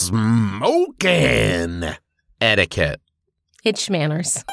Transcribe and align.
Smoking 0.00 1.82
etiquette. 2.40 3.00
It's 3.64 3.88
schmanners. 3.88 4.44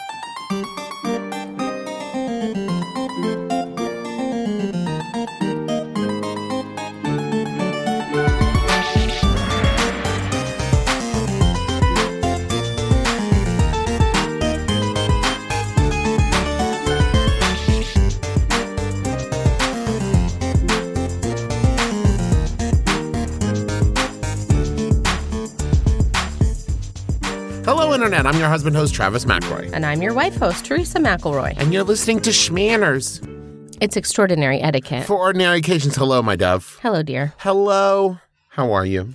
Internet. 28.16 28.34
I'm 28.34 28.40
your 28.40 28.50
husband 28.50 28.78
host, 28.78 28.96
Travis 28.96 29.26
McElroy. 29.26 29.72
And 29.74 29.86
I'm 29.86 30.02
your 30.02 30.14
wife 30.14 30.38
host, 30.38 30.64
Teresa 30.64 31.00
McElroy. 31.00 31.54
And 31.58 31.74
you're 31.74 31.84
listening 31.84 32.22
to 32.22 32.30
Schmanners. 32.30 33.20
It's 33.82 33.98
extraordinary 33.98 34.62
etiquette. 34.62 35.06
For 35.06 35.18
ordinary 35.18 35.58
occasions, 35.58 35.98
hello, 35.98 36.22
my 36.22 36.38
dove. 36.38 36.80
Hello, 36.82 37.04
dear. 37.04 37.34
Hello. 37.40 38.18
How 38.52 38.72
are 38.72 38.86
you? 38.86 39.10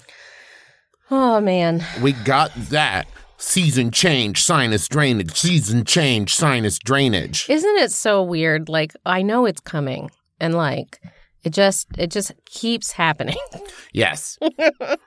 Oh, 1.10 1.40
man. 1.40 1.82
We 2.02 2.12
got 2.12 2.54
that. 2.54 3.06
Season 3.38 3.90
change, 3.90 4.42
sinus 4.42 4.86
drainage. 4.86 5.34
Season 5.34 5.86
change, 5.86 6.34
sinus 6.34 6.78
drainage. 6.78 7.48
Isn't 7.48 7.76
it 7.78 7.92
so 7.92 8.22
weird? 8.22 8.68
Like, 8.68 8.92
I 9.06 9.22
know 9.22 9.46
it's 9.46 9.62
coming. 9.62 10.10
And 10.38 10.54
like, 10.54 11.00
it 11.42 11.54
just 11.54 11.88
it 11.96 12.10
just 12.10 12.32
keeps 12.44 12.92
happening. 12.92 13.36
Yes. 13.92 14.38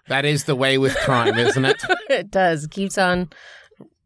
that 0.09 0.25
is 0.25 0.43
the 0.43 0.57
way 0.57 0.77
with 0.77 0.93
time, 0.97 1.37
isn't 1.37 1.63
it? 1.63 1.81
it 2.09 2.29
does. 2.29 2.67
Keeps 2.67 2.97
on 2.97 3.29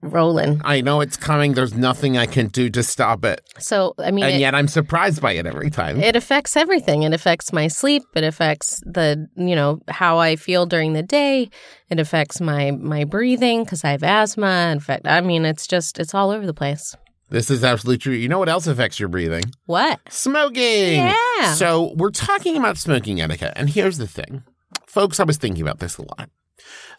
rolling. 0.01 0.61
I 0.63 0.81
know 0.81 1.01
it's 1.01 1.17
coming. 1.17 1.53
There's 1.53 1.73
nothing 1.73 2.17
I 2.17 2.25
can 2.25 2.47
do 2.47 2.69
to 2.69 2.83
stop 2.83 3.25
it. 3.25 3.41
So, 3.59 3.93
I 3.97 4.11
mean, 4.11 4.25
And 4.25 4.35
it, 4.35 4.39
yet 4.39 4.53
I'm 4.55 4.67
surprised 4.67 5.21
by 5.21 5.33
it 5.33 5.45
every 5.45 5.69
time. 5.69 5.99
it 6.01 6.15
affects 6.15 6.55
everything. 6.55 7.03
It 7.03 7.13
affects 7.13 7.51
my 7.51 7.67
sleep. 7.67 8.03
It 8.15 8.23
affects 8.23 8.81
the, 8.85 9.27
you 9.35 9.55
know, 9.55 9.81
how 9.87 10.19
I 10.19 10.35
feel 10.35 10.65
during 10.65 10.93
the 10.93 11.03
day. 11.03 11.49
It 11.89 11.99
affects 11.99 12.39
my 12.41 12.71
my 12.71 13.03
breathing 13.05 13.63
because 13.63 13.83
I 13.83 13.91
have 13.91 14.03
asthma. 14.03 14.69
In 14.71 14.79
fact, 14.79 15.07
I 15.07 15.21
mean, 15.21 15.45
it's 15.45 15.67
just 15.67 15.99
it's 15.99 16.13
all 16.13 16.29
over 16.31 16.45
the 16.45 16.53
place. 16.53 16.95
This 17.29 17.49
is 17.49 17.63
absolutely 17.63 17.97
true. 17.97 18.13
You 18.13 18.29
know 18.29 18.39
what 18.39 18.47
else 18.49 18.67
affects 18.67 18.99
your 19.01 19.09
breathing? 19.09 19.43
What? 19.65 19.99
Smoking. 20.09 20.95
Yeah. 20.95 21.53
So 21.55 21.93
we're 21.97 22.11
talking 22.11 22.55
about 22.55 22.77
smoking 22.77 23.19
etiquette. 23.19 23.53
And 23.57 23.69
here's 23.69 23.97
the 23.97 24.07
thing. 24.07 24.43
Folks, 24.85 25.19
I 25.19 25.23
was 25.25 25.35
thinking 25.37 25.61
about 25.61 25.79
this 25.79 25.97
a 25.97 26.03
lot. 26.03 26.29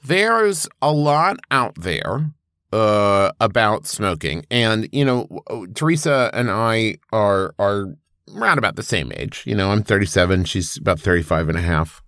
There's 0.05 0.69
a 0.83 0.93
lot 0.93 1.39
out 1.51 1.75
there 1.77 2.31
uh, 2.73 3.33
about 3.41 3.87
smoking. 3.87 4.45
And, 4.51 4.89
you 4.93 5.05
know, 5.05 5.27
Teresa 5.75 6.31
and 6.33 6.51
I 6.51 6.97
are 7.13 7.55
are 7.59 7.95
around 8.37 8.59
about 8.59 8.77
the 8.77 8.83
same 8.83 9.11
age. 9.17 9.43
You 9.47 9.55
know, 9.55 9.71
I'm 9.71 9.83
37, 9.83 10.45
she's 10.45 10.77
about 10.77 11.01
35 11.01 11.49
and 11.49 11.59
a 11.59 11.63
half. 11.63 12.03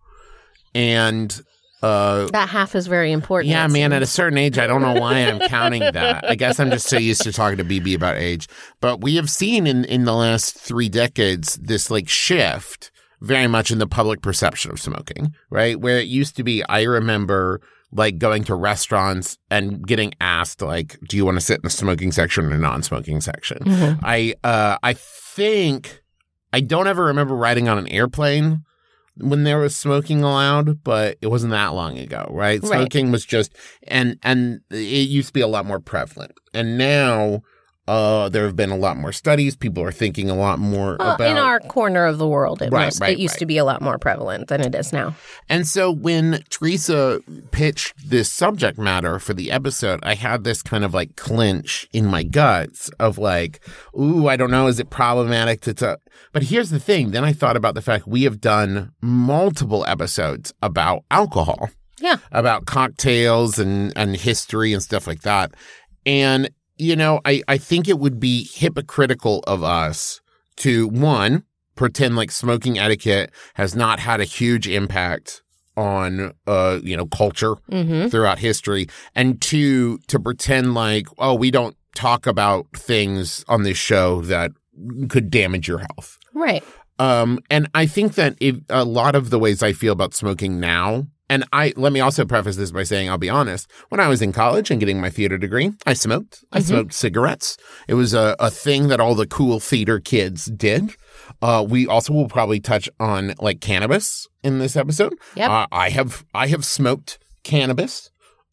And 0.75 1.41
uh 1.83 2.27
That 2.33 2.50
half 2.50 2.75
is 2.75 2.86
very 2.86 3.11
important. 3.11 3.50
yeah, 3.50 3.67
man, 3.67 3.94
at 3.94 4.02
a 4.02 4.06
certain 4.06 4.36
age, 4.36 4.58
I 4.58 4.67
don't 4.67 4.83
know 4.83 5.00
why 5.00 5.20
I'm 5.20 5.41
counting 5.48 5.80
that. 5.80 6.28
I 6.28 6.34
guess 6.34 6.61
I'm 6.61 6.70
just 6.70 6.89
so 6.89 6.98
used 6.98 7.22
to 7.22 7.33
talking 7.33 7.56
to 7.56 7.64
Bebe 7.64 7.95
about 7.95 8.19
age. 8.19 8.48
But 8.80 9.00
we 9.00 9.17
have 9.17 9.30
seen 9.30 9.67
in, 9.67 9.84
in 9.86 10.05
the 10.05 10.14
last 10.14 10.55
three 10.58 10.91
decades 10.91 11.56
this 11.56 11.91
like 11.91 12.08
shift 12.08 12.91
very 13.22 13.47
much 13.47 13.70
in 13.70 13.78
the 13.78 13.86
public 13.86 14.20
perception 14.22 14.70
of 14.70 14.80
smoking, 14.80 15.34
right? 15.50 15.80
Where 15.80 15.98
it 15.98 16.06
used 16.06 16.36
to 16.36 16.45
be, 16.45 16.62
I 16.64 16.83
remember 16.83 17.61
like 17.92 18.19
going 18.19 18.44
to 18.44 18.55
restaurants 18.55 19.36
and 19.50 19.86
getting 19.86 20.12
asked 20.20 20.62
like, 20.62 20.98
do 21.08 21.16
you 21.16 21.24
want 21.24 21.36
to 21.36 21.41
sit 21.41 21.56
in 21.56 21.62
the 21.64 21.70
smoking 21.70 22.12
section 22.12 22.44
or 22.46 22.50
the 22.50 22.58
non-smoking 22.58 23.20
section? 23.20 23.58
Mhm. 23.58 23.98
I, 24.02 24.34
uh, 24.44 24.78
I 24.83 24.92
think 24.92 26.02
I 26.52 26.61
don't 26.61 26.86
ever 26.86 27.05
remember 27.06 27.34
riding 27.34 27.68
on 27.68 27.78
an 27.78 27.89
airplane 27.89 28.64
when 29.17 29.45
there 29.45 29.58
was 29.58 29.77
smoking 29.77 30.23
allowed, 30.23 30.83
but 30.83 31.18
it 31.20 31.27
wasn't 31.27 31.51
that 31.51 31.74
long 31.74 31.98
ago, 31.98 32.27
right? 32.30 32.62
Right. 32.62 32.68
Smoking 32.68 33.11
was 33.11 33.24
just 33.24 33.55
and 33.86 34.18
and 34.22 34.61
it 34.70 35.08
used 35.08 35.28
to 35.28 35.33
be 35.33 35.40
a 35.40 35.46
lot 35.48 35.67
more 35.67 35.80
prevalent. 35.80 36.33
And 36.55 36.78
now 36.78 37.42
uh 37.90 38.28
there 38.28 38.45
have 38.45 38.55
been 38.55 38.70
a 38.70 38.77
lot 38.77 38.96
more 38.96 39.12
studies. 39.12 39.56
People 39.56 39.83
are 39.83 39.90
thinking 39.92 40.30
a 40.30 40.34
lot 40.36 40.58
more 40.58 40.96
Well, 40.98 41.14
about 41.17 41.30
in 41.30 41.36
our 41.36 41.58
corner 41.61 42.05
of 42.06 42.18
the 42.18 42.28
world, 42.28 42.62
it, 42.62 42.70
Right, 42.73 42.86
was, 42.86 43.01
right, 43.01 43.12
it 43.14 43.18
used 43.18 43.34
right. 43.34 43.39
to 43.40 43.46
be 43.46 43.58
a 43.58 43.64
lot 43.64 43.83
more 43.83 43.98
prevalent 43.98 44.48
than 44.48 44.61
it 44.61 44.74
is 44.74 44.92
now. 44.92 45.14
And 45.48 45.67
so 45.67 45.90
when 45.90 46.45
Teresa 46.51 47.20
pitched 47.51 47.95
this 48.08 48.30
subject 48.30 48.78
matter 48.78 49.18
for 49.18 49.34
the 49.34 49.51
episode, 49.51 49.98
I 50.02 50.14
had 50.14 50.45
this 50.45 50.62
kind 50.62 50.84
of 50.84 50.95
like 50.95 51.17
clinch 51.17 51.89
in 51.92 52.06
my 52.06 52.23
guts 52.23 52.90
of 53.01 53.18
like, 53.18 53.61
ooh, 53.98 54.28
I 54.28 54.36
don't 54.36 54.51
know, 54.52 54.68
is 54.68 54.78
it 54.78 54.90
problematic 54.90 55.61
to 55.62 55.74
talk? 55.74 55.98
But 56.33 56.45
here's 56.45 56.70
the 56.70 56.78
thing. 56.80 57.11
Then 57.11 57.24
I 57.24 57.33
thought 57.33 57.57
about 57.57 57.74
the 57.74 57.83
fact 57.83 58.07
we 58.07 58.22
have 58.22 58.40
done 58.40 58.92
multiple 59.01 59.84
episodes 59.86 60.52
about 60.62 61.02
alcohol. 61.11 61.70
Yeah. 62.01 62.17
About 62.33 62.67
cocktails 62.67 63.58
and, 63.58 63.92
and 63.96 64.17
history 64.17 64.72
and 64.72 64.83
stuff 64.83 65.07
like 65.07 65.22
that. 65.22 65.52
And, 66.07 66.48
you 66.80 66.96
know, 66.96 67.20
I, 67.24 67.42
I 67.46 67.58
think 67.58 67.89
it 67.89 67.98
would 67.98 68.18
be 68.18 68.48
hypocritical 68.52 69.41
of 69.46 69.63
us 69.63 70.20
to 70.57 70.89
one, 70.89 71.45
pretend 71.77 72.17
like 72.17 72.30
smoking 72.30 72.79
etiquette 72.79 73.30
has 73.55 73.74
not 73.77 73.98
had 74.01 74.20
a 74.20 74.24
huge 74.24 74.67
impact 74.68 75.42
on 75.77 76.33
uh 76.48 76.80
you 76.83 76.96
know 76.96 77.07
culture 77.07 77.55
Mm-hmm. 77.70 78.08
throughout 78.08 78.39
history 78.40 78.89
and 79.14 79.40
two 79.40 79.98
to 80.08 80.19
pretend 80.19 80.74
like 80.74 81.07
oh 81.19 81.33
we 81.35 81.51
don't 81.52 81.77
talk 81.95 82.27
about 82.27 82.67
things 82.74 83.45
on 83.48 83.63
this 83.63 83.79
show 83.79 84.20
that 84.23 84.51
could 85.08 85.30
damage 85.30 85.69
your 85.69 85.79
health 85.79 86.19
Right. 86.35 86.64
um 86.98 87.39
and 87.51 87.69
i 87.73 87.86
think 87.86 88.14
that 88.17 88.36
if 88.40 88.57
a 88.69 88.85
lot 88.85 89.14
of 89.14 89.30
the 89.30 89.39
ways 89.39 89.63
i 89.63 89.73
feel 89.73 89.92
about 89.92 90.13
smoking 90.13 90.58
now 90.58 91.07
and 91.30 91.45
I 91.52 91.73
let 91.77 91.92
me 91.95 92.01
also 92.01 92.27
preface 92.27 92.57
this 92.57 92.70
by 92.73 92.83
saying 92.83 93.08
I'll 93.08 93.17
be 93.17 93.30
honest. 93.30 93.70
When 93.89 94.01
I 94.01 94.08
was 94.08 94.20
in 94.20 94.33
college 94.33 94.70
and 94.70 94.79
getting 94.80 95.01
my 95.01 95.08
theater 95.08 95.39
degree, 95.39 95.73
I 95.86 95.95
smoked. 95.95 96.45
I 96.52 96.58
Mhm. 96.58 96.64
smoked 96.64 96.92
cigarettes. 96.92 97.57
It 97.89 97.95
was 97.95 98.13
a, 98.13 98.36
a 98.39 98.51
thing 98.51 98.89
that 98.89 99.01
all 99.01 99.14
the 99.14 99.27
cool 99.27 99.61
theater 99.61 99.98
kids 100.01 100.45
did. 100.46 100.90
Uh, 101.40 101.64
we 101.67 101.86
also 101.86 102.13
will 102.13 102.29
probably 102.29 102.61
touch 102.61 102.89
on 102.98 103.35
like 103.39 103.61
cannabis 103.61 104.27
in 104.42 104.58
this 104.58 104.77
episode. 104.77 105.14
Yep. 105.36 105.48
Uh, 105.51 105.67
I 105.73 105.89
have 105.90 106.24
I 106.35 106.48
have 106.48 106.64
smoked 106.64 107.19
cannabis 107.45 108.11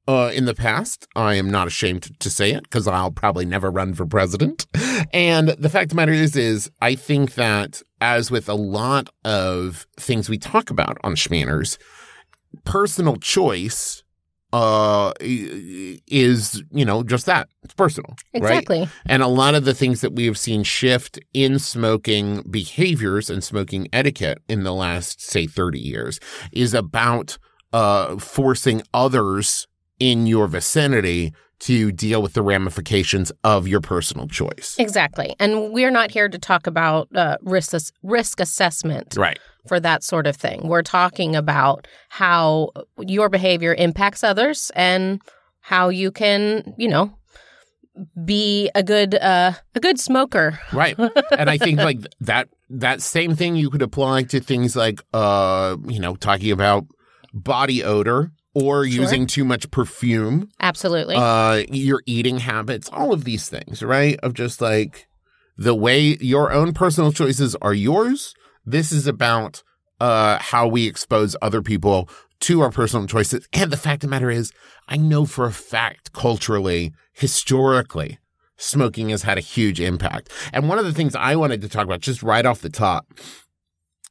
uh, 0.07 0.31
in 0.33 0.45
the 0.45 0.53
past. 0.53 1.07
I 1.15 1.33
am 1.35 1.49
not 1.51 1.67
ashamed 1.67 2.03
to, 2.03 2.13
to 2.19 2.29
say 2.29 2.51
it 2.51 2.63
because 2.63 2.87
I'll 2.87 3.11
probably 3.11 3.45
never 3.45 3.69
run 3.69 3.93
for 3.93 4.05
president. 4.05 4.65
And 5.13 5.49
the 5.49 5.69
fact 5.69 5.85
of 5.85 5.89
the 5.89 5.95
matter 5.95 6.13
is, 6.13 6.35
is 6.35 6.69
I 6.81 6.95
think 6.95 7.33
that 7.35 7.81
as 7.99 8.31
with 8.31 8.47
a 8.47 8.53
lot 8.53 9.09
of 9.25 9.85
things 9.99 10.29
we 10.29 10.37
talk 10.37 10.69
about 10.69 10.97
on 11.03 11.15
Schmanners, 11.15 11.77
personal 12.65 13.15
choice 13.17 14.03
uh 14.53 15.11
is 15.19 16.63
you 16.71 16.85
know 16.85 17.03
just 17.03 17.25
that 17.25 17.49
it's 17.63 17.73
personal 17.73 18.15
right 18.33 18.59
Exactly. 18.59 18.87
and 19.05 19.21
a 19.21 19.27
lot 19.27 19.55
of 19.55 19.65
the 19.65 19.73
things 19.73 19.99
that 19.99 20.13
we 20.13 20.25
have 20.25 20.37
seen 20.37 20.63
shift 20.63 21.19
in 21.33 21.59
smoking 21.59 22.43
behaviors 22.49 23.29
and 23.29 23.43
smoking 23.43 23.89
etiquette 23.91 24.39
in 24.47 24.63
the 24.63 24.73
last, 24.73 25.21
say, 25.21 25.47
30 25.47 25.79
years 25.79 26.19
is 26.53 26.73
about 26.73 27.37
uh, 27.73 28.17
forcing 28.17 28.81
others 28.93 29.67
in 29.99 30.27
your 30.27 30.47
vicinity 30.47 31.33
to 31.59 31.91
deal 31.91 32.21
with 32.21 32.33
the 32.33 32.41
ramifications 32.41 33.31
of 33.43 33.67
your 33.67 33.81
personal 33.81 34.27
choice. 34.27 34.75
Exactly. 34.77 35.35
And 35.39 35.73
we're 35.73 35.91
not 35.91 36.11
here 36.11 36.29
to 36.29 36.37
talk 36.37 36.67
about 36.67 37.07
uh, 37.15 37.37
risk 37.41 37.73
risk 38.03 38.39
assessment 38.39 39.15
Right. 39.17 39.39
For 39.67 39.79
that 39.79 40.03
sort 40.03 40.27
of 40.27 40.35
thing. 40.35 40.67
We're 40.67 40.81
talking 40.81 41.35
about 41.35 41.87
how 42.09 42.71
your 42.99 43.29
behavior 43.29 43.73
impacts 43.75 44.23
others 44.23 44.71
and 44.75 45.21
how 45.59 45.89
you 45.89 46.11
can, 46.11 46.73
you 46.77 46.87
know, 46.87 47.13
be 48.25 48.69
a 48.75 48.83
good 48.83 49.15
uh, 49.15 49.53
a 49.75 49.79
good 49.79 49.99
smoker. 49.99 50.59
Right. 50.73 50.97
and 51.37 51.49
I 51.49 51.57
think 51.57 51.79
like 51.79 51.99
that 52.21 52.47
that 52.69 53.01
same 53.01 53.35
thing 53.35 53.55
you 53.55 53.69
could 53.69 53.81
apply 53.81 54.23
to 54.23 54.39
things 54.39 54.75
like 54.75 55.03
uh, 55.13 55.77
you 55.87 55.99
know, 55.99 56.15
talking 56.15 56.51
about 56.51 56.85
body 57.33 57.83
odor 57.83 58.31
or 58.53 58.85
Sure. 58.87 59.01
using 59.01 59.27
too 59.27 59.45
much 59.45 59.69
perfume 59.69 60.49
Absolutely. 60.59 61.15
uh, 61.15 61.63
your 61.69 62.01
eating 62.07 62.39
habits, 62.39 62.89
all 62.91 63.13
of 63.13 63.23
these 63.23 63.49
things, 63.49 63.83
right? 63.83 64.19
Of 64.23 64.33
just 64.33 64.61
like 64.61 65.07
the 65.57 65.75
way 65.75 66.17
your 66.21 66.51
own 66.51 66.73
personal 66.73 67.11
choices 67.11 67.55
are 67.61 67.73
yours. 67.73 68.33
This 68.67 68.91
is 68.91 69.07
about 69.07 69.63
uh, 70.01 70.39
how 70.39 70.67
we 70.67 70.87
expose 70.87 71.37
other 71.41 71.61
people 71.61 72.09
to 72.41 72.59
our 72.61 72.69
personal 72.69 73.07
choices. 73.07 73.47
And 73.53 73.71
the 73.71 73.77
fact 73.77 74.03
of 74.03 74.09
the 74.09 74.11
matter 74.11 74.29
is, 74.29 74.51
I 74.89 74.97
know 74.97 75.25
for 75.25 75.45
a 75.45 75.53
fact, 75.53 76.11
culturally, 76.11 76.91
historically, 77.13 78.19
smoking 78.57 79.09
has 79.09 79.23
had 79.23 79.37
a 79.37 79.41
huge 79.41 79.79
impact. 79.79 80.31
And 80.51 80.67
one 80.67 80.79
of 80.79 80.85
the 80.85 80.93
things 80.93 81.15
I 81.15 81.37
wanted 81.37 81.61
to 81.61 81.69
talk 81.69 81.85
about 81.85 82.01
just 82.01 82.21
right 82.21 82.45
off 82.45 82.59
the 82.59 82.69
top 82.69 83.07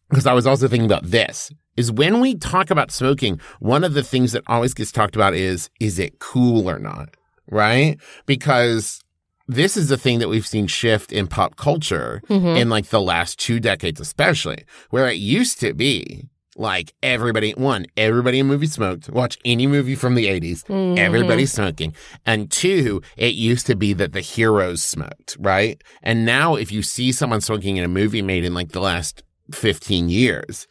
because 0.08 0.26
I 0.26 0.32
was 0.32 0.47
also 0.47 0.69
thinking 0.69 0.87
about 0.87 1.05
this 1.05 1.52
is 1.76 1.93
when 1.93 2.20
we 2.20 2.35
talk 2.35 2.70
about 2.70 2.91
smoking, 2.91 3.41
one 3.61 3.85
of 3.85 3.93
the 3.93 4.02
things 4.02 4.32
that 4.32 4.44
always 4.47 4.73
gets 4.73 4.91
talked 4.91 5.17
about 5.17 5.35
is, 5.35 5.69
is 5.81 5.99
it 5.99 6.19
cool 6.19 6.70
or 6.70 6.79
not? 6.79 7.11
Right? 7.50 7.99
Because 8.25 9.02
this 9.48 9.76
is 9.76 9.88
the 9.88 9.96
thing 9.96 10.19
that 10.19 10.28
we've 10.28 10.46
seen 10.46 10.66
shift 10.66 11.12
in 11.12 11.26
pop 11.26 11.56
culture 11.56 12.20
Mhm. 12.28 12.56
in 12.60 12.69
like 12.69 12.87
the 12.87 13.00
last 13.00 13.38
two 13.38 13.60
decades, 13.60 14.00
especially 14.00 14.64
where 14.90 15.08
it 15.08 15.16
used 15.19 15.60
to 15.60 15.72
be 15.75 16.26
like 16.58 16.94
everybody, 17.02 17.52
one, 17.52 17.84
everybody 17.98 18.38
in 18.38 18.46
movies 18.46 18.72
smoked. 18.72 19.10
Watch 19.10 19.37
any 19.44 19.66
movie 19.66 19.94
from 19.94 20.14
the 20.14 20.26
80s, 20.26 20.64
Mhm. 20.64 20.96
everybody's 20.98 21.52
smoking. 21.52 21.94
And 22.25 22.50
two, 22.50 23.02
it 23.16 23.34
used 23.34 23.66
to 23.66 23.76
be 23.76 23.93
that 23.93 24.12
the 24.12 24.22
heroes 24.22 24.82
smoked, 24.82 25.37
right? 25.38 25.81
And 26.02 26.25
now 26.25 26.54
if 26.54 26.72
you 26.72 26.82
see 26.82 27.12
someone 27.12 27.42
smoking 27.42 27.76
in 27.76 27.84
a 27.84 27.88
movie 27.88 28.22
made 28.22 28.42
in 28.44 28.54
like 28.54 28.72
the 28.72 28.81
last 28.81 29.22
15 29.52 30.08
years, 30.08 30.66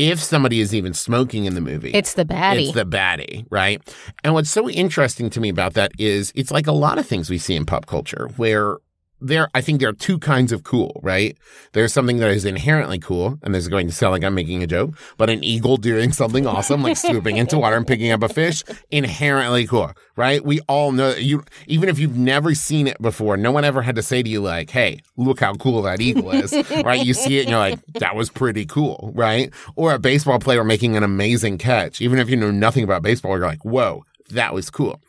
if 0.00 0.20
somebody 0.22 0.60
is 0.60 0.74
even 0.74 0.94
smoking 0.94 1.44
in 1.44 1.54
the 1.54 1.60
movie, 1.60 1.90
It's 1.92 2.14
the 2.14 2.24
baddie. 2.24 2.66
it's 2.68 2.72
the 2.74 2.86
baddie, 2.86 3.46
right? 3.50 3.82
And 4.24 4.32
what's 4.34 4.50
so 4.50 4.68
interesting 4.70 5.28
to 5.30 5.40
me 5.40 5.48
about 5.50 5.74
that 5.74 5.92
is 5.98 6.32
it's 6.34 6.50
like 6.50 6.66
a 6.66 6.72
lot 6.72 6.98
of 6.98 7.06
things 7.06 7.28
we 7.28 7.38
see 7.38 7.54
in 7.54 7.66
pop 7.66 7.86
culture 7.86 8.28
where 8.36 8.78
there, 9.20 9.48
I 9.54 9.60
think 9.60 9.80
there 9.80 9.88
are 9.88 9.94
two 9.94 10.18
kinds 10.18 10.52
of 10.52 10.64
cool, 10.64 11.00
right? 11.02 11.36
There's 11.72 11.92
something 11.92 12.18
that 12.18 12.30
is 12.30 12.44
inherently 12.44 12.98
cool, 12.98 13.38
and 13.42 13.54
this 13.54 13.62
is 13.62 13.68
going 13.68 13.86
to 13.86 13.92
sound 13.92 14.12
like 14.12 14.24
I'm 14.24 14.34
making 14.34 14.62
a 14.62 14.66
joke, 14.66 14.94
but 15.16 15.30
an 15.30 15.44
eagle 15.44 15.76
doing 15.76 16.12
something 16.12 16.46
awesome, 16.46 16.82
like 16.82 16.96
swooping 16.96 17.36
into 17.36 17.58
water 17.58 17.76
and 17.76 17.86
picking 17.86 18.10
up 18.10 18.22
a 18.22 18.28
fish, 18.28 18.62
inherently 18.90 19.66
cool, 19.66 19.92
right? 20.16 20.44
We 20.44 20.60
all 20.60 20.92
know 20.92 21.14
you, 21.14 21.44
even 21.66 21.88
if 21.88 21.98
you've 21.98 22.16
never 22.16 22.54
seen 22.54 22.86
it 22.86 23.00
before, 23.00 23.36
no 23.36 23.52
one 23.52 23.64
ever 23.64 23.82
had 23.82 23.96
to 23.96 24.02
say 24.02 24.22
to 24.22 24.28
you 24.28 24.40
like, 24.40 24.70
"Hey, 24.70 25.00
look 25.16 25.40
how 25.40 25.54
cool 25.54 25.82
that 25.82 26.00
eagle 26.00 26.30
is," 26.30 26.52
right? 26.84 27.04
You 27.04 27.14
see 27.14 27.38
it 27.38 27.42
and 27.42 27.50
you're 27.50 27.58
like, 27.58 27.84
"That 27.94 28.16
was 28.16 28.30
pretty 28.30 28.66
cool," 28.66 29.12
right? 29.14 29.52
Or 29.76 29.92
a 29.92 29.98
baseball 29.98 30.38
player 30.38 30.64
making 30.64 30.96
an 30.96 31.02
amazing 31.02 31.58
catch, 31.58 32.00
even 32.00 32.18
if 32.18 32.30
you 32.30 32.36
know 32.36 32.50
nothing 32.50 32.84
about 32.84 33.02
baseball, 33.02 33.36
you're 33.36 33.46
like, 33.46 33.64
"Whoa, 33.64 34.04
that 34.30 34.54
was 34.54 34.70
cool." 34.70 35.00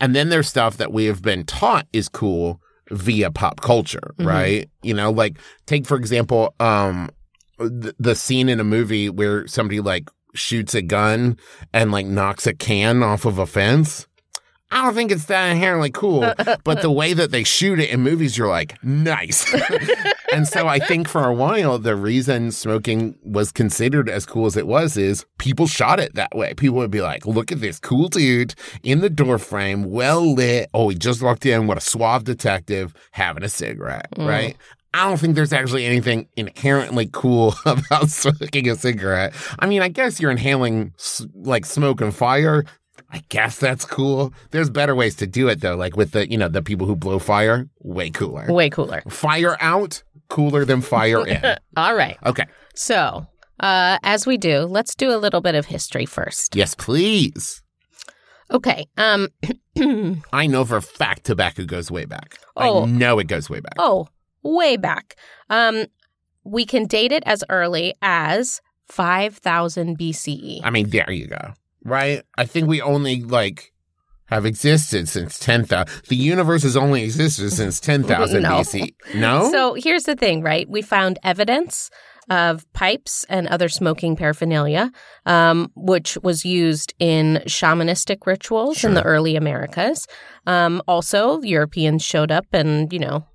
And 0.00 0.14
then 0.14 0.28
there's 0.28 0.48
stuff 0.48 0.76
that 0.76 0.92
we 0.92 1.06
have 1.06 1.22
been 1.22 1.44
taught 1.44 1.86
is 1.92 2.08
cool 2.08 2.60
via 2.90 3.30
pop 3.30 3.60
culture, 3.60 4.14
Mhm. 4.18 4.26
right? 4.26 4.70
You 4.82 4.94
know, 4.94 5.10
like 5.10 5.38
take 5.66 5.86
for 5.86 5.96
example, 5.96 6.54
um, 6.60 7.10
the, 7.58 7.94
the 7.98 8.14
scene 8.14 8.48
in 8.48 8.58
a 8.60 8.64
movie 8.64 9.08
where 9.10 9.46
somebody 9.46 9.80
like 9.80 10.08
shoots 10.34 10.74
a 10.74 10.82
gun 10.82 11.36
and 11.72 11.90
like 11.92 12.06
knocks 12.06 12.46
a 12.46 12.54
can 12.54 13.02
off 13.02 13.24
of 13.24 13.38
a 13.38 13.46
fence. 13.46 14.06
I 14.72 14.82
don't 14.84 14.94
think 14.94 15.10
it's 15.10 15.24
that 15.26 15.48
inherently 15.50 15.90
cool, 15.90 16.20
but 16.64 16.80
the 16.82 16.90
way 16.90 17.12
that 17.12 17.30
they 17.32 17.42
shoot 17.44 17.80
it 17.80 17.90
in 17.90 18.00
movies, 18.02 18.38
you're 18.38 18.48
like, 18.48 18.82
nice. 18.84 19.52
and 20.32 20.46
so 20.46 20.68
I 20.68 20.78
think 20.78 21.08
for 21.08 21.24
a 21.26 21.34
while, 21.34 21.78
the 21.78 21.96
reason 21.96 22.52
smoking 22.52 23.18
was 23.24 23.50
considered 23.50 24.08
as 24.08 24.24
cool 24.26 24.46
as 24.46 24.56
it 24.56 24.66
was 24.68 24.96
is 24.96 25.24
people 25.38 25.66
shot 25.66 25.98
it 25.98 26.14
that 26.14 26.34
way. 26.36 26.54
People 26.54 26.76
would 26.78 26.90
be 26.90 27.00
like, 27.00 27.26
look 27.26 27.50
at 27.50 27.60
this 27.60 27.80
cool 27.80 28.08
dude 28.08 28.54
in 28.82 29.00
the 29.00 29.10
door 29.10 29.38
frame, 29.38 29.90
well 29.90 30.34
lit. 30.34 30.70
Oh, 30.72 30.88
he 30.88 30.96
just 30.96 31.20
walked 31.22 31.44
in. 31.46 31.66
What 31.66 31.78
a 31.78 31.80
suave 31.80 32.24
detective 32.24 32.94
having 33.12 33.42
a 33.42 33.48
cigarette, 33.48 34.08
Mm. 34.16 34.28
right? 34.28 34.56
I 34.92 35.08
don't 35.08 35.18
think 35.18 35.36
there's 35.36 35.52
actually 35.52 35.84
anything 35.86 36.26
inherently 36.36 37.08
cool 37.12 37.54
about 37.64 38.08
smoking 38.08 38.68
a 38.68 38.74
cigarette. 38.74 39.32
I 39.60 39.66
mean, 39.66 39.82
I 39.82 39.88
guess 39.88 40.20
you're 40.20 40.32
inhaling 40.32 40.94
like 41.34 41.64
smoke 41.64 42.00
and 42.00 42.12
fire. 42.14 42.64
I 43.12 43.22
guess 43.28 43.58
that's 43.58 43.84
cool. 43.84 44.32
There's 44.52 44.70
better 44.70 44.94
ways 44.94 45.16
to 45.16 45.26
do 45.26 45.48
it 45.48 45.60
though, 45.60 45.74
like 45.76 45.96
with 45.96 46.12
the, 46.12 46.30
you 46.30 46.38
know, 46.38 46.48
the 46.48 46.62
people 46.62 46.86
who 46.86 46.94
blow 46.94 47.18
fire, 47.18 47.68
way 47.80 48.10
cooler. 48.10 48.46
Way 48.52 48.70
cooler. 48.70 49.02
Fire 49.08 49.56
out, 49.60 50.02
cooler 50.28 50.64
than 50.64 50.80
fire 50.80 51.26
in. 51.26 51.42
All 51.76 51.94
right. 51.96 52.16
Okay. 52.24 52.44
So, 52.74 53.26
uh, 53.58 53.98
as 54.02 54.26
we 54.26 54.36
do, 54.38 54.60
let's 54.60 54.94
do 54.94 55.10
a 55.12 55.18
little 55.18 55.40
bit 55.40 55.54
of 55.56 55.66
history 55.66 56.06
first. 56.06 56.54
Yes, 56.54 56.74
please. 56.74 57.62
Okay. 58.50 58.86
Um. 58.96 59.28
I 60.32 60.46
know 60.46 60.64
for 60.64 60.76
a 60.76 60.82
fact 60.82 61.24
tobacco 61.24 61.64
goes 61.64 61.90
way 61.90 62.04
back. 62.04 62.38
Oh. 62.56 62.84
I 62.84 62.86
know 62.86 63.18
it 63.18 63.28
goes 63.28 63.48
way 63.48 63.60
back. 63.60 63.74
oh, 63.78 64.08
way 64.42 64.76
back. 64.76 65.16
Um, 65.48 65.86
we 66.44 66.64
can 66.66 66.86
date 66.86 67.12
it 67.12 67.22
as 67.26 67.44
early 67.48 67.94
as 68.02 68.60
five 68.88 69.36
thousand 69.38 69.98
BCE. 69.98 70.60
I 70.64 70.70
mean, 70.70 70.90
there 70.90 71.10
you 71.10 71.28
go. 71.28 71.54
Right? 71.84 72.22
I 72.36 72.44
think 72.44 72.68
we 72.68 72.80
only 72.82 73.22
like 73.22 73.72
have 74.26 74.46
existed 74.46 75.08
since 75.08 75.38
10,000. 75.38 76.02
The 76.08 76.16
universe 76.16 76.62
has 76.62 76.76
only 76.76 77.02
existed 77.02 77.50
since 77.50 77.80
10,000 77.80 78.42
No. 78.42 78.48
BC. 78.50 78.94
No? 79.14 79.50
So 79.50 79.74
here's 79.74 80.04
the 80.04 80.14
thing, 80.14 80.42
right? 80.42 80.68
We 80.68 80.82
found 80.82 81.18
evidence 81.24 81.90
of 82.28 82.64
pipes 82.72 83.24
and 83.28 83.48
other 83.48 83.68
smoking 83.68 84.14
paraphernalia, 84.14 84.92
um, 85.26 85.72
which 85.74 86.16
was 86.22 86.44
used 86.44 86.94
in 87.00 87.42
shamanistic 87.46 88.24
rituals 88.24 88.84
in 88.84 88.94
the 88.94 89.02
early 89.02 89.34
Americas. 89.34 90.06
Um, 90.46 90.80
also, 90.86 91.42
Europeans 91.42 92.04
showed 92.04 92.30
up 92.30 92.46
and, 92.52 92.92
you 92.92 93.00
know, 93.00 93.26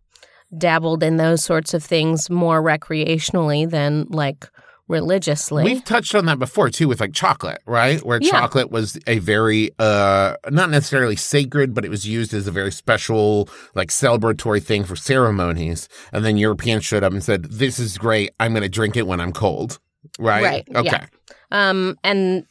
dabbled 0.58 1.04
in 1.04 1.18
those 1.18 1.44
sorts 1.44 1.74
of 1.74 1.84
things 1.84 2.30
more 2.30 2.64
recreationally 2.64 3.70
than 3.70 4.06
like 4.10 4.46
religiously. 4.88 5.64
We've 5.64 5.84
touched 5.84 6.14
on 6.16 6.26
that 6.28 6.40
before 6.40 6.70
too 6.70 6.88
with 6.88 7.00
like 7.00 7.14
chocolate, 7.14 7.62
right? 7.66 8.04
Where 8.06 8.20
Yeah. 8.22 8.30
chocolate 8.32 8.72
was 8.72 8.98
a 9.08 9.20
very 9.20 9.72
uh 9.80 10.36
not 10.50 10.70
necessarily 10.70 11.16
sacred, 11.16 11.74
but 11.74 11.84
it 11.86 11.90
was 11.90 12.08
used 12.08 12.34
as 12.34 12.48
a 12.48 12.52
very 12.52 12.72
special 12.72 13.50
like 13.74 13.90
celebratory 13.90 14.62
thing 14.64 14.84
for 14.84 14.96
ceremonies. 14.96 15.88
And 16.14 16.24
then 16.24 16.38
Europeans 16.38 16.86
showed 16.86 17.04
up 17.04 17.12
and 17.14 17.24
said, 17.24 17.46
"This 17.46 17.80
is 17.80 17.98
great. 17.98 18.32
I'm 18.40 18.52
going 18.54 18.64
to 18.64 18.70
drink 18.70 18.96
it 18.96 19.08
when 19.08 19.20
I'm 19.20 19.32
cold." 19.34 19.80
Right? 20.20 20.44
Right, 20.44 20.68
Okay. 20.76 20.90
yeah. 20.92 21.06
Um, 21.52 21.98
and 22.04 22.46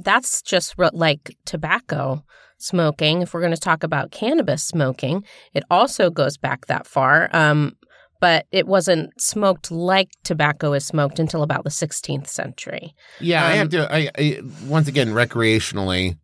that's 0.00 0.42
just 0.42 0.74
re- 0.78 0.90
like 0.92 1.36
tobacco 1.46 2.22
smoking. 2.58 3.22
If 3.22 3.32
we're 3.32 3.40
going 3.40 3.54
to 3.54 3.60
talk 3.60 3.82
about 3.82 4.10
cannabis 4.10 4.62
smoking, 4.62 5.24
it 5.54 5.64
also 5.70 6.10
goes 6.10 6.36
back 6.36 6.66
that 6.66 6.86
far. 6.86 7.28
Um, 7.32 7.76
but 8.20 8.46
it 8.50 8.66
wasn't 8.66 9.20
smoked 9.20 9.70
like 9.70 10.10
tobacco 10.24 10.72
is 10.72 10.84
smoked 10.86 11.18
until 11.18 11.42
about 11.42 11.64
the 11.64 11.70
16th 11.70 12.26
century. 12.28 12.94
Yeah, 13.20 13.44
I 13.44 13.52
Um, 13.52 13.58
have 13.58 13.68
to 13.70 13.92
I, 13.94 14.10
I 14.18 14.40
once 14.66 14.88
again 14.88 15.08
recreationally. 15.08 16.18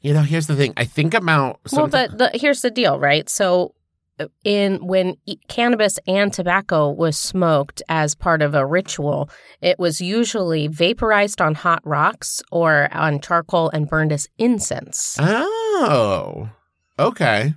You 0.00 0.12
know, 0.14 0.22
here's 0.22 0.46
the 0.48 0.56
thing. 0.56 0.72
I 0.76 0.84
think 0.84 1.14
about 1.14 1.60
well, 1.72 1.86
but 1.86 2.18
the, 2.18 2.30
here's 2.34 2.60
the 2.62 2.70
deal, 2.70 2.98
right? 2.98 3.28
So, 3.28 3.74
uh, 4.18 4.26
in 4.44 4.84
when 4.84 5.16
e- 5.26 5.36
cannabis 5.48 5.98
and 6.08 6.32
tobacco 6.32 6.90
was 6.90 7.16
smoked 7.16 7.82
as 7.88 8.14
part 8.16 8.42
of 8.42 8.54
a 8.54 8.66
ritual, 8.66 9.30
it 9.60 9.78
was 9.78 10.00
usually 10.00 10.66
vaporized 10.66 11.40
on 11.40 11.54
hot 11.54 11.82
rocks 11.84 12.42
or 12.50 12.88
on 12.92 13.20
charcoal 13.20 13.70
and 13.70 13.88
burned 13.88 14.12
as 14.12 14.28
incense. 14.38 15.16
Oh, 15.20 16.50
okay. 16.98 17.54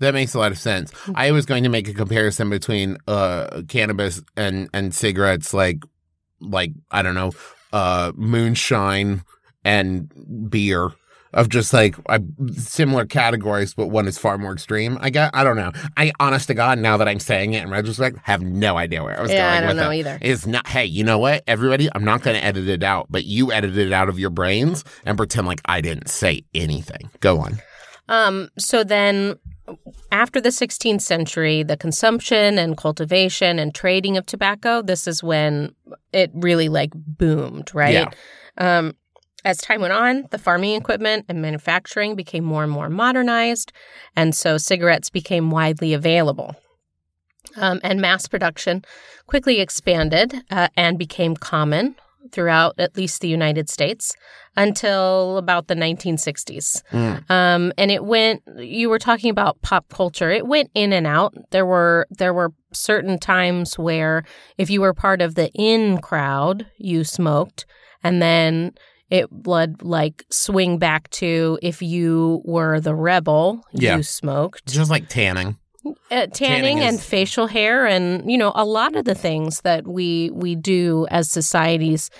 That 0.00 0.12
makes 0.14 0.34
a 0.34 0.38
lot 0.38 0.52
of 0.52 0.58
sense. 0.58 0.92
I 1.14 1.30
was 1.30 1.46
going 1.46 1.62
to 1.62 1.70
make 1.70 1.88
a 1.88 1.94
comparison 1.94 2.50
between 2.50 2.98
uh 3.06 3.62
cannabis 3.68 4.20
and 4.36 4.68
and 4.74 4.94
cigarettes, 4.94 5.54
like 5.54 5.82
like 6.40 6.72
I 6.90 7.02
don't 7.02 7.14
know, 7.14 7.32
uh 7.72 8.12
moonshine 8.16 9.22
and 9.64 10.10
beer. 10.50 10.90
Of 11.32 11.48
just 11.48 11.72
like 11.72 11.94
similar 12.56 13.06
categories, 13.06 13.72
but 13.72 13.86
one 13.86 14.08
is 14.08 14.18
far 14.18 14.36
more 14.36 14.52
extreme. 14.52 14.98
I 15.00 15.10
got. 15.10 15.30
I 15.32 15.44
don't 15.44 15.54
know. 15.54 15.70
I, 15.96 16.10
honest 16.18 16.48
to 16.48 16.54
God, 16.54 16.80
now 16.80 16.96
that 16.96 17.06
I'm 17.06 17.20
saying 17.20 17.54
it 17.54 17.62
in 17.62 17.70
retrospect, 17.70 18.18
have 18.24 18.42
no 18.42 18.76
idea 18.76 19.04
where 19.04 19.16
I 19.16 19.22
was 19.22 19.30
yeah, 19.30 19.52
going 19.52 19.62
I 19.62 19.66
don't 19.68 19.76
know 19.76 19.92
it. 19.92 19.98
either. 19.98 20.18
It's 20.20 20.44
not, 20.44 20.66
hey, 20.66 20.86
you 20.86 21.04
know 21.04 21.18
what, 21.18 21.44
everybody? 21.46 21.88
I'm 21.94 22.04
not 22.04 22.22
going 22.22 22.36
to 22.36 22.44
edit 22.44 22.66
it 22.66 22.82
out, 22.82 23.06
but 23.10 23.26
you 23.26 23.52
edit 23.52 23.78
it 23.78 23.92
out 23.92 24.08
of 24.08 24.18
your 24.18 24.30
brains 24.30 24.82
and 25.04 25.16
pretend 25.16 25.46
like 25.46 25.60
I 25.66 25.80
didn't 25.80 26.08
say 26.08 26.42
anything. 26.52 27.10
Go 27.20 27.38
on. 27.38 27.62
Um, 28.08 28.48
so 28.58 28.82
then, 28.82 29.36
after 30.12 30.40
the 30.40 30.48
16th 30.50 31.00
century, 31.00 31.62
the 31.62 31.76
consumption 31.76 32.58
and 32.58 32.76
cultivation 32.76 33.58
and 33.58 33.74
trading 33.74 34.16
of 34.16 34.26
tobacco, 34.26 34.82
this 34.82 35.06
is 35.06 35.22
when 35.22 35.74
it 36.12 36.30
really 36.34 36.68
like 36.68 36.90
boomed, 36.94 37.74
right? 37.74 37.92
Yeah. 37.92 38.10
Um, 38.58 38.94
as 39.44 39.58
time 39.58 39.80
went 39.80 39.92
on, 39.92 40.26
the 40.30 40.38
farming 40.38 40.74
equipment 40.74 41.24
and 41.28 41.40
manufacturing 41.40 42.14
became 42.14 42.44
more 42.44 42.62
and 42.62 42.72
more 42.72 42.90
modernized, 42.90 43.72
and 44.14 44.34
so 44.34 44.58
cigarettes 44.58 45.08
became 45.08 45.50
widely 45.50 45.94
available. 45.94 46.54
Um, 47.56 47.80
and 47.82 48.00
mass 48.00 48.28
production 48.28 48.84
quickly 49.26 49.60
expanded 49.60 50.34
uh, 50.50 50.68
and 50.76 50.98
became 50.98 51.36
common 51.36 51.96
throughout 52.32 52.74
at 52.78 52.96
least 52.96 53.20
the 53.20 53.28
United 53.28 53.68
States 53.68 54.12
until 54.56 55.36
about 55.38 55.68
the 55.68 55.74
1960s. 55.74 56.82
Mm. 56.92 57.30
Um, 57.30 57.72
and 57.78 57.90
it 57.90 58.04
went. 58.04 58.42
You 58.56 58.88
were 58.88 58.98
talking 58.98 59.30
about 59.30 59.60
pop 59.62 59.88
culture. 59.88 60.30
It 60.30 60.46
went 60.46 60.70
in 60.74 60.92
and 60.92 61.06
out. 61.06 61.34
There 61.50 61.66
were 61.66 62.06
there 62.10 62.34
were 62.34 62.52
certain 62.72 63.18
times 63.18 63.78
where 63.78 64.24
if 64.58 64.70
you 64.70 64.80
were 64.80 64.94
part 64.94 65.22
of 65.22 65.34
the 65.34 65.50
in 65.54 65.98
crowd, 65.98 66.66
you 66.78 67.04
smoked, 67.04 67.66
and 68.02 68.20
then 68.20 68.72
it 69.08 69.30
would 69.32 69.82
like 69.82 70.24
swing 70.30 70.78
back 70.78 71.10
to 71.10 71.58
if 71.62 71.82
you 71.82 72.42
were 72.44 72.78
the 72.80 72.94
rebel, 72.94 73.64
Yeah. 73.72 73.96
you 73.96 74.02
smoked. 74.04 74.66
Just 74.66 74.90
like 74.90 75.08
tanning. 75.08 75.56
Uh, 75.86 75.92
tanning, 76.10 76.28
Tanning 76.32 76.80
and 76.80 77.00
facial 77.00 77.46
hair 77.46 77.86
and 77.86 78.30
you 78.30 78.36
know 78.36 78.52
a 78.54 78.66
lot 78.66 78.96
of 78.96 79.06
the 79.06 79.14
things 79.14 79.62
that 79.62 79.86
we 79.88 80.30
we 80.34 80.54
do 80.54 81.06
as 81.10 81.30
societies 81.30 82.10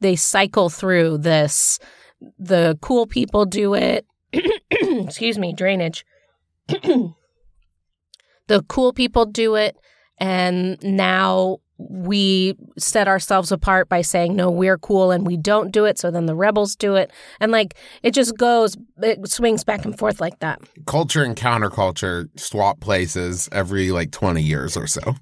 they 0.00 0.14
cycle 0.14 0.70
through 0.70 1.18
this. 1.18 1.80
The 2.38 2.78
cool 2.80 3.06
people 3.06 3.46
do 3.46 3.74
it. 3.74 4.06
Excuse 4.70 5.38
me 5.38 5.52
drainage. 5.52 6.04
The 8.48 8.62
cool 8.62 8.92
people 8.92 9.26
do 9.26 9.54
it. 9.54 9.76
And 10.18 10.82
now 10.82 11.58
we 11.78 12.54
set 12.76 13.06
ourselves 13.06 13.52
apart 13.52 13.88
by 13.88 14.02
saying 14.02 14.34
no 14.34 14.50
we're 14.50 14.78
cool 14.78 15.10
and 15.10 15.26
we 15.26 15.36
don't 15.36 15.70
do 15.70 15.84
it 15.84 15.98
so 15.98 16.10
then 16.10 16.26
the 16.26 16.34
rebels 16.34 16.74
do 16.74 16.96
it 16.96 17.10
and 17.38 17.52
like 17.52 17.76
it 18.02 18.12
just 18.12 18.36
goes 18.36 18.76
it 19.00 19.28
swings 19.28 19.62
back 19.62 19.84
and 19.84 19.96
forth 19.96 20.20
like 20.20 20.38
that 20.40 20.60
Culture 20.86 21.22
and 21.22 21.36
counterculture 21.36 22.28
swap 22.38 22.80
places 22.80 23.48
every 23.52 23.90
like 23.90 24.10
20 24.10 24.42
years 24.42 24.76
or 24.76 24.86
so. 24.86 25.14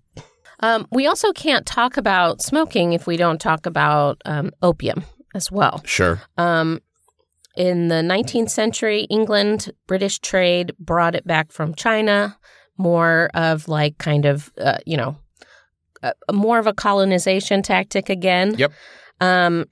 Um, 0.60 0.86
we 0.90 1.06
also 1.06 1.32
can't 1.32 1.66
talk 1.66 1.96
about 1.96 2.40
smoking 2.40 2.92
if 2.92 3.06
we 3.06 3.16
don't 3.16 3.40
talk 3.40 3.66
about 3.66 4.22
um, 4.24 4.52
opium 4.62 5.04
as 5.34 5.50
well. 5.52 5.82
Sure. 5.84 6.22
Um, 6.38 6.80
in 7.56 7.88
the 7.88 7.96
19th 7.96 8.50
century, 8.50 9.02
England, 9.10 9.72
British 9.86 10.18
trade 10.18 10.72
brought 10.78 11.14
it 11.14 11.26
back 11.26 11.52
from 11.52 11.74
China, 11.74 12.38
more 12.78 13.30
of 13.34 13.68
like 13.68 13.98
kind 13.98 14.24
of, 14.24 14.50
uh, 14.58 14.78
you 14.86 14.96
know, 14.96 15.16
more 16.32 16.58
of 16.58 16.66
a 16.66 16.72
colonization 16.72 17.62
tactic 17.62 18.08
again. 18.08 18.54
Yep. 18.56 18.72
Um, 19.20 19.66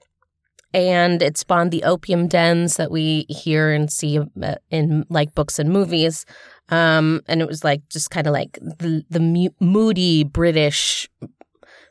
and 0.73 1.21
it 1.21 1.37
spawned 1.37 1.71
the 1.71 1.83
opium 1.83 2.27
dens 2.27 2.75
that 2.75 2.91
we 2.91 3.25
hear 3.29 3.71
and 3.71 3.89
see 3.89 4.19
uh, 4.19 4.55
in 4.69 5.05
like 5.09 5.33
books 5.33 5.57
and 5.57 5.69
movies. 5.69 6.25
Um, 6.69 7.21
and 7.27 7.41
it 7.41 7.47
was 7.47 7.63
like 7.63 7.87
just 7.89 8.09
kind 8.09 8.27
of 8.27 8.33
like 8.33 8.59
the 8.61 9.05
the 9.09 9.21
mu- 9.21 9.55
moody 9.61 10.23
British 10.25 11.07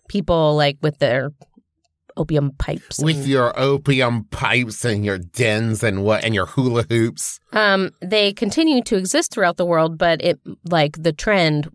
people, 0.08 0.54
like 0.54 0.76
with 0.82 0.98
their 0.98 1.30
opium 2.16 2.52
pipes. 2.58 2.98
With 2.98 3.26
your 3.26 3.58
opium 3.58 4.24
pipes 4.24 4.84
and 4.84 5.04
your 5.04 5.18
dens 5.18 5.82
and 5.82 6.04
what 6.04 6.24
and 6.24 6.34
your 6.34 6.46
hula 6.46 6.84
hoops. 6.88 7.40
Um, 7.52 7.90
they 8.02 8.32
continue 8.32 8.82
to 8.82 8.96
exist 8.96 9.32
throughout 9.32 9.56
the 9.56 9.66
world, 9.66 9.96
but 9.96 10.22
it 10.22 10.38
like 10.68 11.02
the 11.02 11.12
trend 11.12 11.70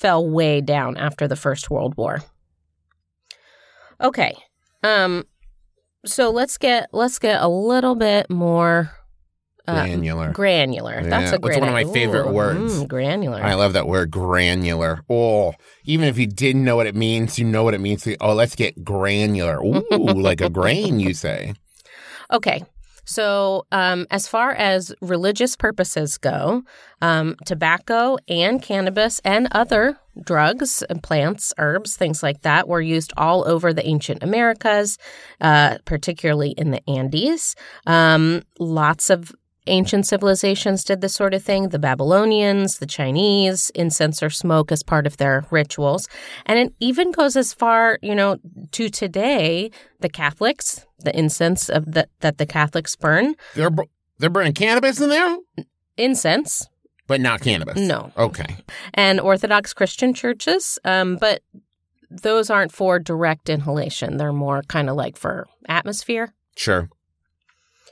fell 0.00 0.26
way 0.28 0.60
down 0.60 0.96
after 0.96 1.28
the 1.28 1.36
First 1.36 1.70
World 1.70 1.96
War. 1.96 2.22
Okay. 4.00 4.34
Um 4.82 5.24
so 6.06 6.30
let's 6.30 6.56
get 6.56 6.88
let's 6.92 7.18
get 7.18 7.42
a 7.42 7.48
little 7.48 7.94
bit 7.94 8.30
more 8.30 8.92
uh, 9.68 9.74
Granular. 9.74 10.32
granular. 10.32 11.02
That's 11.02 11.04
Yeah, 11.04 11.28
a 11.28 11.30
that's 11.32 11.38
great 11.42 11.60
one 11.60 11.68
of 11.68 11.74
my 11.74 11.84
Ooh, 11.84 11.92
favorite 11.92 12.32
words. 12.32 12.82
mm, 12.82 12.88
granular. 12.88 13.40
I 13.42 13.54
love 13.54 13.74
that 13.74 13.86
word 13.86 14.10
granular. 14.10 15.04
Oh, 15.08 15.52
even 15.84 16.08
if 16.08 16.18
you 16.18 16.26
didn't 16.26 16.64
know 16.64 16.76
what 16.76 16.86
it 16.86 16.96
means, 16.96 17.38
you 17.38 17.44
know 17.44 17.62
what 17.62 17.74
it 17.74 17.80
means. 17.80 18.08
Oh, 18.20 18.32
let's 18.34 18.56
get 18.56 18.82
granular. 18.82 19.62
Ooh, 19.62 19.84
like 20.20 20.40
a 20.40 20.48
grain, 20.50 20.98
you 20.98 21.14
say. 21.14 21.54
Okay. 22.32 22.62
So, 23.10 23.66
um, 23.72 24.06
as 24.12 24.28
far 24.28 24.52
as 24.52 24.94
religious 25.00 25.56
purposes 25.56 26.16
go, 26.16 26.62
um, 27.02 27.34
tobacco 27.44 28.18
and 28.28 28.62
cannabis 28.62 29.20
and 29.24 29.48
other 29.50 29.98
drugs 30.24 30.84
and 30.88 31.02
plants, 31.02 31.52
herbs, 31.58 31.96
things 31.96 32.22
like 32.22 32.42
that 32.42 32.68
were 32.68 32.80
used 32.80 33.12
all 33.16 33.48
over 33.48 33.72
the 33.72 33.84
ancient 33.84 34.22
Americas, 34.22 34.96
uh, 35.40 35.78
particularly 35.86 36.50
in 36.50 36.70
the 36.70 36.88
Andes. 36.88 37.56
Um, 37.84 38.42
lots 38.60 39.10
of 39.10 39.32
ancient 39.66 40.06
civilizations 40.06 40.84
did 40.84 41.00
this 41.00 41.14
sort 41.14 41.34
of 41.34 41.42
thing. 41.42 41.68
The 41.68 41.78
Babylonians, 41.78 42.78
the 42.78 42.86
Chinese, 42.86 43.70
incense 43.74 44.22
or 44.22 44.30
smoke 44.30 44.72
as 44.72 44.82
part 44.82 45.06
of 45.06 45.16
their 45.16 45.44
rituals. 45.50 46.08
And 46.46 46.58
it 46.58 46.74
even 46.80 47.12
goes 47.12 47.36
as 47.36 47.52
far, 47.52 47.98
you 48.02 48.14
know, 48.14 48.38
to 48.72 48.88
today, 48.88 49.70
the 50.00 50.08
Catholics, 50.08 50.86
the 50.98 51.16
incense 51.18 51.68
of 51.68 51.92
the, 51.92 52.08
that 52.20 52.38
the 52.38 52.46
Catholics 52.46 52.96
burn, 52.96 53.34
They're 53.54 53.70
they're 54.18 54.30
burning 54.30 54.52
cannabis 54.52 55.00
in 55.00 55.08
there, 55.08 55.38
incense, 55.96 56.68
but 57.06 57.20
not 57.20 57.40
cannabis. 57.40 57.78
No. 57.78 58.12
Okay. 58.16 58.56
and 58.94 59.18
Orthodox 59.18 59.72
Christian 59.72 60.12
churches, 60.12 60.78
um, 60.84 61.16
but 61.16 61.42
those 62.10 62.50
aren't 62.50 62.72
for 62.72 62.98
direct 62.98 63.48
inhalation. 63.48 64.16
They're 64.16 64.32
more 64.32 64.62
kind 64.62 64.90
of 64.90 64.96
like 64.96 65.16
for 65.16 65.46
atmosphere. 65.68 66.34
Sure. 66.56 66.90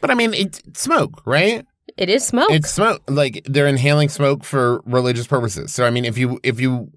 But 0.00 0.10
I 0.10 0.14
mean, 0.14 0.34
it's 0.34 0.60
smoke, 0.80 1.22
right? 1.26 1.64
It 1.96 2.08
is 2.08 2.26
smoke. 2.26 2.50
It's 2.50 2.70
smoke. 2.70 3.02
Like 3.08 3.42
they're 3.44 3.66
inhaling 3.66 4.08
smoke 4.08 4.44
for 4.44 4.80
religious 4.84 5.26
purposes. 5.26 5.72
So 5.74 5.84
I 5.84 5.90
mean, 5.90 6.04
if 6.04 6.16
you 6.16 6.38
if 6.42 6.60
you 6.60 6.92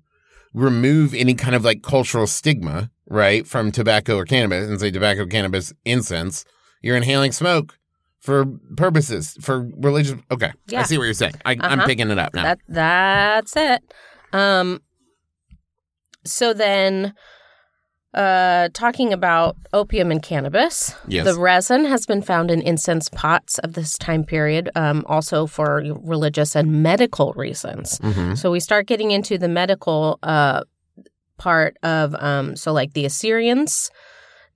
remove 0.54 1.14
any 1.14 1.34
kind 1.34 1.56
of 1.56 1.64
like 1.64 1.82
cultural 1.82 2.28
stigma, 2.28 2.92
right, 3.08 3.48
from 3.48 3.72
tobacco 3.72 4.18
or 4.18 4.26
cannabis, 4.26 4.68
and 4.70 4.80
say 4.80 4.92
tobacco, 4.92 5.26
cannabis, 5.26 5.74
incense, 5.86 6.46
you're 6.82 6.98
inhaling 6.98 7.32
smoke 7.32 7.78
for 8.20 8.46
purposes 8.78 9.36
for 9.42 9.68
religious. 9.78 10.20
Okay, 10.30 10.52
I 10.76 10.84
see 10.84 10.98
what 11.00 11.06
you're 11.06 11.14
saying. 11.16 11.34
I, 11.46 11.54
I'm 11.54 11.80
Uh-huh. 11.80 11.88
picking 11.88 12.12
it 12.12 12.20
up 12.20 12.36
now. 12.36 12.44
That 12.44 12.60
that's 12.68 13.56
it. 13.56 13.82
Um 14.34 14.82
so 16.24 16.54
then 16.54 17.16
uh 18.14 18.68
talking 18.74 19.14
about 19.14 19.56
opium 19.72 20.12
and 20.12 20.22
cannabis. 20.22 20.94
yes. 21.08 21.26
The 21.26 21.40
resin 21.40 21.86
has 21.86 22.06
been 22.06 22.22
found 22.22 22.52
in 22.52 22.62
incense 22.62 23.08
pots 23.10 23.58
of 23.60 23.74
this 23.74 23.98
time 23.98 24.24
period, 24.26 24.70
um, 24.76 25.06
also 25.08 25.48
for 25.48 25.82
religious 26.04 26.56
and 26.56 26.84
medical 26.84 27.34
reasons. 27.34 28.00
hmm 28.00 28.36
So 28.36 28.52
we 28.52 28.60
start 28.60 28.88
getting 28.88 29.12
into 29.12 29.38
the 29.38 29.48
medical 29.48 30.20
uh, 30.24 30.64
part 31.38 31.78
of, 31.84 32.14
um, 32.16 32.56
so 32.56 32.74
like 32.74 32.94
the 32.94 33.06
Assyrians, 33.06 33.90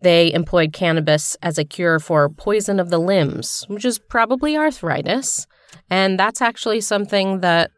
they 0.01 0.31
employed 0.33 0.73
cannabis 0.73 1.35
as 1.41 1.57
a 1.57 1.63
cure 1.63 1.99
for 1.99 2.29
poison 2.29 2.79
of 2.79 2.89
the 2.89 2.99
limbs, 2.99 3.63
which 3.69 3.85
is 3.85 3.97
probably 3.97 4.57
arthritis. 4.57 5.47
And 5.89 6.19
that's 6.19 6.41
actually 6.41 6.81
something 6.81 7.39
that 7.39 7.71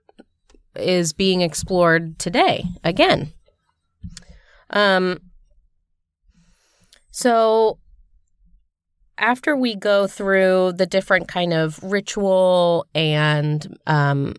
is 0.76 1.14
being 1.14 1.42
explored 1.42 2.18
today 2.20 2.66
again. 2.84 3.32
Um, 4.72 5.20
so 7.18 7.80
after 9.18 9.56
we 9.56 9.76
go 9.76 10.06
through 10.06 10.74
the 10.74 10.86
different 10.86 11.28
kind 11.28 11.52
of 11.52 11.82
ritual 11.82 12.86
and 12.94 13.76
um, 13.88 14.36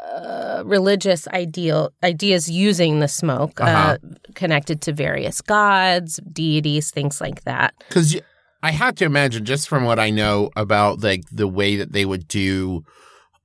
uh, 0.00 0.62
religious 0.66 1.28
ideal 1.28 1.90
ideas 2.02 2.50
using 2.50 2.98
the 2.98 3.06
smoke 3.06 3.60
uh 3.60 3.64
Uh-huh. 3.64 3.98
connected 4.34 4.80
to 4.82 4.92
various 4.92 5.40
gods, 5.40 6.18
deities, 6.32 6.90
things 6.90 7.20
like 7.20 7.44
that. 7.44 7.74
Because 7.88 8.16
I 8.64 8.72
had 8.72 8.96
to 8.96 9.04
imagine, 9.04 9.44
just 9.44 9.68
from 9.68 9.84
what 9.84 10.00
I 10.00 10.10
know 10.10 10.50
about 10.56 11.00
like 11.04 11.22
the 11.30 11.46
way 11.46 11.76
that 11.76 11.92
they 11.92 12.04
would 12.04 12.26
do, 12.26 12.82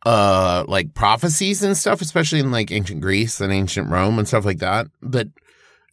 uh, 0.06 0.66
like 0.68 0.96
prophecies 0.96 1.62
and 1.62 1.78
stuff, 1.78 2.02
especially 2.02 2.40
in 2.40 2.50
like 2.50 2.72
ancient 2.72 3.02
Greece 3.02 3.40
and 3.40 3.54
ancient 3.54 3.92
Rome 3.92 4.18
and 4.18 4.28
stuff 4.28 4.46
like 4.46 4.60
that. 4.60 4.88
But 5.02 5.28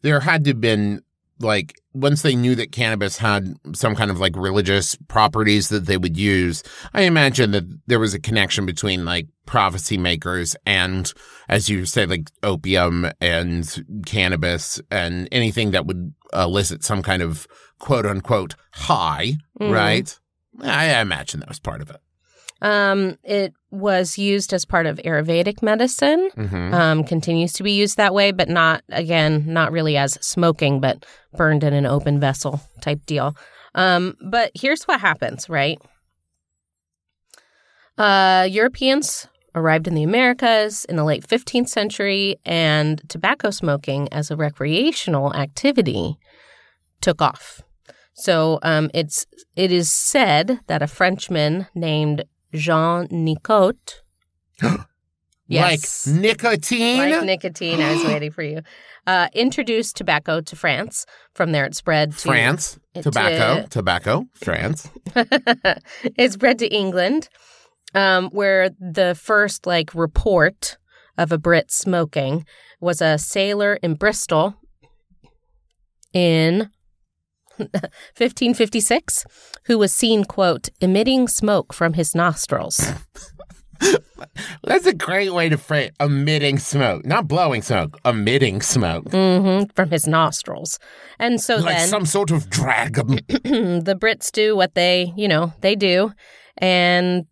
there 0.01 0.19
had 0.21 0.43
to 0.45 0.49
have 0.51 0.61
been 0.61 1.03
like 1.41 1.79
once 1.93 2.21
they 2.21 2.35
knew 2.35 2.55
that 2.55 2.71
cannabis 2.71 3.17
had 3.17 3.53
some 3.73 3.95
kind 3.95 4.09
of 4.11 4.19
like 4.19 4.35
religious 4.35 4.95
properties 5.07 5.69
that 5.69 5.85
they 5.85 5.97
would 5.97 6.17
use, 6.17 6.63
I 6.93 7.01
imagine 7.01 7.51
that 7.51 7.65
there 7.87 7.99
was 7.99 8.13
a 8.13 8.19
connection 8.19 8.65
between 8.65 9.03
like 9.05 9.27
prophecy 9.45 9.97
makers 9.97 10.55
and, 10.65 11.11
as 11.49 11.69
you 11.69 11.85
say, 11.85 12.05
like 12.05 12.29
opium 12.43 13.11
and 13.19 13.83
cannabis 14.05 14.79
and 14.89 15.27
anything 15.31 15.71
that 15.71 15.85
would 15.85 16.13
elicit 16.33 16.83
some 16.83 17.01
kind 17.01 17.21
of 17.21 17.47
quote 17.79 18.05
unquote 18.05 18.55
high, 18.73 19.33
Mhm. 19.59 19.71
right? 19.73 20.19
I 20.61 20.99
imagine 21.01 21.39
that 21.41 21.49
was 21.49 21.59
part 21.59 21.81
of 21.81 21.89
it. 21.89 21.97
Um, 22.61 23.17
it 23.23 23.53
was 23.71 24.17
used 24.17 24.53
as 24.53 24.65
part 24.65 24.85
of 24.85 24.97
Ayurvedic 24.97 25.61
medicine. 25.63 26.29
hmm 26.35 26.73
Um, 26.73 27.03
continues 27.03 27.53
to 27.53 27.63
be 27.63 27.71
used 27.71 27.97
that 27.97 28.13
way, 28.13 28.31
but 28.31 28.49
not 28.49 28.83
again, 28.89 29.45
not 29.47 29.71
really 29.71 29.97
as 29.97 30.13
smoking, 30.21 30.79
but 30.79 31.05
burned 31.35 31.63
in 31.63 31.73
an 31.73 31.85
open 31.85 32.19
vessel 32.19 32.61
type 32.81 33.05
deal. 33.05 33.35
Um, 33.73 34.15
but 34.21 34.51
here's 34.53 34.83
what 34.83 34.99
happens, 34.99 35.49
right? 35.49 35.79
Uh, 37.97 38.47
Europeans 38.49 39.27
arrived 39.53 39.87
in 39.87 39.95
the 39.95 40.03
Americas 40.03 40.85
in 40.85 40.95
the 40.95 41.03
late 41.03 41.25
15th 41.27 41.67
century, 41.69 42.37
and 42.45 43.01
tobacco 43.09 43.49
smoking 43.49 44.07
as 44.11 44.31
a 44.31 44.35
recreational 44.35 45.33
activity 45.35 46.17
took 47.01 47.21
off. 47.21 47.61
So 48.13 48.59
um, 48.63 48.89
it's 48.93 49.25
it 49.55 49.71
is 49.71 49.91
said 49.91 50.59
that 50.67 50.81
a 50.81 50.87
Frenchman 50.87 51.67
named 51.73 52.23
Jean 52.53 53.07
Nicot, 53.11 54.01
yes, 55.47 56.07
Like 56.07 56.15
nicotine. 56.15 56.97
like 57.11 57.23
nicotine. 57.23 57.81
I 57.81 57.93
was 57.93 58.03
waiting 58.05 58.31
for 58.31 58.43
you. 58.43 58.61
Uh, 59.07 59.27
introduced 59.33 59.95
tobacco 59.97 60.41
to 60.41 60.55
France. 60.55 61.05
From 61.33 61.51
there, 61.53 61.65
it 61.65 61.75
spread 61.75 62.11
to 62.11 62.17
France, 62.27 62.79
to- 62.93 63.01
tobacco, 63.03 63.65
tobacco, 63.67 64.25
France. 64.35 64.89
it 65.15 66.31
spread 66.31 66.59
to 66.59 66.67
England, 66.67 67.29
um, 67.95 68.29
where 68.29 68.69
the 68.79 69.15
first 69.19 69.65
like 69.65 69.95
report 69.95 70.77
of 71.17 71.31
a 71.31 71.37
Brit 71.37 71.71
smoking 71.71 72.45
was 72.79 73.01
a 73.01 73.17
sailor 73.17 73.75
in 73.81 73.95
Bristol 73.95 74.55
in 76.13 76.69
1556 77.57 79.25
who 79.65 79.77
was 79.77 79.93
seen, 79.93 80.23
quote, 80.23 80.69
emitting 80.79 81.27
smoke 81.27 81.73
from 81.73 81.93
his 81.93 82.15
nostrils. 82.15 82.91
That's 84.63 84.85
a 84.85 84.93
great 84.93 85.33
way 85.33 85.49
to 85.49 85.57
phrase 85.57 85.91
emitting 85.99 86.59
smoke, 86.59 87.05
not 87.05 87.27
blowing 87.27 87.61
smoke, 87.63 87.99
emitting 88.05 88.61
smoke. 88.61 89.09
hmm 89.11 89.63
from 89.75 89.89
his 89.89 90.07
nostrils. 90.07 90.77
And 91.19 91.41
so 91.41 91.57
like 91.57 91.77
then 91.77 91.87
some 91.87 92.05
sort 92.05 92.31
of 92.31 92.49
dragon. 92.49 93.07
the 93.27 93.97
Brits 93.99 94.31
do 94.31 94.55
what 94.55 94.75
they, 94.75 95.13
you 95.17 95.27
know, 95.27 95.53
they 95.61 95.75
do 95.75 96.11
and 96.57 97.25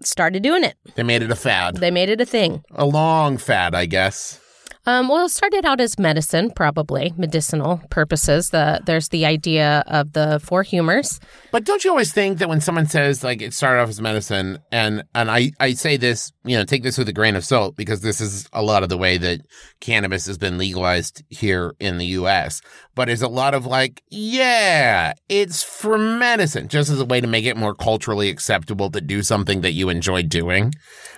started 0.00 0.42
doing 0.42 0.64
it. 0.64 0.76
they 0.94 1.02
made 1.02 1.22
it 1.22 1.30
a 1.30 1.36
fad. 1.36 1.76
They 1.76 1.90
made 1.90 2.08
it 2.08 2.20
a 2.20 2.26
thing. 2.26 2.62
A 2.74 2.86
long 2.86 3.36
fad, 3.36 3.74
I 3.74 3.86
guess. 3.86 4.40
Um, 4.84 5.08
well, 5.08 5.26
it 5.26 5.28
started 5.28 5.64
out 5.64 5.80
as 5.80 5.96
medicine, 5.98 6.50
probably 6.50 7.12
medicinal 7.16 7.80
purposes. 7.88 8.50
The 8.50 8.80
there's 8.84 9.08
the 9.08 9.24
idea 9.26 9.84
of 9.86 10.12
the 10.12 10.40
four 10.42 10.64
humors. 10.64 11.20
But 11.52 11.64
don't 11.64 11.84
you 11.84 11.90
always 11.90 12.12
think 12.12 12.38
that 12.38 12.48
when 12.48 12.60
someone 12.60 12.86
says 12.86 13.22
like 13.22 13.42
it 13.42 13.54
started 13.54 13.80
off 13.80 13.88
as 13.88 14.00
medicine, 14.00 14.58
and 14.72 15.04
and 15.14 15.30
I 15.30 15.52
I 15.60 15.74
say 15.74 15.96
this, 15.96 16.32
you 16.44 16.56
know, 16.56 16.64
take 16.64 16.82
this 16.82 16.98
with 16.98 17.08
a 17.08 17.12
grain 17.12 17.36
of 17.36 17.44
salt 17.44 17.76
because 17.76 18.00
this 18.00 18.20
is 18.20 18.48
a 18.52 18.62
lot 18.62 18.82
of 18.82 18.88
the 18.88 18.98
way 18.98 19.18
that 19.18 19.42
cannabis 19.80 20.26
has 20.26 20.36
been 20.36 20.58
legalized 20.58 21.22
here 21.28 21.74
in 21.78 21.98
the 21.98 22.06
U.S. 22.06 22.60
But 22.94 23.08
it's 23.08 23.22
a 23.22 23.28
lot 23.28 23.54
of 23.54 23.64
like, 23.64 24.02
yeah, 24.10 25.14
it's 25.28 25.62
for 25.62 25.96
medicine, 25.96 26.68
just 26.68 26.90
as 26.90 27.00
a 27.00 27.04
way 27.06 27.20
to 27.22 27.26
make 27.26 27.46
it 27.46 27.56
more 27.56 27.74
culturally 27.74 28.28
acceptable 28.28 28.90
to 28.90 29.00
do 29.00 29.22
something 29.22 29.62
that 29.62 29.72
you 29.72 29.88
enjoy 29.88 30.22
doing, 30.24 30.72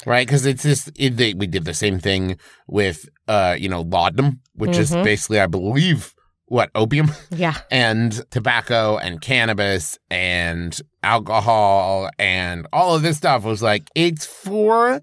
right? 0.07 0.26
Because 0.26 0.47
it's 0.47 0.62
just 0.62 0.90
it, 0.97 1.16
they, 1.16 1.35
we 1.35 1.47
did 1.49 1.64
the 1.64 1.75
same 1.75 1.99
thing 1.99 2.37
with 2.69 3.09
uh 3.26 3.57
you 3.59 3.69
know 3.69 3.83
laudanum, 3.83 4.40
which 4.54 4.76
is 4.76 4.90
Mhm. 4.93 5.02
basically 5.04 5.40
I 5.40 5.47
believe 5.47 6.14
what 6.47 6.71
opium 6.76 7.11
Yeah. 7.31 7.54
and 7.71 8.12
tobacco 8.31 8.97
and 8.99 9.21
cannabis 9.21 9.99
and 10.11 10.78
alcohol 11.02 12.11
and 12.19 12.66
all 12.73 12.95
of 12.95 13.02
this 13.02 13.16
stuff 13.16 13.43
was 13.45 13.62
like 13.62 13.88
it's 13.95 14.26
for 14.26 15.00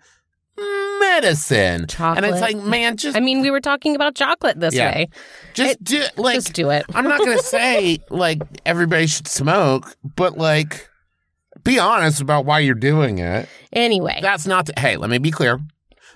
medicine 1.00 1.88
Chocolate. 1.88 2.24
and 2.24 2.34
it's 2.34 2.42
like 2.42 2.58
man 2.58 2.98
just 2.98 3.18
I 3.18 3.20
mean, 3.20 3.42
we 3.42 3.50
were 3.52 3.60
talking 3.62 3.96
about 3.96 4.16
chocolate 4.16 4.60
this 4.60 4.74
Yeah. 4.76 4.92
way. 4.92 5.10
just 5.54 5.84
do 5.84 6.04
like 6.18 6.36
Just 6.36 6.54
do 6.54 6.70
it. 6.70 6.86
i'm 6.94 7.06
not 7.08 7.20
gonna 7.20 7.38
say 7.58 8.00
like 8.10 8.42
everybody 8.66 9.08
should 9.08 9.28
smoke 9.28 9.96
but 10.16 10.38
like 10.38 10.90
be 11.64 11.80
honest 11.80 12.22
about 12.22 12.46
why 12.46 12.60
you're 12.60 12.76
doing 12.76 13.20
it 13.20 13.48
Anyway, 13.74 14.20
that's 14.22 14.46
not 14.46 14.66
to, 14.66 14.74
hey 14.78 14.98
let 14.98 15.10
me 15.10 15.18
be 15.18 15.32
clear 15.32 15.60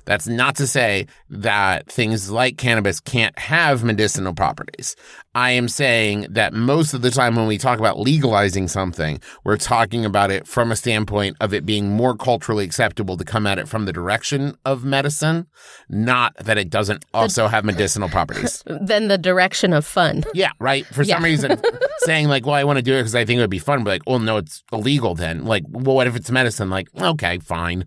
that's 0.06 0.28
not 0.28 0.56
to 0.58 0.68
say 0.68 1.08
that 1.30 1.88
things 1.88 2.30
like 2.32 2.58
cannabis 2.58 3.00
can't 3.00 3.38
have 3.38 3.84
medicinal 3.84 4.34
properties. 4.34 4.96
I 5.34 5.52
am 5.52 5.68
saying 5.68 6.28
that 6.30 6.54
most 6.54 6.94
of 6.94 7.02
the 7.02 7.12
time 7.12 7.36
when 7.36 7.46
we 7.46 7.58
talk 7.58 7.78
about 7.78 8.00
legalizing 8.00 8.70
something, 8.70 9.20
we're 9.44 9.58
talking 9.58 10.06
about 10.06 10.32
it 10.32 10.48
from 10.48 10.72
a 10.72 10.78
standpoint 10.78 11.36
of 11.42 11.54
it 11.54 11.66
being 11.66 11.92
more 11.92 12.16
culturally 12.16 12.64
acceptable 12.64 13.18
to 13.18 13.26
come 13.26 13.46
at 13.46 13.60
it 13.60 13.68
from 13.68 13.84
the 13.86 13.92
direction 13.92 14.58
of 14.64 14.86
medicine, 14.86 15.48
not 15.90 16.36
that 16.38 16.58
it 16.58 16.70
doesn't 16.70 17.04
also 17.14 17.48
have 17.48 17.66
medicinal 17.66 18.08
properties. 18.08 18.64
then 18.82 19.10
the 19.10 19.18
direction 19.18 19.74
of 19.74 19.86
fun. 19.86 20.24
Yeah, 20.36 20.52
right. 20.60 20.86
For 20.88 21.06
some 21.06 21.24
reason, 21.24 21.62
saying 22.00 22.28
like, 22.28 22.46
"Well, 22.46 22.56
I 22.56 22.66
want 22.66 22.78
to 22.78 22.84
do 22.84 22.94
it 22.94 23.00
because 23.00 23.16
I 23.16 23.24
think 23.24 23.38
it 23.38 23.42
would 23.42 23.50
be 23.50 23.60
fun," 23.60 23.86
but 23.86 23.92
like, 23.92 24.02
"Oh 24.06 24.18
no, 24.18 24.36
it's 24.38 24.64
illegal." 24.74 25.16
Then, 25.16 25.46
like, 25.46 25.64
well, 25.70 25.96
what 25.96 26.08
if 26.08 26.16
it's 26.18 26.30
medicine? 26.30 26.70
Like, 26.70 26.90
okay, 27.00 27.40
fine. 27.40 27.86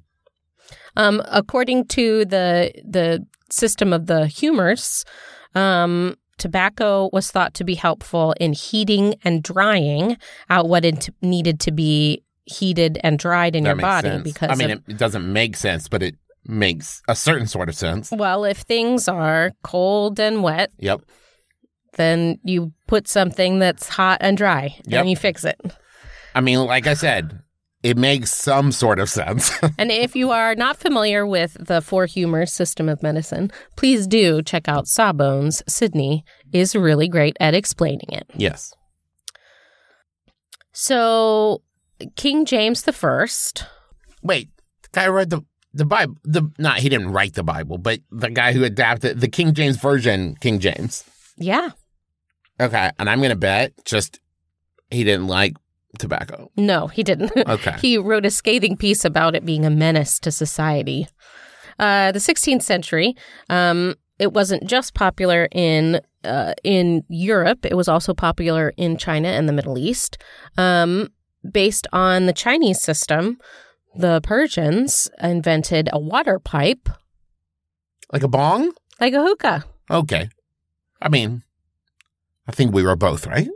Um, 0.99 1.23
according 1.26 1.87
to 1.88 2.25
the 2.26 2.73
the 2.85 3.25
system 3.50 3.93
of 3.95 4.07
the 4.07 4.26
humors, 4.26 5.05
um, 5.55 6.17
tobacco 6.37 7.09
was 7.12 7.31
thought 7.31 7.55
to 7.55 7.64
be 7.64 7.75
helpful 7.75 8.35
in 8.40 8.52
heating 8.52 9.14
and 9.25 9.43
drying 9.43 10.17
out 10.50 10.69
what 10.69 10.85
it 10.85 11.09
needed 11.23 11.61
to 11.61 11.71
be 11.73 12.23
heated 12.45 12.99
and 13.02 13.19
dried 13.19 13.55
in 13.57 13.64
That 13.64 13.71
your 13.71 13.76
body 13.81 14.09
sense. 14.09 14.23
because 14.25 14.50
I 14.50 14.55
mean, 14.55 14.71
of- 14.71 14.78
it, 14.88 14.93
it 14.95 14.99
doesn't 14.99 15.33
make 15.33 15.57
sense, 15.57 15.88
but 15.88 16.02
it 16.02 16.17
makes 16.45 17.02
a 17.09 17.14
certain 17.14 17.47
sort 17.47 17.68
of 17.68 17.75
sense. 17.75 18.11
well, 18.11 18.44
if 18.44 18.59
things 18.59 19.07
are 19.09 19.53
cold 19.62 20.18
and 20.18 20.42
wet, 20.42 20.70
Yep. 20.79 21.03
then 21.96 22.38
you 22.44 22.73
put 22.87 23.07
something 23.09 23.59
that's 23.59 23.88
hot 23.88 24.18
and 24.20 24.37
dry 24.37 24.75
Yep. 24.87 25.01
and 25.01 25.11
you 25.11 25.16
fix 25.16 25.44
it. 25.44 25.61
I 26.35 26.40
mean, 26.40 26.61
like 26.61 26.87
I 26.87 26.94
said, 26.94 27.38
it 27.83 27.97
makes 27.97 28.33
some 28.35 28.73
sort 28.73 28.99
of 28.99 29.09
sense. 29.09 29.51
And 29.79 29.91
if 29.93 30.17
you 30.17 30.31
are 30.31 30.55
not 30.57 30.77
familiar 30.79 31.25
with 31.27 31.57
the 31.61 31.81
Four 31.81 32.07
Humors 32.07 32.53
system 32.53 32.88
of 32.88 33.03
medicine, 33.03 33.51
please 33.77 34.07
do 34.07 34.43
check 34.43 34.69
out 34.69 34.88
Sawbones. 34.88 35.62
Sydnee 35.69 36.23
is 36.53 36.75
really 36.75 37.09
great 37.09 37.37
at 37.41 37.55
explaining 37.55 38.09
it. 38.11 38.27
yes. 38.35 38.73
So, 40.73 41.62
King 42.17 42.45
James 42.45 42.83
the 42.83 42.93
First, 42.93 43.64
Wait, 44.23 44.51
the 44.83 44.88
guy 44.93 45.05
who 45.07 45.12
read 45.12 45.31
the 45.31 45.43
the 45.75 45.85
Bible. 45.85 46.14
The 46.25 46.51
not 46.59 46.79
he 46.79 46.88
didn't 46.88 47.11
write 47.12 47.35
the 47.35 47.43
Bible, 47.43 47.79
but 47.79 48.01
the 48.11 48.31
guy 48.31 48.53
who 48.53 48.64
adapted 48.64 49.21
the 49.21 49.29
King 49.29 49.55
James 49.55 49.77
version, 49.77 50.37
King 50.41 50.59
James. 50.61 51.05
yeah, 51.37 51.71
Okay, 52.61 52.91
and 52.99 53.09
I'm 53.09 53.21
gonna 53.23 53.37
bet 53.37 53.73
just 53.85 54.21
he 54.91 55.05
didn't 55.05 55.27
like 55.29 55.55
tobacco. 55.98 56.51
no, 56.57 56.87
he 56.88 57.03
didn't. 57.03 57.33
Okay. 57.48 57.77
he 57.81 57.96
wrote 57.98 58.27
a 58.27 58.31
scathing 58.31 58.77
piece 58.77 59.05
about 59.05 59.35
it 59.35 59.44
being 59.44 59.64
a 59.64 59.70
menace 59.70 60.18
to 60.20 60.31
society. 60.31 61.07
Uh, 61.79 62.11
the 62.12 62.18
16th 62.18 62.62
century, 62.62 63.14
um, 63.48 63.94
it 64.18 64.33
wasn't 64.33 64.64
just 64.68 64.94
popular 64.94 65.48
in 65.53 66.01
uh, 66.24 66.53
in 66.64 67.05
Europe; 67.09 67.64
it 67.64 67.77
was 67.77 67.87
also 67.88 68.12
popular 68.12 68.74
in 68.77 68.96
China 68.96 69.29
and 69.29 69.48
the 69.48 69.53
Middle 69.53 69.79
East. 69.79 70.18
Um, 70.57 71.09
based 71.48 71.87
on 71.92 72.27
the 72.27 72.33
Chinese 72.33 72.81
system, 72.81 73.38
the 73.94 74.20
Persians 74.22 75.09
invented 75.22 75.88
a 75.92 75.98
water 76.01 76.40
pipe 76.40 76.88
Like 78.12 78.24
a 78.24 78.29
bong? 78.29 78.72
like 79.01 79.14
a 79.14 79.22
hookah. 79.22 79.64
Okay. 79.90 80.29
I 81.01 81.09
mean, 81.09 81.42
I 82.48 82.53
think 82.53 82.74
we 82.74 82.83
were 82.83 82.96
both 82.96 83.24
right. 83.27 83.48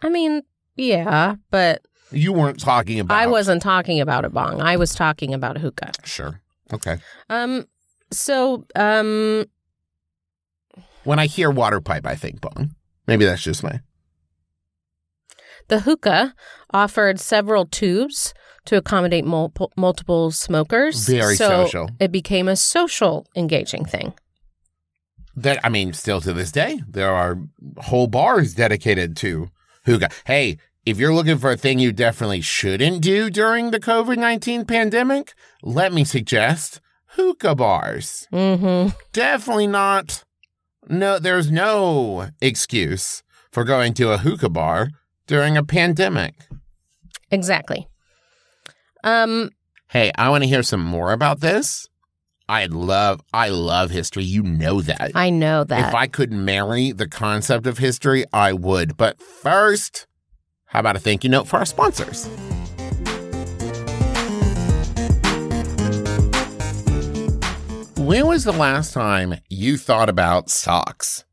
I 0.00 0.08
mean, 0.08 0.42
yeah, 0.76 1.36
but 1.50 1.82
You 2.10 2.32
weren't 2.32 2.60
talking 2.60 3.00
about. 3.00 3.16
I 3.16 3.26
wasn't 3.26 3.62
talking 3.62 4.00
about 4.00 4.24
a 4.24 4.30
bong. 4.30 4.60
I 4.60 4.76
was 4.76 4.94
talking 4.94 5.34
about 5.34 5.56
a 5.56 5.60
hookah. 5.60 5.92
sure. 6.04 6.40
Okay. 6.72 6.98
Um, 7.28 7.66
so 8.10 8.64
um, 8.74 9.44
When 11.04 11.18
I 11.18 11.26
hear 11.26 11.50
water 11.50 11.80
pipe, 11.80 12.06
I 12.06 12.14
think 12.14 12.40
bong. 12.40 12.74
Maybe 13.06 13.24
that's 13.24 13.42
just 13.42 13.62
my. 13.62 13.80
The 15.68 15.80
hookah 15.80 16.34
offered 16.72 17.20
several 17.20 17.66
tubes 17.66 18.34
to 18.66 18.76
accommodate 18.76 19.24
mul- 19.24 19.52
multiple 19.76 20.30
smokers. 20.30 21.06
Very 21.06 21.36
so 21.36 21.48
social. 21.64 21.90
It 22.00 22.10
became 22.12 22.48
a 22.48 22.56
social 22.56 23.26
engaging 23.36 23.84
thing. 23.84 24.14
That 25.36 25.58
I 25.64 25.68
mean, 25.68 25.92
still 25.92 26.20
to 26.20 26.32
this 26.32 26.52
day, 26.52 26.80
there 26.88 27.10
are 27.10 27.38
whole 27.78 28.06
bars 28.06 28.54
dedicated 28.54 29.16
to 29.18 29.50
hookah. 29.84 30.10
Hey, 30.24 30.58
if 30.84 30.98
you're 30.98 31.14
looking 31.14 31.38
for 31.38 31.50
a 31.50 31.56
thing 31.56 31.78
you 31.78 31.92
definitely 31.92 32.40
shouldn't 32.40 33.00
do 33.02 33.30
during 33.30 33.70
the 33.70 33.80
COVID 33.80 34.18
nineteen 34.18 34.64
pandemic, 34.64 35.34
let 35.62 35.92
me 35.92 36.04
suggest 36.04 36.80
hookah 37.08 37.54
bars. 37.54 38.26
Mm-hmm. 38.32 38.96
Definitely 39.12 39.68
not. 39.68 40.24
No, 40.88 41.18
there's 41.18 41.50
no 41.50 42.28
excuse 42.40 43.22
for 43.50 43.64
going 43.64 43.94
to 43.94 44.12
a 44.12 44.18
hookah 44.18 44.50
bar 44.50 44.90
during 45.26 45.56
a 45.56 45.64
pandemic. 45.64 46.34
Exactly. 47.30 47.88
Um, 49.02 49.50
Hey, 49.90 50.10
I 50.18 50.28
want 50.28 50.42
to 50.42 50.48
hear 50.48 50.64
some 50.64 50.82
more 50.82 51.12
about 51.12 51.38
this. 51.38 51.88
I 52.48 52.66
love, 52.66 53.22
I 53.32 53.48
love 53.48 53.90
history. 53.90 54.24
You 54.24 54.42
know 54.42 54.82
that. 54.82 55.12
I 55.14 55.30
know 55.30 55.64
that. 55.64 55.88
If 55.88 55.94
I 55.94 56.06
could 56.06 56.30
marry 56.30 56.92
the 56.92 57.08
concept 57.08 57.66
of 57.66 57.78
history, 57.78 58.24
I 58.34 58.52
would. 58.52 58.98
But 58.98 59.20
first, 59.20 60.06
how 60.66 60.80
about 60.80 60.96
a 60.96 60.98
thank 60.98 61.24
you 61.24 61.30
note 61.30 61.48
for 61.48 61.56
our 61.56 61.64
sponsors? 61.64 62.26
When 67.96 68.26
was 68.26 68.44
the 68.44 68.52
last 68.52 68.92
time 68.92 69.36
you 69.48 69.78
thought 69.78 70.10
about 70.10 70.50
socks? 70.50 71.23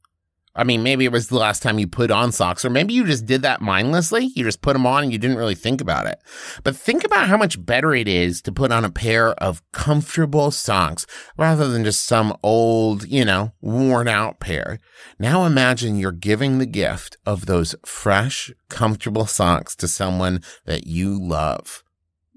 I 0.53 0.65
mean, 0.65 0.83
maybe 0.83 1.05
it 1.05 1.11
was 1.11 1.27
the 1.27 1.37
last 1.37 1.63
time 1.63 1.79
you 1.79 1.87
put 1.87 2.11
on 2.11 2.31
socks, 2.31 2.65
or 2.65 2.69
maybe 2.69 2.93
you 2.93 3.05
just 3.05 3.25
did 3.25 3.41
that 3.43 3.61
mindlessly. 3.61 4.31
You 4.35 4.43
just 4.43 4.61
put 4.61 4.73
them 4.73 4.85
on 4.85 5.03
and 5.03 5.11
you 5.11 5.17
didn't 5.17 5.37
really 5.37 5.55
think 5.55 5.79
about 5.79 6.07
it. 6.07 6.19
But 6.63 6.75
think 6.75 7.05
about 7.05 7.29
how 7.29 7.37
much 7.37 7.63
better 7.65 7.93
it 7.93 8.07
is 8.07 8.41
to 8.43 8.51
put 8.51 8.71
on 8.71 8.83
a 8.83 8.91
pair 8.91 9.31
of 9.35 9.61
comfortable 9.71 10.51
socks 10.51 11.05
rather 11.37 11.69
than 11.69 11.85
just 11.85 12.05
some 12.05 12.35
old, 12.43 13.07
you 13.07 13.23
know, 13.23 13.53
worn 13.61 14.09
out 14.09 14.39
pair. 14.39 14.79
Now 15.17 15.45
imagine 15.45 15.97
you're 15.97 16.11
giving 16.11 16.57
the 16.57 16.65
gift 16.65 17.15
of 17.25 17.45
those 17.45 17.75
fresh, 17.85 18.51
comfortable 18.69 19.25
socks 19.25 19.75
to 19.77 19.87
someone 19.87 20.41
that 20.65 20.85
you 20.85 21.17
love. 21.17 21.83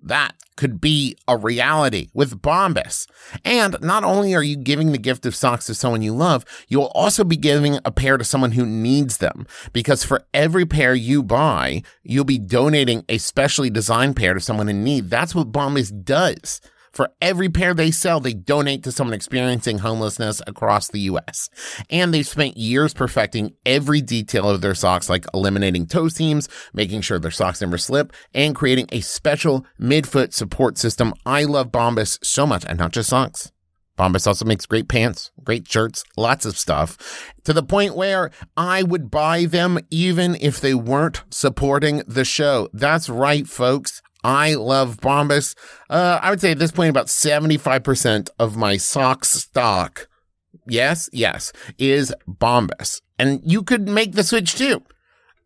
That 0.05 0.35
could 0.57 0.81
be 0.81 1.17
a 1.27 1.37
reality 1.37 2.11
with 2.15 2.41
Bombas. 2.41 3.07
And 3.45 3.77
not 3.81 4.05
only 4.05 4.35
are 4.35 4.43
you 4.43 4.57
giving 4.57 4.93
the 4.93 4.99
gift 4.99 5.27
of 5.27 5.35
socks 5.35 5.67
to 5.67 5.75
someone 5.75 6.03
you 6.03 6.15
love, 6.15 6.45
you'll 6.69 6.93
also 6.95 7.25
be 7.25 7.37
giving 7.37 7.79
a 7.85 7.91
pair 7.91 8.17
to 8.17 8.25
someone 8.25 8.53
who 8.53 8.67
needs 8.67 9.17
them. 9.17 9.47
Because 9.73 10.05
for 10.05 10.25
every 10.33 10.67
pair 10.67 10.95
you 10.95 11.23
buy, 11.23 11.83
you'll 12.03 12.25
be 12.25 12.39
donating 12.39 13.05
a 13.09 13.19
specially 13.19 13.71
designed 13.71 14.17
pair 14.17 14.35
to 14.35 14.41
someone 14.41 14.69
in 14.69 14.85
need. 14.85 15.11
That's 15.11 15.35
what 15.35 15.51
Bombas 15.51 16.05
does. 16.05 16.61
For 16.95 17.11
every 17.21 17.49
pair 17.49 17.75
they 17.75 17.91
sell, 17.91 18.21
they 18.21 18.33
donate 18.33 18.85
to 18.85 18.93
someone 18.93 19.15
experiencing 19.15 19.79
homelessness 19.79 20.41
across 20.47 20.89
the 20.89 21.01
US. 21.01 21.51
And 21.91 22.15
they've 22.15 22.27
spent 22.27 22.57
years 22.57 22.95
perfecting 22.95 23.55
every 23.67 24.01
detail 24.01 24.49
of 24.49 24.61
their 24.61 24.77
socks, 24.77 25.11
like 25.11 25.27
eliminating 25.35 25.87
toe 25.87 26.09
seams, 26.09 26.49
making 26.73 27.01
sure 27.01 27.19
their 27.19 27.33
socks 27.33 27.61
never 27.61 27.79
slip, 27.79 28.13
and 28.33 28.55
creating 28.55 28.87
a 28.93 29.01
special 29.01 29.67
midfoot 29.81 30.33
support 30.33 30.79
system. 30.79 31.13
I 31.27 31.45
love 31.45 31.73
Bombas 31.73 32.25
so 32.25 32.47
much, 32.47 32.65
and 32.65 32.79
not 32.79 32.93
just 32.93 33.11
socks. 33.11 33.51
Bombas 33.99 34.27
also 34.27 34.45
makes 34.45 34.67
great 34.67 34.89
pants, 34.89 35.31
great 35.43 35.69
shirts, 35.71 36.05
lots 36.17 36.47
of 36.47 36.59
stuff 36.59 37.33
to 37.45 37.53
the 37.53 37.63
point 37.63 37.97
where 37.97 38.31
I 38.57 38.83
would 38.83 39.11
buy 39.11 39.45
them 39.45 39.79
even 39.91 40.37
if 40.41 40.61
they 40.61 40.75
weren't 40.75 41.23
supporting 41.31 42.03
the 42.07 42.25
show. 42.25 42.69
That's 42.73 43.09
right, 43.09 43.47
folks. 43.47 44.03
I 44.25 44.55
love 44.55 44.97
Bombas. 45.01 45.55
Uh, 45.91 46.19
I 46.21 46.31
would 46.31 46.41
say 46.41 46.53
at 46.53 46.59
this 46.59 46.73
point, 46.73 46.91
about 46.91 47.07
75% 47.07 48.31
of 48.39 48.57
my 48.57 48.79
sock 48.79 49.25
stock, 49.27 50.09
yes, 50.67 51.11
yes, 51.13 51.53
is 51.79 52.13
Bombas. 52.27 53.03
And 53.19 53.41
you 53.45 53.63
could 53.63 53.87
make 53.87 54.13
the 54.13 54.25
switch 54.25 54.55
too. 54.55 54.83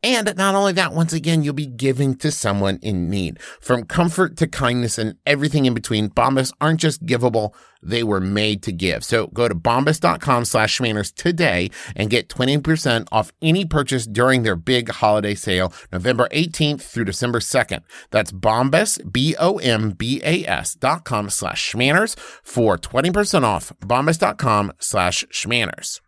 And 0.02 0.32
not 0.36 0.54
only 0.54 0.72
that, 0.74 0.94
once 0.94 1.12
again, 1.12 1.42
you'll 1.42 1.54
be 1.54 1.66
giving 1.66 2.14
to 2.16 2.30
someone 2.30 2.78
in 2.82 3.10
need. 3.10 3.42
From 3.60 3.84
comfort 3.84 4.36
to 4.36 4.46
kindness 4.46 4.96
and 4.96 5.16
everything 5.26 5.66
in 5.66 5.74
between, 5.74 6.08
Bombas 6.10 6.52
aren't 6.60 6.78
just 6.78 7.04
givable, 7.04 7.52
they 7.82 8.02
were 8.02 8.20
made 8.20 8.62
to 8.64 8.72
give. 8.72 9.04
So 9.04 9.28
go 9.28 9.48
to 9.48 9.54
bombas.com 9.54 10.44
slash 10.44 10.78
schmanners 10.78 11.14
today 11.14 11.70
and 11.94 12.10
get 12.10 12.28
20% 12.28 13.08
off 13.12 13.32
any 13.40 13.64
purchase 13.64 14.06
during 14.06 14.42
their 14.42 14.56
big 14.56 14.90
holiday 14.90 15.34
sale, 15.34 15.72
November 15.92 16.28
18th 16.32 16.82
through 16.82 17.04
December 17.04 17.40
2nd. 17.40 17.82
That's 18.10 18.32
bombas, 18.32 19.00
B-O-M-B-A-S 19.10 20.74
dot 20.74 21.04
com 21.04 21.30
slash 21.30 21.72
schmanners 21.72 22.18
for 22.42 22.78
20% 22.78 23.44
off, 23.44 23.72
bombas.com 23.80 24.72
slash 24.78 25.24
schmanners. 25.32 26.00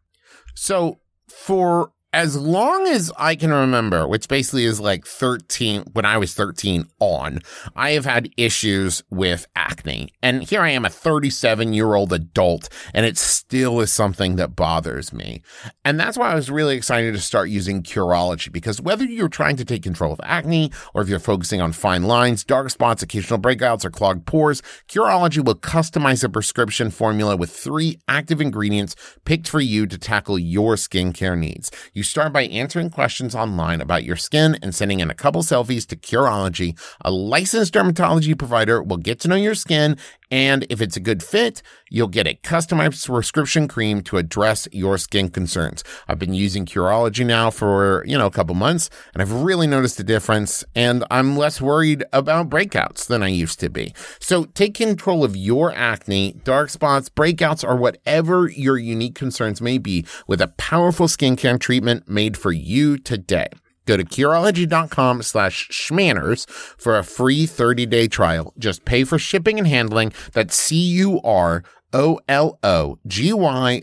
So 0.55 0.99
for 1.29 1.93
as 2.13 2.37
long 2.37 2.89
as 2.89 3.13
I 3.17 3.37
can 3.37 3.53
remember, 3.53 4.07
which 4.07 4.27
basically 4.27 4.65
is 4.65 4.81
like 4.81 5.07
13, 5.07 5.85
when 5.93 6.05
I 6.05 6.19
was 6.19 6.35
13 6.35 6.87
on, 6.99 7.41
I 7.77 7.93
have 7.93 8.05
had 8.05 8.31
issues 8.37 9.05
with 9.11 9.47
acne. 9.55 10.13
And 10.21 10.43
here 10.43 10.61
I 10.61 10.71
am, 10.71 10.85
a 10.85 10.91
37 10.91 11.73
year 11.73 11.95
old 11.95 12.13
adult, 12.13 12.69
and 12.93 13.07
it 13.07 13.17
still 13.17 13.81
is 13.81 13.93
something 13.93 14.37
that 14.37 14.57
bothers 14.57 15.13
me. 15.13 15.43
And 15.85 16.01
that's 16.01 16.19
why 16.19 16.33
I 16.33 16.35
was 16.35 16.51
really 16.51 16.77
excited 16.77 17.15
to 17.15 17.21
start 17.21 17.49
using 17.49 17.83
Curology 17.83 18.51
because 18.51 18.81
whether 18.81 19.05
you're 19.05 19.29
trying 19.29 19.57
to 19.57 19.65
take 19.65 19.85
control 19.85 20.13
of 20.13 20.21
acne 20.25 20.73
or 20.95 21.03
if 21.03 21.09
you're 21.09 21.21
focusing 21.21 21.61
on 21.61 21.73
fine 21.73 22.05
lines, 22.05 22.43
dark 22.43 22.71
spots, 22.71 23.05
occasional 23.05 23.39
breakouts, 23.39 23.85
or 23.85 23.91
clogged 23.91 24.27
pores, 24.27 24.63
Curology 24.89 25.45
will 25.45 25.55
customize 25.55 26.25
a 26.25 26.29
prescription 26.29 26.91
formula 26.91 27.37
with 27.37 27.51
three 27.51 28.01
active 28.09 28.41
ingredients 28.41 28.97
picked 29.25 29.47
for 29.47 29.61
you 29.61 29.87
to 29.87 29.97
tackle 29.97 30.39
your 30.39 30.75
skincare 30.75 31.39
needs. 31.39 31.71
You 31.93 32.00
start 32.03 32.33
by 32.33 32.43
answering 32.43 32.91
questions 32.91 33.35
online 33.35 33.81
about 33.81 34.05
your 34.05 34.17
skin 34.17 34.57
and 34.63 34.75
sending 34.75 35.01
in 35.01 35.11
a 35.11 35.15
couple 35.15 35.43
selfies 35.43 35.87
to 35.89 35.97
Curology. 35.97 36.79
A 37.03 37.11
licensed 37.11 37.75
dermatology 37.75 38.39
provider 38.39 38.83
will 38.83 38.97
get 38.97 39.21
to 39.21 39.29
know 39.29 39.37
your 39.37 39.55
skin, 39.55 39.97
and 40.31 40.67
if 40.71 40.81
it's 40.81 40.97
a 40.97 41.01
good 41.01 41.23
fit, 41.23 41.63
you'll 41.89 42.09
get 42.09 42.27
a 42.27 42.39
customized 42.43 43.07
prescription 43.07 43.69
cream 43.69 44.01
to 44.03 44.17
address 44.17 44.69
your 44.73 44.99
skin 44.99 45.29
concerns. 45.29 45.83
I've 46.09 46.19
been 46.19 46.35
using 46.35 46.67
Curology 46.67 47.27
now 47.27 47.51
for, 47.51 48.05
you 48.07 48.17
know, 48.17 48.27
a 48.27 48.31
couple 48.31 48.55
months, 48.55 48.91
and 49.13 49.23
I've 49.23 49.33
really 49.33 49.67
noticed 49.67 49.99
a 50.01 50.05
difference, 50.05 50.65
and 50.75 51.05
I'm 51.11 51.37
less 51.37 51.61
worried 51.61 52.05
about 52.13 52.51
breakouts 52.51 53.07
than 53.07 53.23
I 53.23 53.29
used 53.29 53.61
to 53.61 53.69
be. 53.69 53.95
So 54.21 54.45
take 54.45 54.75
control 54.75 55.25
of 55.25 55.37
your 55.37 55.73
acne, 55.73 56.41
dark 56.45 56.71
spots, 56.71 57.09
breakouts, 57.09 57.67
or 57.69 57.77
whatever 57.77 58.49
your 58.49 58.79
unique 58.79 59.15
concerns 59.15 59.61
may 59.61 59.79
be 59.79 60.07
with 60.27 60.41
a 60.41 60.49
powerful 60.49 61.07
skincare 61.07 61.59
treatment 61.59 62.09
made 62.09 62.37
for 62.37 62.53
you 62.53 62.99
today. 62.99 63.49
Go 63.91 63.97
to 63.97 64.05
Curology.com 64.05 65.23
slash 65.23 65.69
schmanners 65.71 66.49
for 66.49 66.97
a 66.97 67.03
free 67.03 67.45
30-day 67.45 68.07
trial. 68.07 68.55
Just 68.57 68.85
pay 68.85 69.03
for 69.03 69.19
shipping 69.19 69.59
and 69.59 69.67
handling. 69.67 70.13
That's 70.33 70.55
C-U-R-O-L-O-G-Y 70.55 71.73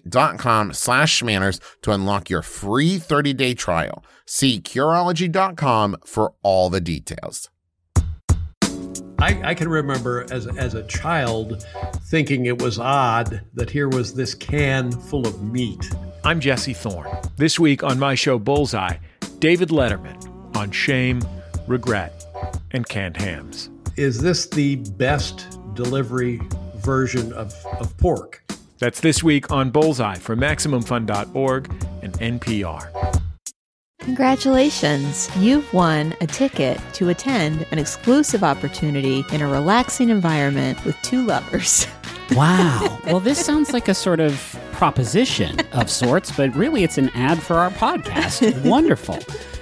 dot 0.08 0.40
com 0.40 0.72
slash 0.72 1.22
schmanners 1.22 1.60
to 1.82 1.92
unlock 1.92 2.30
your 2.30 2.42
free 2.42 2.98
30-day 2.98 3.56
trial. 3.56 4.02
See 4.26 4.62
Curology.com 4.62 5.98
for 6.06 6.36
all 6.42 6.70
the 6.70 6.80
details. 6.80 7.50
I, 9.20 9.42
I, 9.44 9.54
can 9.56 9.68
remember 9.68 10.26
as, 10.32 10.48
as 10.56 10.74
a 10.74 10.84
child 10.84 11.66
thinking 12.04 12.46
it 12.46 12.62
was 12.62 12.80
odd 12.80 13.42
that 13.56 13.70
here 13.70 13.90
was 13.90 14.14
this 14.14 14.34
can 14.34 14.90
full 14.90 15.28
of 15.28 15.44
meat. 15.44 15.90
I'm 16.24 16.40
Jesse 16.40 16.74
Thorn. 16.74 17.10
This 17.36 17.60
week 17.60 17.84
on 17.84 18.00
my 18.00 18.16
show 18.16 18.40
Bullseye, 18.40 18.98
David 19.40 19.70
Letterman 19.70 20.56
on 20.56 20.72
shame, 20.72 21.22
regret, 21.68 22.26
and 22.72 22.88
canned 22.88 23.18
hams. 23.18 23.70
Is 23.96 24.20
this 24.20 24.48
the 24.48 24.78
best 24.98 25.60
delivery 25.76 26.42
version 26.78 27.32
of, 27.34 27.54
of 27.80 27.96
pork? 27.98 28.44
That's 28.80 29.00
this 29.00 29.24
week 29.24 29.52
on 29.52 29.70
Bullseye 29.70 30.16
from 30.16 30.40
MaximumFun.org 30.40 31.72
and 32.02 32.14
NPR. 32.14 33.22
Congratulations! 34.00 35.30
You've 35.38 35.72
won 35.74 36.16
a 36.22 36.28
ticket 36.28 36.80
to 36.94 37.10
attend 37.10 37.66
an 37.72 37.78
exclusive 37.78 38.44
opportunity 38.44 39.26
in 39.32 39.42
a 39.42 39.48
relaxing 39.48 40.10
environment 40.10 40.84
with 40.86 40.96
two 41.02 41.26
lovers. 41.26 41.88
Wow. 42.32 43.00
well, 43.06 43.20
this 43.20 43.44
sounds 43.44 43.74
like 43.74 43.88
a 43.88 43.94
sort 43.94 44.20
of 44.20 44.58
proposition 44.74 45.60
of 45.74 45.90
sorts, 45.90 46.32
but 46.36 46.54
really 46.56 46.84
it's 46.84 46.98
an 46.98 47.10
ad 47.10 47.42
for 47.42 47.56
our 47.56 47.70
podcast. 47.72 48.66
Wonderful. 48.70 49.20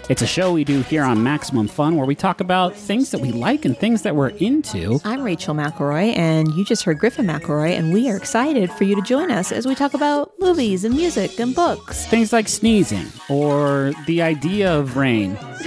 It's 0.07 0.21
a 0.21 0.27
show 0.27 0.53
we 0.53 0.63
do 0.63 0.81
here 0.81 1.03
on 1.03 1.23
Maximum 1.23 1.67
Fun 1.67 1.95
where 1.95 2.05
we 2.05 2.13
talk 2.13 2.39
about 2.39 2.75
things 2.75 3.09
that 3.09 3.21
we 3.21 3.31
like 3.31 3.65
and 3.65 3.75
things 3.75 4.03
that 4.03 4.15
we're 4.15 4.29
into. 4.29 4.99
I'm 5.03 5.23
Rachel 5.23 5.55
McElroy, 5.55 6.15
and 6.15 6.53
you 6.53 6.63
just 6.63 6.83
heard 6.83 6.99
Griffin 6.99 7.25
McElroy, 7.25 7.71
and 7.71 7.91
we 7.91 8.07
are 8.11 8.15
excited 8.15 8.71
for 8.71 8.83
you 8.83 8.95
to 8.95 9.01
join 9.01 9.31
us 9.31 9.51
as 9.51 9.65
we 9.65 9.73
talk 9.73 9.95
about 9.95 10.31
movies 10.39 10.83
and 10.83 10.95
music 10.95 11.39
and 11.39 11.55
books. 11.55 12.05
Things 12.05 12.31
like 12.31 12.47
sneezing 12.47 13.07
or 13.29 13.93
the 14.05 14.21
idea 14.21 14.71
of 14.71 14.95
rain. 14.95 15.35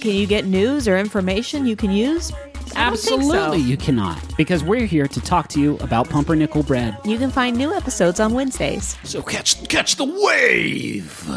can 0.00 0.12
you 0.14 0.26
get 0.26 0.44
news 0.44 0.86
or 0.86 0.98
information 0.98 1.64
you 1.64 1.74
can 1.74 1.90
use? 1.90 2.30
Absolutely, 2.76 3.60
so. 3.60 3.66
you 3.66 3.76
cannot. 3.76 4.22
Because 4.36 4.62
we're 4.62 4.86
here 4.86 5.06
to 5.08 5.20
talk 5.20 5.48
to 5.48 5.60
you 5.60 5.76
about 5.78 6.08
pumpernickel 6.08 6.62
bread. 6.62 6.96
You 7.04 7.18
can 7.18 7.30
find 7.30 7.56
new 7.56 7.72
episodes 7.72 8.20
on 8.20 8.34
Wednesdays. 8.34 8.96
So 9.04 9.22
catch 9.22 9.68
catch 9.68 9.96
the 9.96 10.04
wave. 10.04 11.28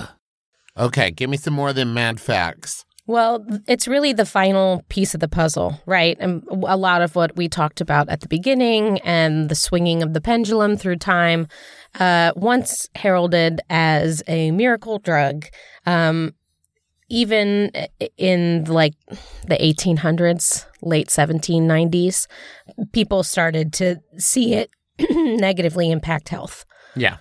Okay, 0.77 1.11
give 1.11 1.29
me 1.29 1.37
some 1.37 1.53
more 1.53 1.69
of 1.69 1.75
them 1.75 1.93
mad 1.93 2.19
facts. 2.19 2.85
Well, 3.07 3.45
it's 3.67 3.87
really 3.87 4.13
the 4.13 4.25
final 4.25 4.85
piece 4.87 5.13
of 5.13 5.19
the 5.19 5.27
puzzle, 5.27 5.81
right? 5.85 6.15
And 6.19 6.43
a 6.49 6.77
lot 6.77 7.01
of 7.01 7.15
what 7.15 7.35
we 7.35 7.49
talked 7.49 7.81
about 7.81 8.07
at 8.09 8.21
the 8.21 8.27
beginning 8.27 8.99
and 8.99 9.49
the 9.49 9.55
swinging 9.55 10.01
of 10.01 10.13
the 10.13 10.21
pendulum 10.21 10.77
through 10.77 10.97
time, 10.97 11.47
uh, 11.99 12.31
once 12.35 12.89
heralded 12.95 13.59
as 13.69 14.23
a 14.27 14.51
miracle 14.51 14.99
drug, 14.99 15.47
um, 15.85 16.33
even 17.09 17.71
in 18.17 18.63
like 18.65 18.93
the 19.45 19.57
1800s, 19.57 20.65
late 20.81 21.07
1790s, 21.07 22.27
people 22.91 23.23
started 23.23 23.73
to 23.73 23.97
see 24.17 24.53
it 24.53 24.69
negatively 25.09 25.91
impact 25.91 26.29
health. 26.29 26.65
Yeah. 26.95 27.17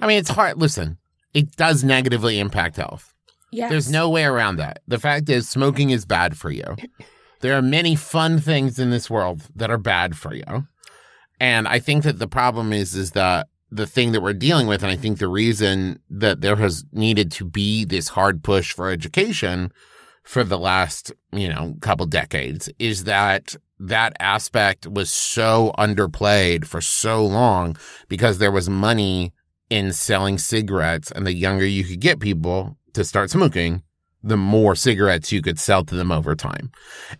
I 0.00 0.06
mean, 0.06 0.18
it's 0.18 0.30
hard. 0.30 0.58
Listen, 0.58 0.98
it 1.34 1.56
does 1.56 1.84
negatively 1.84 2.38
impact 2.38 2.76
health. 2.76 3.14
Yes. 3.50 3.70
There's 3.70 3.90
no 3.90 4.08
way 4.10 4.24
around 4.24 4.56
that. 4.56 4.80
The 4.86 4.98
fact 4.98 5.28
is, 5.28 5.48
smoking 5.48 5.90
is 5.90 6.04
bad 6.04 6.36
for 6.36 6.50
you. 6.50 6.76
There 7.40 7.56
are 7.56 7.62
many 7.62 7.94
fun 7.94 8.40
things 8.40 8.78
in 8.78 8.90
this 8.90 9.08
world 9.08 9.42
that 9.54 9.70
are 9.70 9.78
bad 9.78 10.16
for 10.16 10.34
you. 10.34 10.66
And 11.40 11.68
I 11.68 11.78
think 11.78 12.02
that 12.04 12.18
the 12.18 12.28
problem 12.28 12.72
is, 12.72 12.94
is 12.94 13.12
that 13.12 13.48
the 13.70 13.86
thing 13.86 14.12
that 14.12 14.22
we're 14.22 14.32
dealing 14.32 14.66
with, 14.66 14.82
and 14.82 14.90
I 14.90 14.96
think 14.96 15.18
the 15.18 15.28
reason 15.28 16.00
that 16.10 16.40
there 16.40 16.56
has 16.56 16.84
needed 16.92 17.30
to 17.32 17.44
be 17.44 17.84
this 17.84 18.08
hard 18.08 18.42
push 18.42 18.72
for 18.72 18.90
education 18.90 19.72
for 20.28 20.44
the 20.44 20.58
last, 20.58 21.10
you 21.32 21.48
know, 21.48 21.74
couple 21.80 22.04
decades 22.04 22.68
is 22.78 23.04
that 23.04 23.56
that 23.80 24.12
aspect 24.20 24.86
was 24.86 25.10
so 25.10 25.72
underplayed 25.78 26.66
for 26.66 26.82
so 26.82 27.24
long 27.24 27.78
because 28.08 28.36
there 28.36 28.52
was 28.52 28.68
money 28.68 29.32
in 29.70 29.90
selling 29.90 30.36
cigarettes 30.36 31.10
and 31.10 31.26
the 31.26 31.32
younger 31.32 31.64
you 31.64 31.82
could 31.82 32.00
get 32.00 32.20
people 32.20 32.76
to 32.92 33.04
start 33.04 33.30
smoking, 33.30 33.82
the 34.22 34.36
more 34.36 34.74
cigarettes 34.74 35.32
you 35.32 35.40
could 35.40 35.58
sell 35.58 35.82
to 35.82 35.94
them 35.94 36.12
over 36.12 36.36
time. 36.36 36.70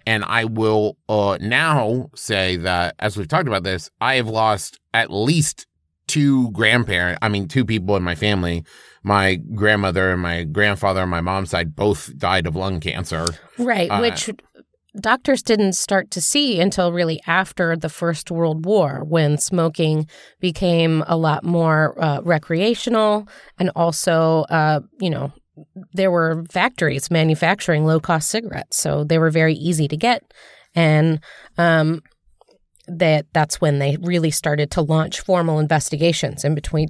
And 0.07 0.23
I 0.25 0.44
will 0.44 0.99
uh, 1.09 1.38
now 1.40 2.11
say 2.14 2.57
that, 2.57 2.94
as 2.99 3.16
we've 3.16 3.27
talked 3.27 3.49
about 3.49 3.62
this, 3.62 3.88
I 4.03 4.16
have 4.16 4.29
lost 4.29 4.79
at 4.92 5.11
least 5.11 5.66
two 6.09 6.51
grandparents, 6.51 7.18
I 7.23 7.29
mean, 7.29 7.47
two 7.47 7.64
people 7.64 7.97
in 7.97 8.03
my 8.03 8.14
family. 8.14 8.64
My 9.05 9.37
grandmother 9.37 10.11
and 10.11 10.21
my 10.21 10.42
grandfather 10.42 11.03
on 11.03 11.09
my 11.09 11.21
mom's 11.21 11.51
side 11.51 11.77
both 11.77 12.16
died 12.18 12.47
of 12.47 12.57
lung 12.57 12.81
cancer. 12.81 13.27
Right, 13.57 13.88
Uh, 13.90 14.01
which 14.01 14.31
doctors 15.01 15.42
didn't 15.42 15.75
start 15.75 16.11
to 16.11 16.21
see 16.21 16.61
until 16.61 16.92
really 16.92 17.21
after 17.27 17.77
the 17.77 17.88
First 17.88 18.31
World 18.31 18.64
War 18.64 19.05
when 19.05 19.38
smoking 19.38 20.09
became 20.40 21.05
a 21.07 21.16
lot 21.16 21.44
more 21.44 21.94
uh, 22.03 22.21
recreational 22.23 23.29
and 23.59 23.71
also, 23.77 24.44
uh, 24.51 24.81
you 25.01 25.11
know, 25.11 25.33
there 25.92 26.11
were 26.11 26.44
factories 26.51 27.11
manufacturing 27.11 27.85
low 27.85 28.01
cost 28.01 28.29
cigarettes. 28.29 28.77
So 28.77 29.05
they 29.05 29.18
were 29.18 29.31
very 29.31 29.55
easy 29.55 29.88
to 29.88 29.97
get. 29.97 30.23
And, 30.75 31.21
um, 31.57 32.03
that 32.88 33.27
that's 33.33 33.61
when 33.61 33.79
they 33.79 33.96
really 34.01 34.31
started 34.31 34.70
to 34.72 34.81
launch 34.81 35.20
formal 35.20 35.59
investigations 35.59 36.44
in 36.44 36.55
between 36.55 36.88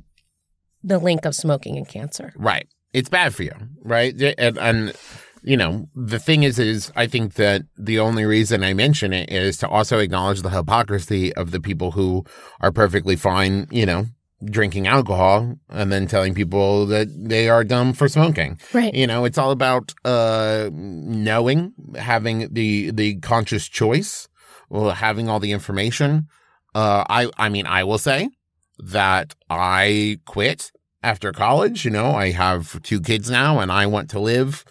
the 0.82 0.98
link 0.98 1.24
of 1.24 1.34
smoking 1.34 1.76
and 1.76 1.88
cancer. 1.88 2.32
Right. 2.37 2.68
It's 2.92 3.08
bad 3.08 3.34
for 3.34 3.42
you, 3.42 3.52
right? 3.82 4.14
And, 4.38 4.58
and 4.58 4.96
you 5.42 5.56
know, 5.56 5.88
the 5.94 6.18
thing 6.18 6.42
is, 6.42 6.58
is 6.58 6.92
I 6.96 7.06
think 7.06 7.34
that 7.34 7.62
the 7.76 7.98
only 7.98 8.24
reason 8.24 8.64
I 8.64 8.74
mention 8.74 9.12
it 9.12 9.30
is 9.30 9.58
to 9.58 9.68
also 9.68 9.98
acknowledge 9.98 10.42
the 10.42 10.50
hypocrisy 10.50 11.34
of 11.34 11.50
the 11.50 11.61
people 11.61 11.92
who 11.92 12.24
are 12.61 12.72
perfectly 12.72 13.16
fine, 13.16 13.66
you 13.70 13.87
know, 13.87 14.06
drinking 14.44 14.87
alcohol 14.87 15.56
and 15.68 15.90
then 15.90 16.06
telling 16.06 16.34
people 16.34 16.87
that 16.87 17.08
they 17.16 17.48
are 17.48 17.64
dumb 17.64 17.92
for 17.92 18.08
smoking. 18.08 18.58
Right. 18.72 18.94
You 18.94 19.06
know, 19.06 19.24
it's 19.24 19.38
all 19.38 19.50
about 19.50 19.94
uh 20.04 20.70
knowing, 20.72 21.72
having 21.96 22.52
the 22.52 22.90
the 22.92 23.16
conscious 23.16 23.68
choice, 23.68 24.28
having 24.70 25.28
all 25.28 25.40
the 25.40 25.52
information. 25.52 26.28
Uh 26.74 27.04
I 27.09 27.31
I 27.37 27.48
mean, 27.48 27.66
I 27.66 27.85
will 27.85 27.98
say 27.98 28.31
that 28.78 29.35
I 29.50 30.20
quit 30.24 30.70
after 31.02 31.33
college, 31.33 31.85
you 31.85 31.90
know, 31.90 32.12
I 32.12 32.31
have 32.33 32.81
two 32.83 33.00
kids 33.00 33.31
now 33.31 33.61
and 33.61 33.70
I 33.70 33.87
want 33.87 34.11
to 34.11 34.20
live 34.20 34.64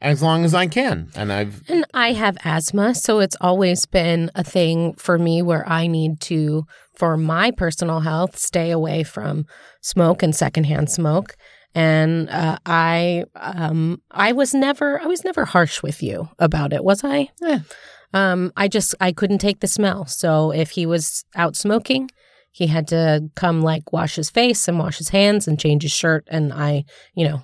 as 0.00 0.22
long 0.22 0.44
as 0.44 0.54
I 0.54 0.66
can. 0.66 1.08
And 1.16 1.32
I've 1.32 1.62
And 1.68 1.84
I 1.94 2.12
have 2.12 2.36
asthma, 2.44 2.94
so 2.94 3.20
it's 3.20 3.36
always 3.40 3.86
been 3.86 4.30
a 4.34 4.44
thing 4.44 4.94
for 4.94 5.18
me 5.18 5.40
where 5.42 5.66
I 5.68 5.86
need 5.86 6.20
to, 6.22 6.66
for 6.94 7.16
my 7.16 7.50
personal 7.50 8.00
health, 8.00 8.36
stay 8.38 8.70
away 8.70 9.02
from 9.02 9.46
smoke 9.80 10.22
and 10.22 10.36
secondhand 10.36 10.90
smoke. 10.90 11.36
And 11.74 12.28
uh, 12.30 12.58
I, 12.66 13.24
um, 13.34 14.00
I 14.10 14.32
was 14.32 14.54
never, 14.54 15.00
I 15.00 15.06
was 15.06 15.24
never 15.24 15.44
harsh 15.44 15.82
with 15.82 16.02
you 16.02 16.28
about 16.38 16.72
it, 16.72 16.84
was 16.84 17.02
I? 17.02 17.30
Yeah. 17.40 17.60
Um, 18.14 18.52
I 18.56 18.68
just, 18.68 18.94
I 19.00 19.12
couldn't 19.12 19.38
take 19.38 19.60
the 19.60 19.66
smell. 19.66 20.06
So 20.06 20.52
if 20.52 20.70
he 20.70 20.86
was 20.86 21.24
out 21.34 21.56
smoking, 21.56 22.10
he 22.50 22.68
had 22.68 22.86
to 22.88 23.28
come 23.34 23.60
like 23.60 23.92
wash 23.92 24.14
his 24.14 24.30
face 24.30 24.68
and 24.68 24.78
wash 24.78 24.98
his 24.98 25.08
hands 25.08 25.48
and 25.48 25.58
change 25.58 25.82
his 25.82 25.92
shirt, 25.92 26.24
and 26.30 26.52
I, 26.52 26.84
you 27.14 27.28
know, 27.28 27.42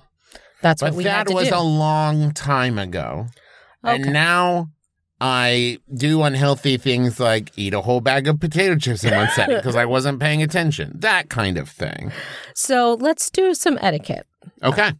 that's 0.61 0.81
but 0.81 0.91
what 0.91 0.97
we 0.97 1.03
that 1.03 1.17
had 1.17 1.27
to 1.27 1.33
was 1.33 1.49
do. 1.49 1.55
a 1.55 1.61
long 1.61 2.31
time 2.31 2.79
ago. 2.79 3.27
Okay. 3.83 3.95
And 3.95 4.13
now 4.13 4.69
I 5.19 5.79
do 5.93 6.23
unhealthy 6.23 6.77
things 6.77 7.19
like 7.19 7.51
eat 7.57 7.73
a 7.73 7.81
whole 7.81 7.99
bag 7.99 8.27
of 8.27 8.39
potato 8.39 8.75
chips 8.77 9.03
in 9.03 9.13
one 9.13 9.27
setting 9.35 9.57
because 9.57 9.75
I 9.75 9.85
wasn't 9.85 10.19
paying 10.21 10.41
attention. 10.41 10.93
That 10.95 11.29
kind 11.29 11.57
of 11.57 11.67
thing. 11.67 12.11
so 12.55 12.93
let's 12.99 13.29
do 13.29 13.53
some 13.53 13.77
etiquette. 13.81 14.25
Okay. 14.63 14.93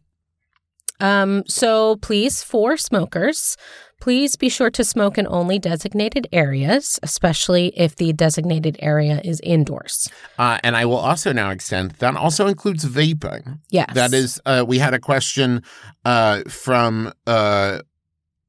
Um, 1.00 1.44
so 1.48 1.96
please, 1.98 2.44
for 2.44 2.78
smokers, 2.78 3.58
please 4.02 4.36
be 4.36 4.50
sure 4.50 4.70
to 4.72 4.84
smoke 4.84 5.18
in 5.18 5.28
only 5.28 5.60
designated 5.60 6.28
areas, 6.34 7.00
especially 7.04 7.68
if 7.78 7.96
the 7.96 8.12
designated 8.12 8.76
area 8.80 9.22
is 9.24 9.40
indoors. 9.42 10.10
Uh, 10.38 10.58
and 10.64 10.76
I 10.76 10.86
will 10.86 10.98
also 10.98 11.32
now 11.32 11.52
extend 11.52 11.92
that 11.92 12.16
also 12.18 12.48
includes 12.48 12.84
vaping. 12.84 13.60
Yes. 13.70 13.94
That 13.94 14.14
is, 14.14 14.42
uh, 14.46 14.66
we 14.68 14.80
had 14.80 14.94
a 14.94 15.00
question 15.00 15.64
uh, 16.04 16.42
from 16.50 17.14
uh, 17.26 17.80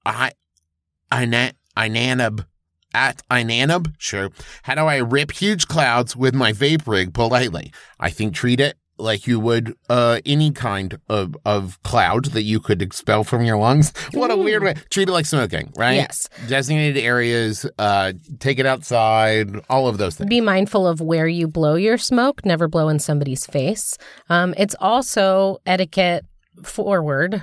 I, 0.04 0.32
Ina- 1.14 1.52
Inanab 1.76 2.46
at 2.94 3.22
Inanab. 3.30 3.92
Sure. 3.98 4.30
How 4.62 4.74
do 4.74 4.82
I 4.82 4.96
rip 4.96 5.32
huge 5.32 5.68
clouds 5.68 6.16
with 6.16 6.34
my 6.34 6.52
vape 6.52 6.86
rig 6.86 7.14
politely? 7.14 7.72
I 8.00 8.10
think 8.10 8.34
treat 8.34 8.58
it 8.58 8.76
like 9.02 9.26
you 9.26 9.38
would 9.40 9.76
uh, 9.90 10.20
any 10.24 10.50
kind 10.52 10.98
of, 11.08 11.36
of 11.44 11.82
cloud 11.82 12.26
that 12.26 12.42
you 12.42 12.60
could 12.60 12.80
expel 12.80 13.24
from 13.24 13.44
your 13.44 13.56
lungs. 13.56 13.92
What 14.12 14.30
a 14.30 14.36
weird 14.36 14.62
way. 14.62 14.74
Treat 14.90 15.08
it 15.08 15.12
like 15.12 15.26
smoking, 15.26 15.72
right? 15.76 15.94
Yes. 15.94 16.28
Designated 16.46 17.02
areas, 17.02 17.66
uh, 17.78 18.12
take 18.38 18.58
it 18.58 18.66
outside, 18.66 19.58
all 19.68 19.88
of 19.88 19.98
those 19.98 20.16
things. 20.16 20.28
Be 20.28 20.40
mindful 20.40 20.86
of 20.86 21.00
where 21.00 21.26
you 21.26 21.48
blow 21.48 21.74
your 21.74 21.98
smoke. 21.98 22.44
Never 22.44 22.68
blow 22.68 22.88
in 22.88 22.98
somebody's 22.98 23.46
face. 23.46 23.96
Um, 24.28 24.54
it's 24.56 24.76
also 24.80 25.58
etiquette 25.66 26.24
forward 26.62 27.42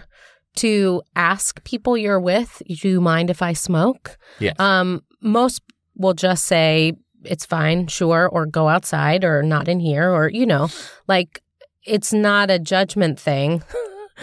to 0.58 1.02
ask 1.16 1.64
people 1.64 1.98
you're 1.98 2.20
with, 2.20 2.62
"Do 2.68 2.90
you 2.90 3.02
mind 3.02 3.30
if 3.30 3.42
I 3.42 3.54
smoke?" 3.54 4.18
Yes. 4.40 4.60
Um, 4.60 5.02
most 5.22 5.62
will 5.96 6.14
just 6.14 6.46
say 6.46 6.94
it's 7.24 7.46
fine, 7.46 7.88
sure, 7.88 8.30
or 8.32 8.46
go 8.46 8.68
outside, 8.68 9.24
or 9.24 9.44
not 9.44 9.68
in 9.68 9.80
here, 9.80 10.10
or 10.10 10.30
you 10.30 10.46
know, 10.46 10.70
like 11.08 11.42
it's 11.90 12.14
not 12.14 12.50
a 12.52 12.60
judgment 12.60 13.20
thing. 13.20 13.64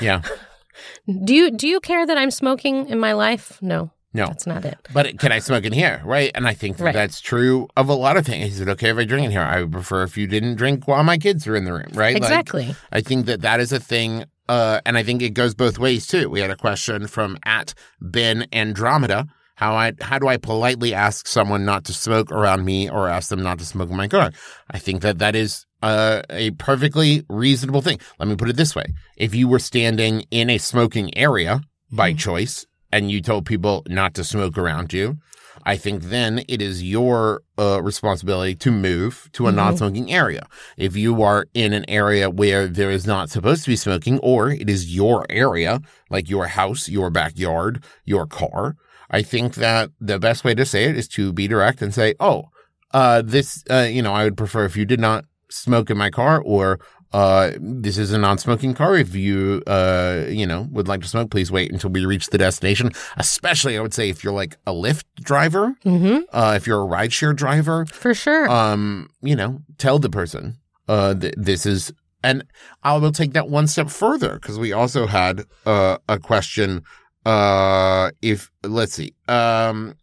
yeah. 0.00 0.22
Do 1.24 1.34
you 1.34 1.50
do 1.50 1.66
you 1.68 1.80
care 1.80 2.06
that 2.06 2.18
I'm 2.18 2.30
smoking 2.30 2.88
in 2.88 2.98
my 2.98 3.12
life? 3.14 3.58
No, 3.62 3.90
No. 4.12 4.26
that's 4.26 4.46
not 4.46 4.64
it. 4.64 4.76
But 4.92 5.18
can 5.18 5.32
I 5.32 5.38
smoke 5.38 5.64
in 5.64 5.72
here? 5.72 6.02
Right. 6.04 6.30
And 6.34 6.46
I 6.46 6.52
think 6.54 6.76
that 6.76 6.84
Right. 6.84 6.94
that's 6.94 7.20
true 7.20 7.68
of 7.76 7.88
a 7.88 7.94
lot 7.94 8.16
of 8.16 8.26
things. 8.26 8.54
Is 8.54 8.60
it 8.60 8.68
okay 8.68 8.90
if 8.90 8.96
I 8.98 9.04
drink 9.04 9.24
in 9.24 9.30
here? 9.30 9.40
I 9.42 9.62
would 9.62 9.72
prefer 9.72 10.02
if 10.02 10.16
you 10.16 10.26
didn't 10.26 10.56
drink 10.56 10.86
while 10.86 11.02
my 11.04 11.16
kids 11.18 11.46
are 11.46 11.56
in 11.56 11.64
the 11.64 11.72
room. 11.72 11.88
Right. 11.94 12.14
Like, 12.14 12.22
Exactly. 12.22 12.74
I 12.92 13.00
think 13.00 13.26
that 13.26 13.40
that 13.42 13.60
is 13.60 13.72
a 13.72 13.80
thing. 13.80 14.24
Uh, 14.48 14.80
and 14.86 14.96
I 14.96 15.02
think 15.02 15.22
it 15.22 15.30
goes 15.34 15.54
both 15.54 15.78
ways 15.78 16.06
too. 16.06 16.30
We 16.30 16.40
had 16.40 16.50
a 16.50 16.56
question 16.56 17.06
from 17.08 17.36
at 17.44 17.74
Ben 18.00 18.46
Andromeda. 18.52 19.26
How 19.56 19.74
I 19.74 19.92
how 20.02 20.18
do 20.18 20.28
I 20.28 20.36
politely 20.36 20.92
ask 20.94 21.26
someone 21.26 21.64
not 21.64 21.84
to 21.86 21.92
smoke 21.94 22.30
around 22.30 22.64
me 22.64 22.88
or 22.90 23.08
ask 23.08 23.28
them 23.30 23.42
not 23.42 23.58
to 23.58 23.64
smoke 23.64 23.90
in 23.90 23.96
my 23.96 24.06
car? 24.06 24.30
I 24.70 24.78
think 24.78 25.00
that 25.02 25.18
that 25.18 25.34
is 25.34 25.65
uh, 25.86 26.22
a 26.30 26.50
perfectly 26.52 27.24
reasonable 27.28 27.82
thing. 27.82 27.98
Let 28.18 28.28
me 28.28 28.36
put 28.36 28.48
it 28.48 28.56
this 28.56 28.74
way: 28.74 28.86
if 29.16 29.34
you 29.34 29.48
were 29.48 29.58
standing 29.58 30.24
in 30.30 30.50
a 30.50 30.58
smoking 30.58 31.16
area 31.16 31.60
by 31.92 32.12
choice 32.12 32.66
and 32.92 33.10
you 33.10 33.20
told 33.22 33.46
people 33.46 33.84
not 33.88 34.14
to 34.14 34.24
smoke 34.24 34.58
around 34.58 34.92
you, 34.92 35.18
I 35.64 35.76
think 35.76 36.04
then 36.04 36.42
it 36.48 36.60
is 36.60 36.82
your 36.82 37.42
uh, 37.58 37.82
responsibility 37.82 38.54
to 38.56 38.70
move 38.70 39.28
to 39.32 39.46
a 39.46 39.52
non-smoking 39.52 40.12
area. 40.12 40.46
If 40.76 40.96
you 40.96 41.22
are 41.22 41.46
in 41.54 41.72
an 41.72 41.84
area 41.88 42.30
where 42.30 42.66
there 42.66 42.90
is 42.90 43.06
not 43.06 43.30
supposed 43.30 43.64
to 43.64 43.70
be 43.70 43.76
smoking, 43.76 44.18
or 44.20 44.50
it 44.50 44.68
is 44.68 44.94
your 44.94 45.26
area, 45.30 45.80
like 46.10 46.28
your 46.28 46.48
house, 46.48 46.88
your 46.88 47.10
backyard, 47.10 47.84
your 48.04 48.26
car, 48.26 48.76
I 49.10 49.22
think 49.22 49.54
that 49.54 49.90
the 50.00 50.18
best 50.18 50.44
way 50.44 50.54
to 50.54 50.64
say 50.64 50.84
it 50.84 50.96
is 50.96 51.08
to 51.08 51.32
be 51.32 51.48
direct 51.48 51.80
and 51.82 51.94
say, 51.94 52.14
"Oh, 52.18 52.50
uh, 52.92 53.22
this, 53.22 53.64
uh, 53.70 53.88
you 53.90 54.02
know, 54.02 54.14
I 54.14 54.24
would 54.24 54.36
prefer 54.36 54.64
if 54.64 54.76
you 54.76 54.84
did 54.84 55.00
not 55.00 55.24
smoke 55.50 55.90
in 55.90 55.96
my 55.98 56.10
car, 56.10 56.40
or 56.44 56.78
uh, 57.12 57.52
this 57.58 57.96
is 57.98 58.12
a 58.12 58.18
non-smoking 58.18 58.74
car. 58.74 58.96
If 58.96 59.14
you, 59.14 59.62
uh, 59.66 60.24
you 60.28 60.46
know, 60.46 60.66
would 60.72 60.88
like 60.88 61.00
to 61.02 61.08
smoke, 61.08 61.30
please 61.30 61.50
wait 61.52 61.72
until 61.72 61.90
we 61.90 62.04
reach 62.04 62.26
the 62.28 62.38
destination. 62.38 62.90
Especially, 63.16 63.78
I 63.78 63.80
would 63.80 63.94
say 63.94 64.08
if 64.10 64.22
you're 64.24 64.32
like 64.32 64.56
a 64.66 64.72
Lyft 64.72 65.04
driver, 65.22 65.74
Mm-hmm. 65.84 66.22
uh, 66.32 66.54
if 66.56 66.66
you're 66.66 66.82
a 66.82 66.86
rideshare 66.86 67.34
driver, 67.34 67.86
For 67.86 68.12
sure. 68.12 68.50
um, 68.50 69.08
you 69.22 69.36
know, 69.36 69.60
tell 69.78 69.98
the 69.98 70.10
person, 70.10 70.56
uh, 70.88 71.14
th- 71.14 71.34
this 71.36 71.64
is, 71.64 71.92
and 72.24 72.44
I 72.82 72.96
will 72.96 73.12
take 73.12 73.32
that 73.34 73.48
one 73.48 73.66
step 73.68 73.88
further 73.88 74.34
because 74.34 74.58
we 74.58 74.72
also 74.72 75.06
had 75.06 75.44
uh, 75.64 75.98
a 76.08 76.18
question. 76.18 76.82
Uh, 77.24 78.10
if 78.20 78.50
let's 78.62 78.94
see, 78.94 79.14
um, 79.28 79.94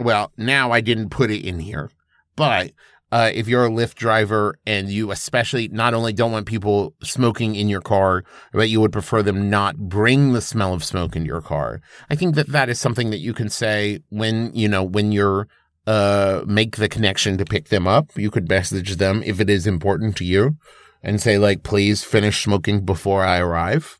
well, 0.00 0.32
now 0.36 0.72
I 0.72 0.80
didn't 0.80 1.10
put 1.10 1.30
it 1.30 1.44
in 1.44 1.58
here, 1.60 1.90
but 2.36 2.72
uh, 3.12 3.30
if 3.34 3.46
you're 3.46 3.66
a 3.66 3.70
Lyft 3.70 3.94
driver 3.94 4.58
and 4.66 4.88
you 4.88 5.10
especially 5.10 5.68
not 5.68 5.92
only 5.92 6.14
don't 6.14 6.32
want 6.32 6.46
people 6.46 6.94
smoking 7.02 7.54
in 7.54 7.68
your 7.68 7.82
car, 7.82 8.24
but 8.54 8.70
you 8.70 8.80
would 8.80 8.90
prefer 8.90 9.22
them 9.22 9.50
not 9.50 9.76
bring 9.76 10.32
the 10.32 10.40
smell 10.40 10.72
of 10.72 10.82
smoke 10.82 11.14
in 11.14 11.26
your 11.26 11.42
car, 11.42 11.82
I 12.08 12.14
think 12.14 12.34
that 12.36 12.48
that 12.48 12.70
is 12.70 12.80
something 12.80 13.10
that 13.10 13.18
you 13.18 13.34
can 13.34 13.50
say 13.50 14.00
when, 14.08 14.50
you 14.54 14.66
know, 14.66 14.82
when 14.82 15.12
you're, 15.12 15.46
uh, 15.86 16.42
make 16.46 16.76
the 16.76 16.88
connection 16.88 17.36
to 17.36 17.44
pick 17.44 17.68
them 17.68 17.86
up. 17.86 18.16
You 18.16 18.30
could 18.30 18.48
message 18.48 18.96
them 18.96 19.22
if 19.24 19.40
it 19.40 19.50
is 19.50 19.66
important 19.66 20.16
to 20.16 20.24
you 20.24 20.56
and 21.02 21.20
say, 21.20 21.36
like, 21.36 21.62
please 21.64 22.02
finish 22.02 22.42
smoking 22.42 22.84
before 22.84 23.22
I 23.24 23.40
arrive. 23.40 23.98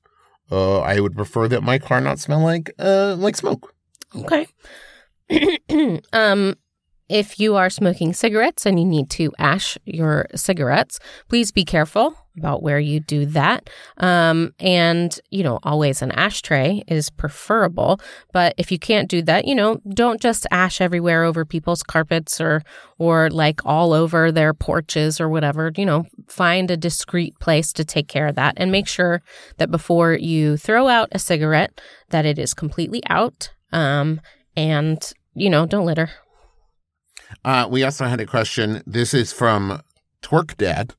Uh, 0.50 0.80
I 0.80 1.00
would 1.00 1.16
prefer 1.16 1.48
that 1.48 1.62
my 1.62 1.78
car 1.78 2.00
not 2.00 2.18
smell 2.18 2.40
like, 2.40 2.72
uh, 2.78 3.16
like 3.18 3.36
smoke. 3.36 3.74
Okay. 4.14 4.46
um, 6.14 6.56
if 7.12 7.38
you 7.38 7.56
are 7.56 7.68
smoking 7.68 8.14
cigarettes 8.14 8.64
and 8.64 8.80
you 8.80 8.86
need 8.86 9.10
to 9.10 9.30
ash 9.38 9.76
your 9.84 10.26
cigarettes, 10.34 10.98
please 11.28 11.52
be 11.52 11.62
careful 11.62 12.16
about 12.38 12.62
where 12.62 12.78
you 12.78 13.00
do 13.00 13.26
that. 13.26 13.68
Um, 13.98 14.54
and, 14.58 15.20
you 15.30 15.42
know, 15.42 15.58
always 15.62 16.00
an 16.00 16.10
ashtray 16.12 16.82
is 16.88 17.10
preferable. 17.10 18.00
But 18.32 18.54
if 18.56 18.72
you 18.72 18.78
can't 18.78 19.10
do 19.10 19.20
that, 19.24 19.44
you 19.44 19.54
know, 19.54 19.82
don't 19.92 20.22
just 20.22 20.46
ash 20.50 20.80
everywhere 20.80 21.24
over 21.24 21.44
people's 21.44 21.82
carpets 21.82 22.40
or, 22.40 22.62
or 22.96 23.28
like 23.28 23.60
all 23.66 23.92
over 23.92 24.32
their 24.32 24.54
porches 24.54 25.20
or 25.20 25.28
whatever. 25.28 25.70
You 25.76 25.84
know, 25.84 26.06
find 26.28 26.70
a 26.70 26.78
discreet 26.78 27.38
place 27.40 27.74
to 27.74 27.84
take 27.84 28.08
care 28.08 28.28
of 28.28 28.36
that 28.36 28.54
and 28.56 28.72
make 28.72 28.88
sure 28.88 29.20
that 29.58 29.70
before 29.70 30.14
you 30.14 30.56
throw 30.56 30.88
out 30.88 31.10
a 31.12 31.18
cigarette, 31.18 31.78
that 32.08 32.24
it 32.24 32.38
is 32.38 32.54
completely 32.54 33.02
out. 33.10 33.50
Um, 33.70 34.22
and, 34.56 35.12
you 35.34 35.50
know, 35.50 35.66
don't 35.66 35.84
litter. 35.84 36.08
Uh, 37.44 37.66
we 37.70 37.82
also 37.82 38.06
had 38.06 38.20
a 38.20 38.26
question. 38.26 38.82
This 38.86 39.14
is 39.14 39.32
from 39.32 39.80
Twerk 40.22 40.56
Dad. 40.56 40.94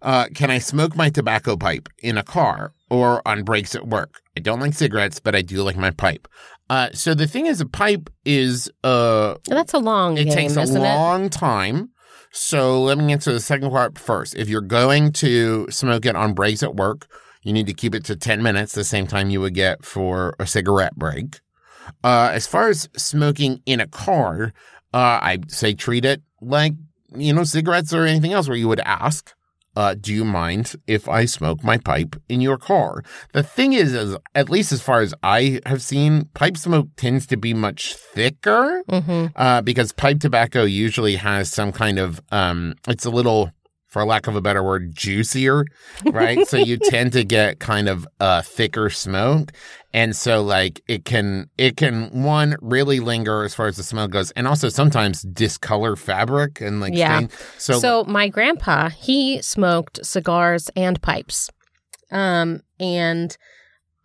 Uh, 0.00 0.26
can 0.34 0.50
I 0.50 0.58
smoke 0.58 0.96
my 0.96 1.10
tobacco 1.10 1.56
pipe 1.56 1.88
in 2.02 2.18
a 2.18 2.22
car 2.22 2.72
or 2.90 3.26
on 3.26 3.42
breaks 3.44 3.74
at 3.74 3.86
work? 3.88 4.20
I 4.36 4.40
don't 4.40 4.60
like 4.60 4.74
cigarettes, 4.74 5.20
but 5.20 5.34
I 5.34 5.42
do 5.42 5.62
like 5.62 5.76
my 5.76 5.90
pipe. 5.90 6.28
Uh, 6.70 6.88
so 6.92 7.14
the 7.14 7.26
thing 7.26 7.46
is, 7.46 7.60
a 7.60 7.66
pipe 7.66 8.08
is 8.24 8.70
uh, 8.84 9.34
That's 9.46 9.74
a 9.74 9.78
long 9.78 10.16
it 10.18 10.24
game, 10.24 10.32
takes 10.34 10.56
a 10.56 10.62
isn't 10.62 10.76
it? 10.76 10.80
long 10.84 11.28
time. 11.30 11.90
So 12.32 12.80
let 12.82 12.96
me 12.98 13.12
answer 13.12 13.32
the 13.32 13.40
second 13.40 13.70
part 13.70 13.98
first. 13.98 14.34
If 14.34 14.48
you're 14.48 14.60
going 14.62 15.12
to 15.14 15.66
smoke 15.70 16.06
it 16.06 16.16
on 16.16 16.32
breaks 16.32 16.62
at 16.62 16.74
work, 16.76 17.06
you 17.42 17.52
need 17.52 17.66
to 17.66 17.74
keep 17.74 17.94
it 17.94 18.04
to 18.06 18.16
10 18.16 18.42
minutes, 18.42 18.72
the 18.72 18.84
same 18.84 19.06
time 19.06 19.28
you 19.30 19.40
would 19.40 19.54
get 19.54 19.84
for 19.84 20.34
a 20.38 20.46
cigarette 20.46 20.96
break. 20.96 21.40
Uh, 22.04 22.30
as 22.32 22.46
far 22.46 22.68
as 22.68 22.88
smoking 22.96 23.60
in 23.66 23.80
a 23.80 23.86
car, 23.88 24.52
uh, 24.92 25.18
I 25.22 25.38
say 25.48 25.74
treat 25.74 26.04
it 26.04 26.22
like, 26.40 26.74
you 27.14 27.32
know, 27.32 27.44
cigarettes 27.44 27.92
or 27.92 28.04
anything 28.04 28.32
else 28.32 28.48
where 28.48 28.56
you 28.56 28.68
would 28.68 28.80
ask, 28.80 29.34
uh, 29.74 29.94
do 29.98 30.12
you 30.12 30.24
mind 30.24 30.74
if 30.86 31.08
I 31.08 31.24
smoke 31.24 31.64
my 31.64 31.78
pipe 31.78 32.16
in 32.28 32.40
your 32.40 32.58
car? 32.58 33.02
The 33.32 33.42
thing 33.42 33.72
is, 33.72 33.94
is, 33.94 34.16
at 34.34 34.50
least 34.50 34.72
as 34.72 34.82
far 34.82 35.00
as 35.00 35.14
I 35.22 35.60
have 35.64 35.82
seen, 35.82 36.26
pipe 36.34 36.56
smoke 36.56 36.88
tends 36.96 37.26
to 37.28 37.36
be 37.36 37.54
much 37.54 37.94
thicker 37.94 38.82
hmm 38.88 39.26
uh, 39.36 39.62
because 39.62 39.92
pipe 39.92 40.20
tobacco 40.20 40.64
usually 40.64 41.16
has 41.16 41.50
some 41.50 41.72
kind 41.72 41.98
of 41.98 42.20
um, 42.30 42.74
it's 42.86 43.06
a 43.06 43.10
little 43.10 43.50
for 43.92 44.04
lack 44.06 44.26
of 44.26 44.34
a 44.34 44.40
better 44.40 44.62
word 44.62 44.94
juicier 44.94 45.66
right 46.06 46.46
so 46.48 46.56
you 46.56 46.76
tend 46.84 47.12
to 47.12 47.22
get 47.24 47.60
kind 47.60 47.88
of 47.88 48.06
uh, 48.20 48.40
thicker 48.40 48.88
smoke 48.88 49.52
and 49.92 50.16
so 50.16 50.42
like 50.42 50.80
it 50.88 51.04
can 51.04 51.48
it 51.58 51.76
can 51.76 52.08
one 52.22 52.56
really 52.62 53.00
linger 53.00 53.44
as 53.44 53.54
far 53.54 53.66
as 53.66 53.76
the 53.76 53.82
smell 53.82 54.08
goes 54.08 54.30
and 54.30 54.48
also 54.48 54.70
sometimes 54.70 55.20
discolor 55.22 55.94
fabric 55.94 56.60
and 56.62 56.80
like 56.80 56.94
Yeah. 56.94 57.18
stain. 57.18 57.30
so, 57.58 57.78
So, 57.78 58.04
my 58.04 58.28
grandpa, 58.28 58.88
he 58.88 59.42
smoked 59.42 60.04
cigars 60.04 60.70
and 60.74 61.00
pipes. 61.02 61.50
Um, 62.10 62.62
and 62.80 63.36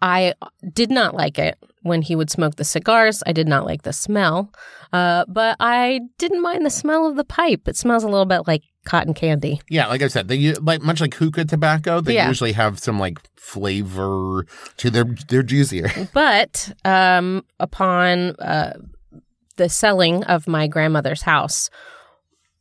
I 0.02 0.34
did 0.74 0.92
not 0.92 1.16
like 1.16 1.40
it 1.40 1.58
when 1.84 2.02
he 2.02 2.16
would 2.16 2.30
smoke 2.30 2.56
the 2.56 2.64
cigars. 2.66 3.24
I 3.26 3.32
did 3.32 3.48
not 3.48 3.66
like 3.66 3.84
the 3.84 3.94
smell. 3.94 4.52
Uh, 4.94 5.26
but 5.28 5.56
I 5.60 6.02
didn't 6.18 6.42
mind 6.42 6.66
the 6.66 6.70
smell 6.70 7.08
of 7.08 7.16
the 7.16 7.24
pipe. 7.26 7.68
It 7.68 7.76
smells 7.78 8.04
a 8.04 8.08
little 8.10 8.26
bit 8.26 8.48
like 8.48 8.64
cotton 8.88 9.14
candy. 9.14 9.62
yeah 9.70 9.86
like 9.88 10.02
i 10.02 10.08
said 10.08 10.28
they 10.28 10.54
like 10.56 10.82
much 10.82 11.00
like 11.02 11.14
hookah 11.14 11.46
tobacco 11.46 12.02
they 12.02 12.16
Yeah. 12.16 12.28
usually 12.28 12.54
have 12.54 12.80
some 12.80 12.98
like 13.00 13.20
flavor 13.36 14.46
to 14.78 14.90
their 14.90 15.06
they're 15.30 15.44
juicier 15.44 15.90
But 16.14 16.72
um, 16.86 17.44
upon 17.60 18.32
uh, 18.40 18.74
the 19.58 19.70
selling 19.70 20.24
of 20.26 20.48
my 20.48 20.68
grandmother's 20.68 21.22
house, 21.24 21.70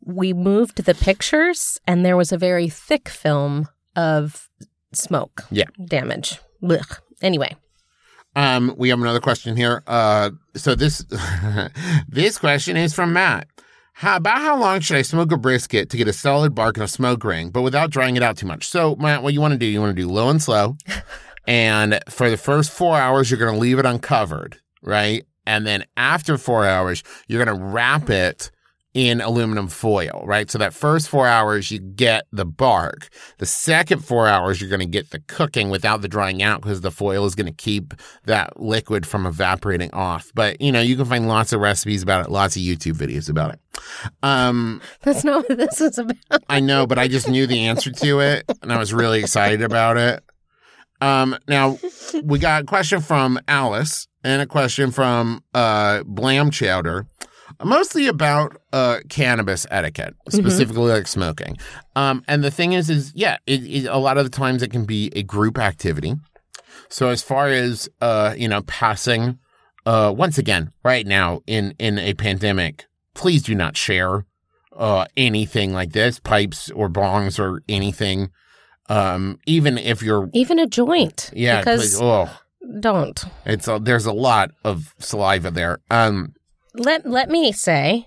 we 0.05 0.33
moved 0.33 0.85
the 0.85 0.95
pictures, 0.95 1.79
and 1.87 2.05
there 2.05 2.17
was 2.17 2.31
a 2.33 2.39
very 2.39 2.69
thick 2.69 3.09
film 3.09 3.69
of 3.97 4.49
smoke 4.93 5.45
Yeah. 5.51 5.65
damage. 5.85 6.39
Blech. 6.63 7.01
Anyway, 7.23 7.57
Um, 8.37 8.75
we 8.79 8.89
have 8.91 9.01
another 9.01 9.21
question 9.21 9.57
here. 9.57 9.83
Uh, 9.87 10.31
so 10.55 10.75
this 10.75 11.05
this 12.09 12.39
question 12.39 12.77
is 12.77 12.95
from 12.95 13.13
Matt. 13.13 13.47
How, 14.01 14.17
about 14.17 14.43
how 14.43 14.59
long 14.59 14.81
should 14.81 14.99
I 14.99 15.01
smoke 15.01 15.33
a 15.33 15.39
brisket 15.39 15.89
to 15.89 15.97
get 15.97 16.07
a 16.07 16.13
solid 16.13 16.55
bark 16.55 16.77
and 16.77 16.85
a 16.85 16.89
smoke 16.89 17.25
ring, 17.25 17.49
but 17.49 17.63
without 17.63 17.89
drying 17.89 18.15
it 18.15 18.23
out 18.23 18.37
too 18.37 18.47
much? 18.47 18.69
So, 18.69 18.95
Matt, 18.97 19.23
what 19.23 19.33
you 19.33 19.41
want 19.41 19.53
to 19.53 19.59
do, 19.59 19.65
you 19.65 19.81
want 19.81 19.97
to 19.97 20.03
do 20.03 20.07
low 20.07 20.29
and 20.29 20.43
slow, 20.43 20.77
and 21.47 21.99
for 22.11 22.29
the 22.29 22.37
first 22.37 22.71
four 22.71 22.99
hours, 22.99 23.31
you're 23.31 23.41
going 23.41 23.55
to 23.55 23.59
leave 23.59 23.79
it 23.79 23.87
uncovered, 23.87 24.61
right? 24.83 25.25
And 25.47 25.67
then 25.67 25.87
after 25.97 26.37
four 26.37 26.67
hours, 26.67 27.03
you're 27.27 27.43
going 27.43 27.59
to 27.59 27.65
wrap 27.65 28.11
it 28.11 28.51
in 28.97 29.21
aluminum 29.21 29.69
foil, 29.69 30.23
right? 30.25 30.51
So 30.51 30.57
that 30.57 30.73
first 30.73 31.11
four 31.11 31.27
hours, 31.27 31.71
you 31.71 31.79
get 31.79 32.25
the 32.33 32.47
bark. 32.47 33.09
The 33.37 33.45
second 33.45 34.03
four 34.03 34.27
hours, 34.27 34.59
you're 34.59 34.71
going 34.71 34.81
to 34.81 34.87
get 34.87 35.11
the 35.11 35.21
cooking 35.21 35.69
without 35.69 36.01
the 36.01 36.09
drying 36.09 36.43
out 36.43 36.63
because 36.63 36.81
the 36.81 36.91
foil 36.91 37.27
is 37.27 37.35
going 37.35 37.47
to 37.47 37.53
keep 37.53 37.93
that 38.25 38.59
liquid 38.59 39.07
from 39.07 39.27
evaporating 39.27 39.91
off. 39.93 40.33
But, 40.35 40.63
you 40.63 40.73
know, 40.73 40.81
you 40.81 40.97
can 40.97 41.05
find 41.05 41.29
lots 41.29 41.53
of 41.53 41.61
recipes 41.61 42.03
about 42.03 42.25
it, 42.25 42.31
lots 42.31 42.57
of 42.57 42.63
YouTube 42.63 42.95
videos 42.95 43.29
about 43.29 43.53
it. 43.53 43.61
Um, 44.23 44.81
that's 45.03 45.25
not 45.25 45.47
what 45.47 45.59
this 45.59 45.79
is 45.79 45.99
about. 45.99 46.17
I 46.49 46.61
know, 46.61 46.87
but 46.87 46.99
I 46.99 47.07
just 47.07 47.29
knew 47.29 47.47
the 47.47 47.67
answer 47.67 47.93
to 47.93 48.21
it 48.21 48.51
and 48.63 48.73
I 48.73 48.79
was 48.79 48.95
really 48.95 49.21
excited 49.21 49.61
about 49.61 49.99
it. 49.99 50.25
Um, 51.03 51.37
now 51.47 51.79
we 52.25 52.39
got 52.39 52.63
a 52.63 52.65
question 52.65 53.03
from 53.03 53.39
Alice 53.47 54.09
and 54.25 54.41
a 54.41 54.47
question 54.47 54.91
from 54.91 55.45
uh 55.53 56.03
Blam 56.05 56.51
Chowder, 56.51 57.07
mostly 57.65 58.07
about 58.07 58.57
uh 58.73 58.99
cannabis 59.09 59.67
etiquette, 59.71 60.15
specifically 60.29 60.93
like 60.93 61.07
smoking. 61.07 61.57
Um, 61.95 62.23
and 62.29 62.43
the 62.45 62.51
thing 62.51 62.73
is, 62.73 62.91
is 62.91 63.13
yeah, 63.15 63.39
it, 63.47 63.63
it, 63.65 63.85
a 63.87 63.99
lot 63.99 64.19
of 64.19 64.25
the 64.25 64.31
times 64.31 64.63
it 64.63 64.71
can 64.71 64.85
be 64.85 65.11
a 65.15 65.23
group 65.23 65.59
activity. 65.59 66.15
So 66.89 67.09
as 67.09 67.23
far 67.23 67.49
as 67.49 67.89
uh, 68.01 68.35
you 68.37 68.49
know, 68.49 68.63
passing, 68.63 69.39
uh, 69.87 70.13
once 70.17 70.39
again, 70.39 70.73
right 70.85 71.07
now 71.07 71.41
in 71.47 71.75
in 71.79 71.99
a 71.99 72.15
pandemic, 72.15 72.87
please 73.15 73.43
do 73.43 73.55
not 73.55 73.77
share 73.77 74.25
uh 74.77 75.07
anything 75.17 75.73
like 75.73 75.93
this, 75.93 76.21
pipes 76.21 76.71
or 76.71 76.89
bongs 76.89 77.39
or 77.39 77.63
anything. 77.69 78.31
Um, 78.89 79.41
even 79.47 79.79
if 79.79 80.01
you're 80.01 80.31
Even 80.33 80.61
a 80.61 80.67
joint. 80.69 81.31
yeah, 81.35 81.59
Because 81.59 81.81
please, 81.81 82.01
oh, 82.01 82.31
don't. 82.79 83.25
it's 83.45 83.67
a, 83.67 83.81
there's 83.83 84.07
a 84.07 84.13
lot 84.13 84.53
of 84.65 84.95
saliva 85.01 85.51
there. 85.51 85.79
Um, 85.91 86.35
Let 86.79 87.07
let 87.07 87.31
me 87.31 87.53
say, 87.53 88.07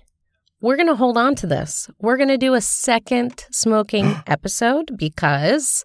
we're 0.60 0.76
gonna 0.76 0.94
hold 0.94 1.18
on 1.18 1.34
to 1.36 1.46
this. 1.46 1.90
We're 1.98 2.16
gonna 2.16 2.38
do 2.38 2.54
a 2.54 2.60
second 2.60 3.46
smoking 3.50 4.14
episode 4.26 4.96
because 4.96 5.84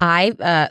I 0.00 0.32
uh 0.40 0.68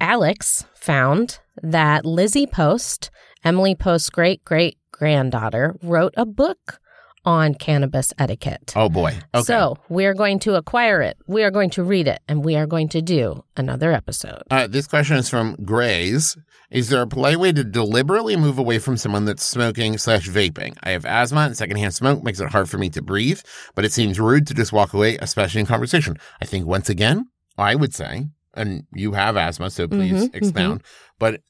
Alex 0.00 0.64
found 0.74 1.40
that 1.62 2.04
Lizzie 2.06 2.46
Post, 2.46 3.10
Emily 3.44 3.74
Post's 3.74 4.10
great 4.10 4.44
great 4.44 4.78
granddaughter, 4.92 5.76
wrote 5.82 6.14
a 6.16 6.24
book 6.24 6.80
on 7.24 7.54
cannabis 7.54 8.14
etiquette. 8.18 8.72
oh 8.74 8.88
boy, 8.88 9.18
okay. 9.34 9.44
So 9.44 9.76
we 9.90 10.06
are 10.06 10.14
going 10.14 10.38
to 10.40 10.54
acquire 10.54 11.02
it. 11.02 11.18
We 11.26 11.42
are 11.44 11.50
going 11.50 11.68
to 11.70 11.82
read 11.82 12.08
it, 12.08 12.20
and 12.26 12.42
we 12.42 12.56
are 12.56 12.66
going 12.66 12.88
to 12.90 13.02
do 13.02 13.44
another 13.56 13.92
episode. 13.92 14.42
Uh, 14.50 14.66
this 14.66 14.86
question 14.86 15.16
is 15.16 15.28
from 15.28 15.56
Grays. 15.64 16.38
Is 16.70 16.90
there 16.90 17.00
a 17.00 17.06
polite 17.06 17.40
way 17.40 17.50
to 17.52 17.64
deliberately 17.64 18.36
move 18.36 18.58
away 18.58 18.78
from 18.78 18.98
someone 18.98 19.24
that's 19.24 19.42
smoking 19.42 19.96
slash 19.96 20.28
vaping? 20.28 20.76
I 20.82 20.90
have 20.90 21.06
asthma 21.06 21.40
and 21.40 21.56
secondhand 21.56 21.94
smoke 21.94 22.22
makes 22.22 22.40
it 22.40 22.50
hard 22.50 22.68
for 22.68 22.76
me 22.76 22.90
to 22.90 23.00
breathe, 23.00 23.40
but 23.74 23.86
it 23.86 23.92
seems 23.92 24.20
rude 24.20 24.46
to 24.48 24.54
just 24.54 24.72
walk 24.72 24.92
away, 24.92 25.16
especially 25.16 25.60
in 25.60 25.66
conversation. 25.66 26.18
I 26.42 26.44
think 26.44 26.66
once 26.66 26.90
again, 26.90 27.28
I 27.56 27.74
would 27.74 27.94
say, 27.94 28.26
and 28.52 28.84
you 28.92 29.12
have 29.12 29.34
asthma, 29.36 29.70
so 29.70 29.88
please 29.88 30.28
Mhm, 30.28 30.34
expound. 30.34 30.82
But 31.18 31.40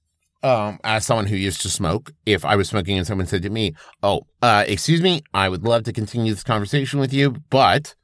um, 0.45 0.79
as 0.85 1.05
someone 1.05 1.27
who 1.27 1.35
used 1.35 1.63
to 1.63 1.69
smoke, 1.69 2.13
if 2.25 2.45
I 2.45 2.55
was 2.55 2.69
smoking 2.69 2.97
and 2.97 3.05
someone 3.07 3.27
said 3.27 3.43
to 3.43 3.51
me, 3.51 3.75
"Oh, 4.05 4.29
uh, 4.41 4.65
excuse 4.69 5.03
me, 5.03 5.23
I 5.35 5.49
would 5.49 5.65
love 5.65 5.83
to 5.85 5.93
continue 5.93 6.33
this 6.33 6.45
conversation 6.45 7.01
with 7.01 7.13
you, 7.13 7.37
but." 7.51 7.95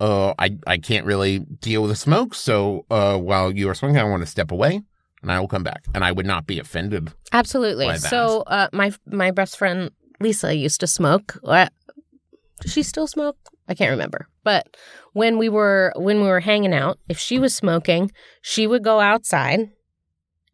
Uh, 0.00 0.32
I, 0.38 0.56
I 0.64 0.78
can't 0.78 1.06
really 1.06 1.40
deal 1.40 1.82
with 1.82 1.90
the 1.90 1.96
smoke. 1.96 2.32
So, 2.32 2.86
uh, 2.88 3.18
while 3.18 3.50
you 3.50 3.68
are 3.68 3.74
smoking, 3.74 3.98
I 3.98 4.04
want 4.04 4.22
to 4.22 4.28
step 4.28 4.52
away 4.52 4.82
and 5.22 5.32
I 5.32 5.40
will 5.40 5.48
come 5.48 5.62
back. 5.62 5.84
And 5.94 6.04
I 6.04 6.12
would 6.12 6.26
not 6.26 6.46
be 6.46 6.58
offended. 6.58 7.12
Absolutely. 7.32 7.96
So 7.98 8.42
uh, 8.46 8.68
my 8.72 8.92
my 9.06 9.30
best 9.30 9.56
friend 9.56 9.90
Lisa 10.20 10.54
used 10.54 10.80
to 10.80 10.86
smoke. 10.86 11.38
Does 11.42 12.72
she 12.72 12.82
still 12.82 13.06
smoke? 13.06 13.36
I 13.68 13.74
can't 13.74 13.90
remember. 13.90 14.26
But 14.42 14.76
when 15.12 15.38
we 15.38 15.48
were 15.48 15.92
when 15.96 16.20
we 16.20 16.28
were 16.28 16.40
hanging 16.40 16.74
out, 16.74 16.98
if 17.08 17.18
she 17.18 17.38
was 17.38 17.54
smoking, 17.54 18.10
she 18.42 18.66
would 18.66 18.82
go 18.82 19.00
outside, 19.00 19.70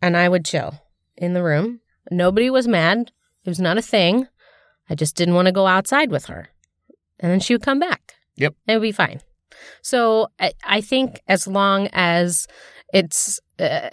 and 0.02 0.16
I 0.16 0.28
would 0.28 0.44
chill 0.44 0.80
in 1.16 1.32
the 1.32 1.42
room. 1.42 1.80
Nobody 2.10 2.50
was 2.50 2.68
mad. 2.68 3.12
It 3.44 3.48
was 3.50 3.60
not 3.60 3.78
a 3.78 3.82
thing. 3.82 4.26
I 4.90 4.94
just 4.94 5.16
didn't 5.16 5.34
want 5.34 5.46
to 5.46 5.52
go 5.52 5.66
outside 5.66 6.10
with 6.10 6.26
her, 6.26 6.48
and 7.20 7.30
then 7.30 7.40
she 7.40 7.54
would 7.54 7.62
come 7.62 7.78
back. 7.78 8.14
Yep. 8.36 8.54
it 8.66 8.72
would 8.74 8.82
be 8.82 8.92
fine. 8.92 9.20
So 9.80 10.28
I, 10.40 10.52
I 10.64 10.80
think 10.80 11.20
as 11.28 11.46
long 11.46 11.88
as 11.92 12.48
it's 12.92 13.38
uh, 13.58 13.90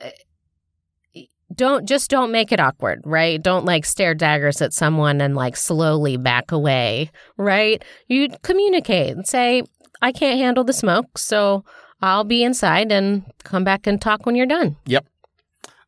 don't 1.55 1.87
just 1.87 2.09
don't 2.09 2.31
make 2.31 2.51
it 2.51 2.59
awkward, 2.59 3.01
right? 3.05 3.41
Don't 3.41 3.65
like 3.65 3.85
stare 3.85 4.13
daggers 4.13 4.61
at 4.61 4.73
someone 4.73 5.21
and 5.21 5.35
like 5.35 5.55
slowly 5.55 6.17
back 6.17 6.51
away, 6.51 7.11
right? 7.37 7.83
You 8.07 8.29
communicate 8.43 9.15
and 9.15 9.27
say, 9.27 9.63
I 10.01 10.11
can't 10.11 10.39
handle 10.39 10.63
the 10.63 10.73
smoke, 10.73 11.17
so 11.17 11.63
I'll 12.01 12.23
be 12.23 12.43
inside 12.43 12.91
and 12.91 13.23
come 13.43 13.63
back 13.63 13.85
and 13.87 14.01
talk 14.01 14.25
when 14.25 14.35
you're 14.35 14.45
done. 14.45 14.75
Yep. 14.85 15.05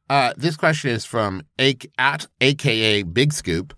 Uh, 0.10 0.34
this 0.38 0.56
question 0.56 0.92
is 0.92 1.06
from 1.06 1.42
a- 1.60 1.76
at 1.98 2.28
AKA 2.42 3.04
Big 3.04 3.34
Scoop. 3.34 3.74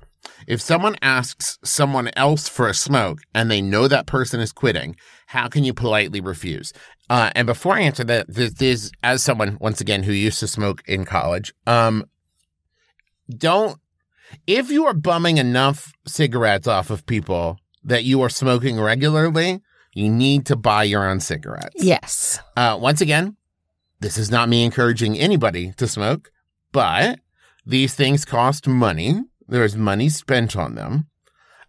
If 0.48 0.62
someone 0.62 0.96
asks 1.02 1.58
someone 1.64 2.10
else 2.16 2.48
for 2.48 2.68
a 2.68 2.74
smoke 2.74 3.20
and 3.34 3.50
they 3.50 3.62
know 3.62 3.88
that 3.88 4.06
person 4.08 4.40
is 4.40 4.52
quitting, 4.52 4.96
how 5.28 5.48
can 5.48 5.64
you 5.64 5.74
politely 5.74 6.22
refuse? 6.22 6.72
Uh, 7.10 7.32
and 7.36 7.46
before 7.46 7.76
I 7.76 7.82
answer 7.82 8.04
that, 8.06 8.28
this, 8.28 8.54
this 8.54 8.92
as 9.04 9.24
someone 9.24 9.58
once 9.60 9.82
again 9.82 10.04
who 10.04 10.12
used 10.12 10.40
to 10.40 10.48
smoke 10.48 10.84
in 10.88 11.06
college, 11.06 11.54
um, 11.68 12.06
don't 13.30 13.80
if 14.48 14.70
you 14.70 14.86
are 14.86 14.94
bumming 14.94 15.38
enough 15.38 15.94
cigarettes 16.06 16.68
off 16.68 16.90
of 16.90 17.06
people 17.06 17.58
that 17.84 18.04
you 18.04 18.22
are 18.22 18.30
smoking 18.30 18.80
regularly, 18.80 19.62
you 19.94 20.10
need 20.10 20.46
to 20.48 20.56
buy 20.56 20.84
your 20.84 21.08
own 21.08 21.20
cigarettes. 21.20 21.76
Yes. 21.78 22.40
Uh, 22.58 22.78
once 22.80 23.02
again, 23.02 23.38
this 24.00 24.18
is 24.18 24.30
not 24.30 24.50
me 24.50 24.64
encouraging 24.64 25.18
anybody 25.18 25.72
to 25.74 25.88
smoke, 25.88 26.32
but 26.72 27.20
these 27.66 27.96
things 27.96 28.26
cost 28.26 28.68
money. 28.68 29.22
There 29.48 29.64
is 29.64 29.76
money 29.76 30.10
spent 30.10 30.56
on 30.56 30.76
them. 30.76 31.08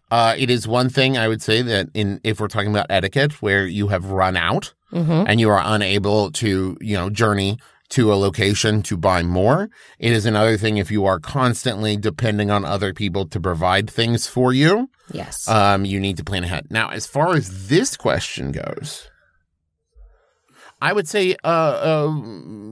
Uh, 0.09 0.35
it 0.37 0.49
is 0.49 0.67
one 0.67 0.89
thing 0.89 1.17
I 1.17 1.27
would 1.27 1.41
say 1.41 1.61
that 1.61 1.89
in 1.93 2.21
if 2.23 2.39
we're 2.39 2.47
talking 2.47 2.71
about 2.71 2.87
etiquette, 2.89 3.41
where 3.41 3.67
you 3.67 3.89
have 3.89 4.05
run 4.05 4.37
out 4.37 4.73
hmm 4.89 5.23
and 5.27 5.39
you 5.39 5.49
are 5.49 5.61
unable 5.63 6.31
to, 6.31 6.77
you 6.79 6.95
know, 6.95 7.09
journey 7.09 7.59
to 7.89 8.11
a 8.11 8.15
location 8.15 8.81
to 8.83 8.97
buy 8.97 9.23
more. 9.23 9.69
It 9.99 10.11
is 10.11 10.25
another 10.25 10.57
thing 10.57 10.77
if 10.77 10.91
you 10.91 11.05
are 11.05 11.19
constantly 11.19 11.97
depending 11.97 12.51
on 12.51 12.65
other 12.65 12.93
people 12.93 13.25
to 13.27 13.39
provide 13.39 13.89
things 13.89 14.27
for 14.27 14.53
you. 14.53 14.89
Yes. 15.11 15.47
Um, 15.47 15.85
you 15.85 15.99
need 15.99 16.17
to 16.17 16.23
plan 16.23 16.43
ahead. 16.43 16.67
Now, 16.69 16.89
as 16.89 17.07
far 17.07 17.33
as 17.33 17.67
this 17.67 17.95
question 17.95 18.51
goes, 18.51 19.06
I 20.81 20.93
would 20.93 21.07
say, 21.07 21.35
uh, 21.43 21.47
uh, 21.47 22.15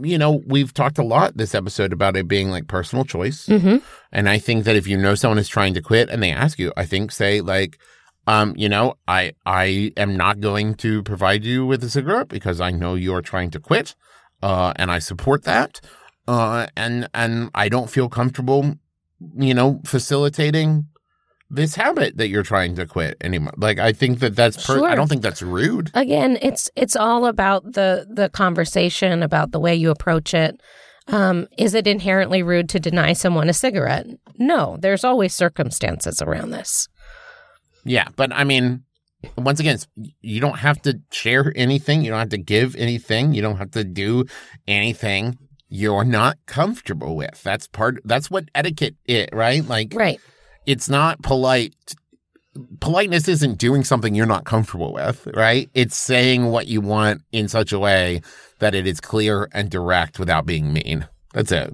you 0.03 0.17
know, 0.17 0.43
we've 0.45 0.73
talked 0.73 0.97
a 0.97 1.03
lot 1.03 1.37
this 1.37 1.55
episode 1.55 1.91
about 1.91 2.15
it 2.15 2.27
being 2.27 2.51
like 2.51 2.67
personal 2.67 3.05
choice. 3.05 3.47
hmm 3.47 3.77
And 4.11 4.29
I 4.29 4.37
think 4.37 4.65
that 4.65 4.75
if 4.75 4.87
you 4.87 4.97
know 4.97 5.15
someone 5.15 5.39
is 5.39 5.49
trying 5.49 5.73
to 5.73 5.81
quit 5.81 6.09
and 6.09 6.21
they 6.21 6.31
ask 6.31 6.59
you, 6.59 6.71
I 6.77 6.85
think 6.85 7.11
say 7.11 7.41
like, 7.41 7.77
um, 8.27 8.53
you 8.57 8.69
know, 8.69 8.95
I 9.07 9.33
I 9.45 9.91
am 9.97 10.15
not 10.17 10.39
going 10.39 10.75
to 10.75 11.03
provide 11.03 11.43
you 11.43 11.65
with 11.65 11.83
a 11.83 11.89
cigarette 11.89 12.27
because 12.27 12.59
I 12.61 12.71
know 12.71 12.95
you 12.95 13.13
are 13.13 13.21
trying 13.21 13.51
to 13.51 13.59
quit, 13.59 13.95
uh, 14.41 14.73
and 14.77 14.91
I 14.91 14.99
support 14.99 15.43
that, 15.43 15.79
uh, 16.27 16.67
and 16.75 17.07
and 17.13 17.51
I 17.53 17.69
don't 17.69 17.89
feel 17.89 18.09
comfortable, 18.09 18.75
you 19.37 19.53
know, 19.53 19.81
facilitating 19.85 20.87
this 21.49 21.75
habit 21.75 22.17
that 22.17 22.27
you're 22.29 22.43
trying 22.43 22.75
to 22.75 22.85
quit 22.85 23.17
anymore. 23.21 23.53
Like 23.57 23.79
I 23.79 23.93
think 23.93 24.19
that 24.19 24.35
that's 24.35 24.65
per- 24.65 24.83
I 24.85 24.95
don't 24.95 25.07
think 25.07 25.21
that's 25.21 25.41
rude. 25.41 25.91
Again, 25.93 26.37
it's 26.41 26.69
it's 26.75 26.95
all 26.95 27.25
about 27.25 27.73
the 27.73 28.07
the 28.09 28.29
conversation, 28.29 29.23
about 29.23 29.51
the 29.51 29.59
way 29.59 29.75
you 29.75 29.91
approach 29.91 30.33
it. 30.33 30.59
Um, 31.07 31.47
is 31.57 31.75
it 31.75 31.85
inherently 31.85 32.41
rude 32.41 32.67
to 32.69 32.79
deny 32.79 33.13
someone 33.13 33.47
a 33.47 33.53
cigarette? 33.53 34.07
No, 34.39 34.77
there's 34.79 35.03
always 35.03 35.35
circumstances 35.35 36.21
around 36.21 36.49
this. 36.49 36.87
Yeah, 37.83 38.07
but 38.15 38.33
I 38.33 38.43
mean, 38.43 38.83
once 39.37 39.59
again, 39.59 39.77
you 40.21 40.41
don't 40.41 40.57
have 40.57 40.81
to 40.81 40.99
share 41.11 41.53
anything. 41.55 42.03
You 42.03 42.09
don't 42.09 42.19
have 42.19 42.29
to 42.29 42.39
give 42.39 42.75
anything. 42.75 43.35
You 43.35 43.43
don't 43.43 43.57
have 43.57 43.71
to 43.71 43.83
do 43.83 44.25
anything 44.67 45.37
you're 45.67 46.05
not 46.05 46.37
comfortable 46.45 47.15
with. 47.15 47.41
That's 47.43 47.67
part. 47.67 47.99
That's 48.05 48.31
what 48.31 48.45
etiquette 48.55 48.95
is, 49.05 49.27
right? 49.33 49.67
Like, 49.67 49.93
Right. 49.93 50.19
It's 50.65 50.89
not 50.89 51.21
polite. 51.21 51.75
Politeness 52.79 53.27
isn't 53.27 53.57
doing 53.57 53.83
something 53.83 54.15
you're 54.15 54.25
not 54.25 54.45
comfortable 54.45 54.93
with, 54.93 55.27
right? 55.33 55.69
It's 55.73 55.97
saying 55.97 56.45
what 56.45 56.67
you 56.67 56.81
want 56.81 57.21
in 57.31 57.47
such 57.47 57.73
a 57.73 57.79
way 57.79 58.21
that 58.59 58.73
it 58.73 58.87
is 58.87 59.01
clear 59.01 59.49
and 59.51 59.69
direct 59.69 60.19
without 60.19 60.45
being 60.45 60.71
mean. 60.71 61.07
That's 61.33 61.51
it. 61.51 61.73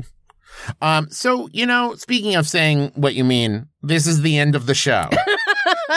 Um, 0.81 1.09
so 1.09 1.49
you 1.51 1.65
know, 1.65 1.95
speaking 1.95 2.35
of 2.35 2.47
saying 2.47 2.91
what 2.95 3.15
you 3.15 3.23
mean, 3.23 3.67
this 3.81 4.07
is 4.07 4.21
the 4.21 4.37
end 4.37 4.55
of 4.55 4.65
the 4.65 4.73
show. 4.73 5.09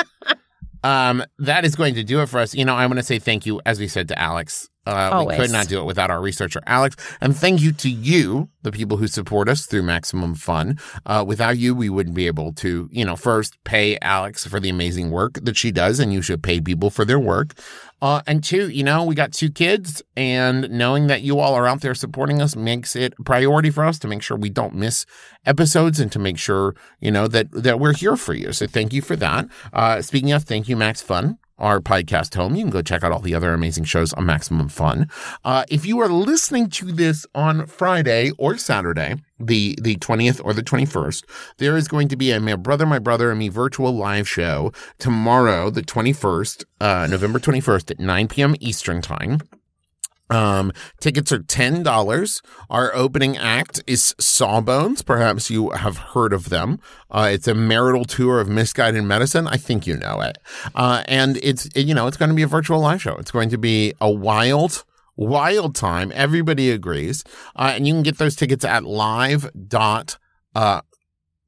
um, 0.84 1.24
that 1.38 1.64
is 1.64 1.76
going 1.76 1.94
to 1.94 2.04
do 2.04 2.20
it 2.20 2.28
for 2.28 2.38
us. 2.38 2.54
You 2.54 2.64
know, 2.64 2.74
I 2.74 2.86
want 2.86 2.98
to 2.98 3.02
say 3.02 3.18
thank 3.18 3.46
you, 3.46 3.60
as 3.66 3.80
we 3.80 3.88
said 3.88 4.08
to 4.08 4.18
Alex. 4.18 4.68
Uh, 4.86 5.24
we 5.26 5.36
could 5.36 5.50
not 5.50 5.68
do 5.68 5.80
it 5.80 5.84
without 5.84 6.10
our 6.10 6.20
researcher, 6.20 6.60
Alex. 6.66 6.96
And 7.20 7.36
thank 7.36 7.62
you 7.62 7.72
to 7.72 7.88
you, 7.88 8.50
the 8.62 8.72
people 8.72 8.98
who 8.98 9.06
support 9.06 9.48
us 9.48 9.66
through 9.66 9.82
Maximum 9.82 10.34
Fun. 10.34 10.78
Uh, 11.06 11.24
without 11.26 11.56
you, 11.56 11.74
we 11.74 11.88
wouldn't 11.88 12.14
be 12.14 12.26
able 12.26 12.52
to, 12.54 12.88
you 12.92 13.04
know, 13.04 13.16
first 13.16 13.62
pay 13.64 13.98
Alex 14.02 14.46
for 14.46 14.60
the 14.60 14.68
amazing 14.68 15.10
work 15.10 15.34
that 15.42 15.56
she 15.56 15.70
does, 15.70 16.00
and 16.00 16.12
you 16.12 16.20
should 16.20 16.42
pay 16.42 16.60
people 16.60 16.90
for 16.90 17.04
their 17.04 17.18
work. 17.18 17.54
Uh, 18.02 18.20
and 18.26 18.44
two, 18.44 18.68
you 18.68 18.84
know, 18.84 19.02
we 19.02 19.14
got 19.14 19.32
two 19.32 19.50
kids, 19.50 20.02
and 20.14 20.68
knowing 20.68 21.06
that 21.06 21.22
you 21.22 21.38
all 21.38 21.54
are 21.54 21.66
out 21.66 21.80
there 21.80 21.94
supporting 21.94 22.42
us 22.42 22.54
makes 22.54 22.94
it 22.94 23.14
a 23.18 23.22
priority 23.22 23.70
for 23.70 23.84
us 23.84 23.98
to 23.98 24.06
make 24.06 24.20
sure 24.20 24.36
we 24.36 24.50
don't 24.50 24.74
miss 24.74 25.06
episodes 25.46 25.98
and 25.98 26.12
to 26.12 26.18
make 26.18 26.36
sure, 26.36 26.74
you 27.00 27.10
know, 27.10 27.26
that 27.26 27.50
that 27.52 27.80
we're 27.80 27.94
here 27.94 28.16
for 28.16 28.34
you. 28.34 28.52
So 28.52 28.66
thank 28.66 28.92
you 28.92 29.00
for 29.00 29.16
that. 29.16 29.48
Uh, 29.72 30.02
speaking 30.02 30.32
of, 30.32 30.44
thank 30.44 30.68
you, 30.68 30.76
Max 30.76 31.00
Fun 31.00 31.38
our 31.58 31.80
podcast 31.80 32.34
home. 32.34 32.54
You 32.54 32.64
can 32.64 32.70
go 32.70 32.82
check 32.82 33.02
out 33.02 33.12
all 33.12 33.20
the 33.20 33.34
other 33.34 33.52
amazing 33.52 33.84
shows 33.84 34.12
on 34.12 34.26
Maximum 34.26 34.68
Fun. 34.68 35.08
Uh, 35.44 35.64
if 35.68 35.86
you 35.86 36.00
are 36.00 36.08
listening 36.08 36.68
to 36.70 36.92
this 36.92 37.26
on 37.34 37.66
Friday 37.66 38.30
or 38.38 38.56
Saturday, 38.56 39.16
the 39.38 39.78
the 39.80 39.96
20th 39.96 40.40
or 40.44 40.52
the 40.52 40.62
21st, 40.62 41.24
there 41.58 41.76
is 41.76 41.88
going 41.88 42.08
to 42.08 42.16
be 42.16 42.30
a 42.30 42.40
My 42.40 42.56
Brother, 42.56 42.86
My 42.86 42.98
Brother 42.98 43.30
and 43.30 43.38
Me 43.38 43.48
virtual 43.48 43.92
live 43.92 44.28
show 44.28 44.72
tomorrow, 44.98 45.70
the 45.70 45.82
21st, 45.82 46.64
uh, 46.80 47.06
November 47.10 47.38
21st 47.38 47.92
at 47.92 48.00
9 48.00 48.28
p.m. 48.28 48.54
Eastern 48.60 49.00
Time. 49.02 49.38
Um, 50.34 50.72
tickets 51.00 51.30
are 51.32 51.38
ten 51.38 51.82
dollars. 51.82 52.42
Our 52.68 52.94
opening 52.94 53.36
act 53.36 53.82
is 53.86 54.14
Sawbones. 54.18 55.02
Perhaps 55.02 55.50
you 55.50 55.70
have 55.70 55.96
heard 55.96 56.32
of 56.32 56.48
them. 56.48 56.80
Uh, 57.10 57.28
it's 57.32 57.46
a 57.46 57.54
marital 57.54 58.04
tour 58.04 58.40
of 58.40 58.48
misguided 58.48 59.04
medicine. 59.04 59.46
I 59.46 59.56
think 59.56 59.86
you 59.86 59.96
know 59.96 60.20
it. 60.20 60.38
Uh, 60.74 61.04
and 61.06 61.38
it's 61.42 61.68
you 61.76 61.94
know 61.94 62.06
it's 62.08 62.16
going 62.16 62.30
to 62.30 62.34
be 62.34 62.42
a 62.42 62.48
virtual 62.48 62.80
live 62.80 63.00
show. 63.00 63.14
It's 63.16 63.30
going 63.30 63.50
to 63.50 63.58
be 63.58 63.94
a 64.00 64.10
wild, 64.10 64.84
wild 65.16 65.76
time. 65.76 66.10
Everybody 66.14 66.70
agrees. 66.70 67.22
Uh, 67.54 67.72
and 67.74 67.86
you 67.86 67.94
can 67.94 68.02
get 68.02 68.18
those 68.18 68.34
tickets 68.34 68.64
at 68.64 68.84
live 68.84 69.50
dot 69.68 70.18
uh 70.56 70.80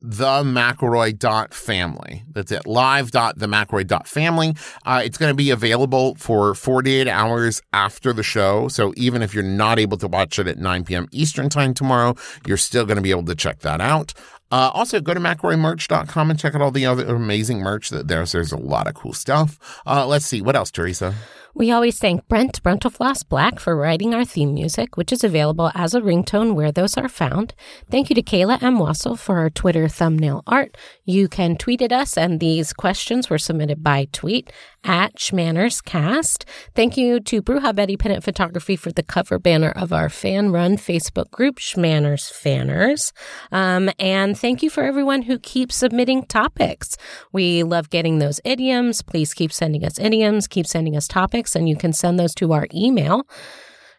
the 0.01 0.43
McElroy 0.43 1.19
dot 1.19 1.55
family. 1.55 2.25
That's 2.33 2.53
it. 2.53 2.67
Live 2.67 3.11
dot 3.11 3.39
the 3.39 3.47
McElroy 3.47 3.87
dot 3.87 4.07
family. 4.07 4.55
Uh, 4.85 5.03
it's 5.05 5.19
going 5.19 5.31
to 5.31 5.35
be 5.35 5.51
available 5.51 6.15
for 6.17 6.55
48 6.55 7.09
hours 7.09 7.63
after 7.73 8.13
the 8.13 8.23
show. 8.23 8.69
So 8.69 8.93
even 8.97 9.23
if 9.23 9.35
you're 9.35 9.43
not 9.43 9.79
able 9.79 9.97
to 9.99 10.09
watch 10.09 10.39
it 10.39 10.47
at 10.47 10.59
9 10.59 10.85
p.m. 10.85 11.09
Eastern 11.13 11.49
time 11.49 11.75
tomorrow, 11.75 12.15
you're 12.47 12.57
still 12.57 12.85
going 12.85 12.97
to 12.97 13.03
be 13.03 13.11
able 13.11 13.25
to 13.25 13.35
check 13.35 13.61
that 13.61 13.81
out. 13.81 14.13
Uh, 14.53 14.71
also, 14.73 15.01
go 15.01 15.13
to 15.13 15.19
McElroymerch.com 15.19 16.31
and 16.31 16.39
check 16.39 16.55
out 16.55 16.63
all 16.63 16.71
the 16.71 16.87
other 16.87 17.17
amazing 17.17 17.59
merch 17.59 17.91
that 17.91 18.07
there's. 18.07 18.33
There's 18.33 18.53
a 18.53 18.57
lot 18.57 18.87
of 18.87 18.95
cool 18.95 19.13
stuff. 19.13 19.59
Uh, 19.85 20.07
let's 20.07 20.27
see. 20.27 20.41
What 20.41 20.55
else, 20.55 20.71
Teresa? 20.71 21.15
We 21.59 21.71
always 21.71 21.99
thank 21.99 22.29
Brent 22.29 22.63
Brentalfloss 22.63 23.27
Black 23.27 23.59
for 23.59 23.75
writing 23.75 24.13
our 24.13 24.27
theme 24.27 24.53
music, 24.53 24.99
which 24.99 25.11
is 25.11 25.25
available 25.25 25.73
as 25.75 25.95
a 25.95 26.03
ringtone 26.03 26.55
where 26.55 26.71
those 26.71 26.99
are 26.99 27.09
found. 27.09 27.55
Thank 27.91 28.11
you 28.11 28.15
to 28.15 28.23
Kayla 28.23 28.63
M. 28.63 28.77
Wasil 28.77 29.19
for 29.19 29.39
our 29.39 29.49
Twitter 29.49 29.89
thumbnail 29.89 30.43
art. 30.47 30.77
You 31.07 31.29
can 31.29 31.57
tweet 31.57 31.81
at 31.81 31.93
us, 31.93 32.19
and 32.19 32.41
these 32.41 32.75
questions 32.75 33.31
were 33.31 33.39
submitted 33.39 33.83
by 33.83 34.07
tweet 34.13 34.53
at 34.85 35.17
SchmannersCast. 35.17 36.45
Thank 36.75 36.99
you 36.99 37.21
to 37.21 37.41
Bruja 37.43 37.75
Betty 37.75 37.97
Pin 37.97 38.13
Up 38.13 38.23
Photography 38.23 38.77
for 38.77 38.93
the 38.93 39.03
cover 39.03 39.39
banner 39.39 39.71
of 39.71 39.95
our 39.95 40.09
fan 40.09 40.53
run 40.53 40.77
Facebook 40.77 41.31
group, 41.31 41.57
Schmanners 41.57 42.31
Fanners. 42.31 43.13
Um, 43.51 43.91
and 43.99 44.39
thank 44.39 44.63
you 44.63 44.69
for 44.69 44.85
everyone 44.85 45.23
who 45.23 45.39
keeps 45.39 45.75
submitting 45.77 46.25
topics. 46.27 46.99
We 47.33 47.63
love 47.63 47.89
getting 47.89 48.19
those 48.19 48.41
idioms. 48.45 49.01
Please 49.01 49.33
keep 49.35 49.53
sending 49.53 49.85
us 49.85 49.99
idioms, 49.99 50.47
keep 50.47 50.67
sending 50.67 50.97
us 50.97 51.09
topics, 51.47 51.57
and 51.57 51.69
you 51.69 51.77
can 51.77 51.93
send 51.93 52.19
those 52.19 52.35
to 52.37 52.53
our 52.53 52.67
email, 52.75 53.27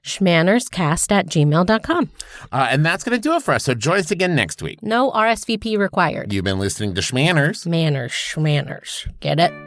schmannerscast 0.03 1.11
at 1.11 1.27
gmail.com. 1.27 2.09
Uh, 2.51 2.67
and 2.69 2.85
that's 2.85 3.03
going 3.03 3.15
to 3.15 3.21
do 3.21 3.35
it 3.35 3.43
for 3.43 3.53
us. 3.53 3.63
So 3.65 3.73
join 3.73 3.99
us 3.99 4.11
again 4.11 4.35
next 4.35 4.61
week. 4.61 4.81
No 4.83 5.11
RSVP 5.11 5.77
required. 5.77 6.31
You've 6.33 6.45
been 6.45 6.59
listening 6.59 6.93
to 6.95 7.01
Schmanners. 7.01 7.65
Manners, 7.65 8.11
schmanners. 8.11 9.07
Get 9.19 9.39
it? 9.39 9.66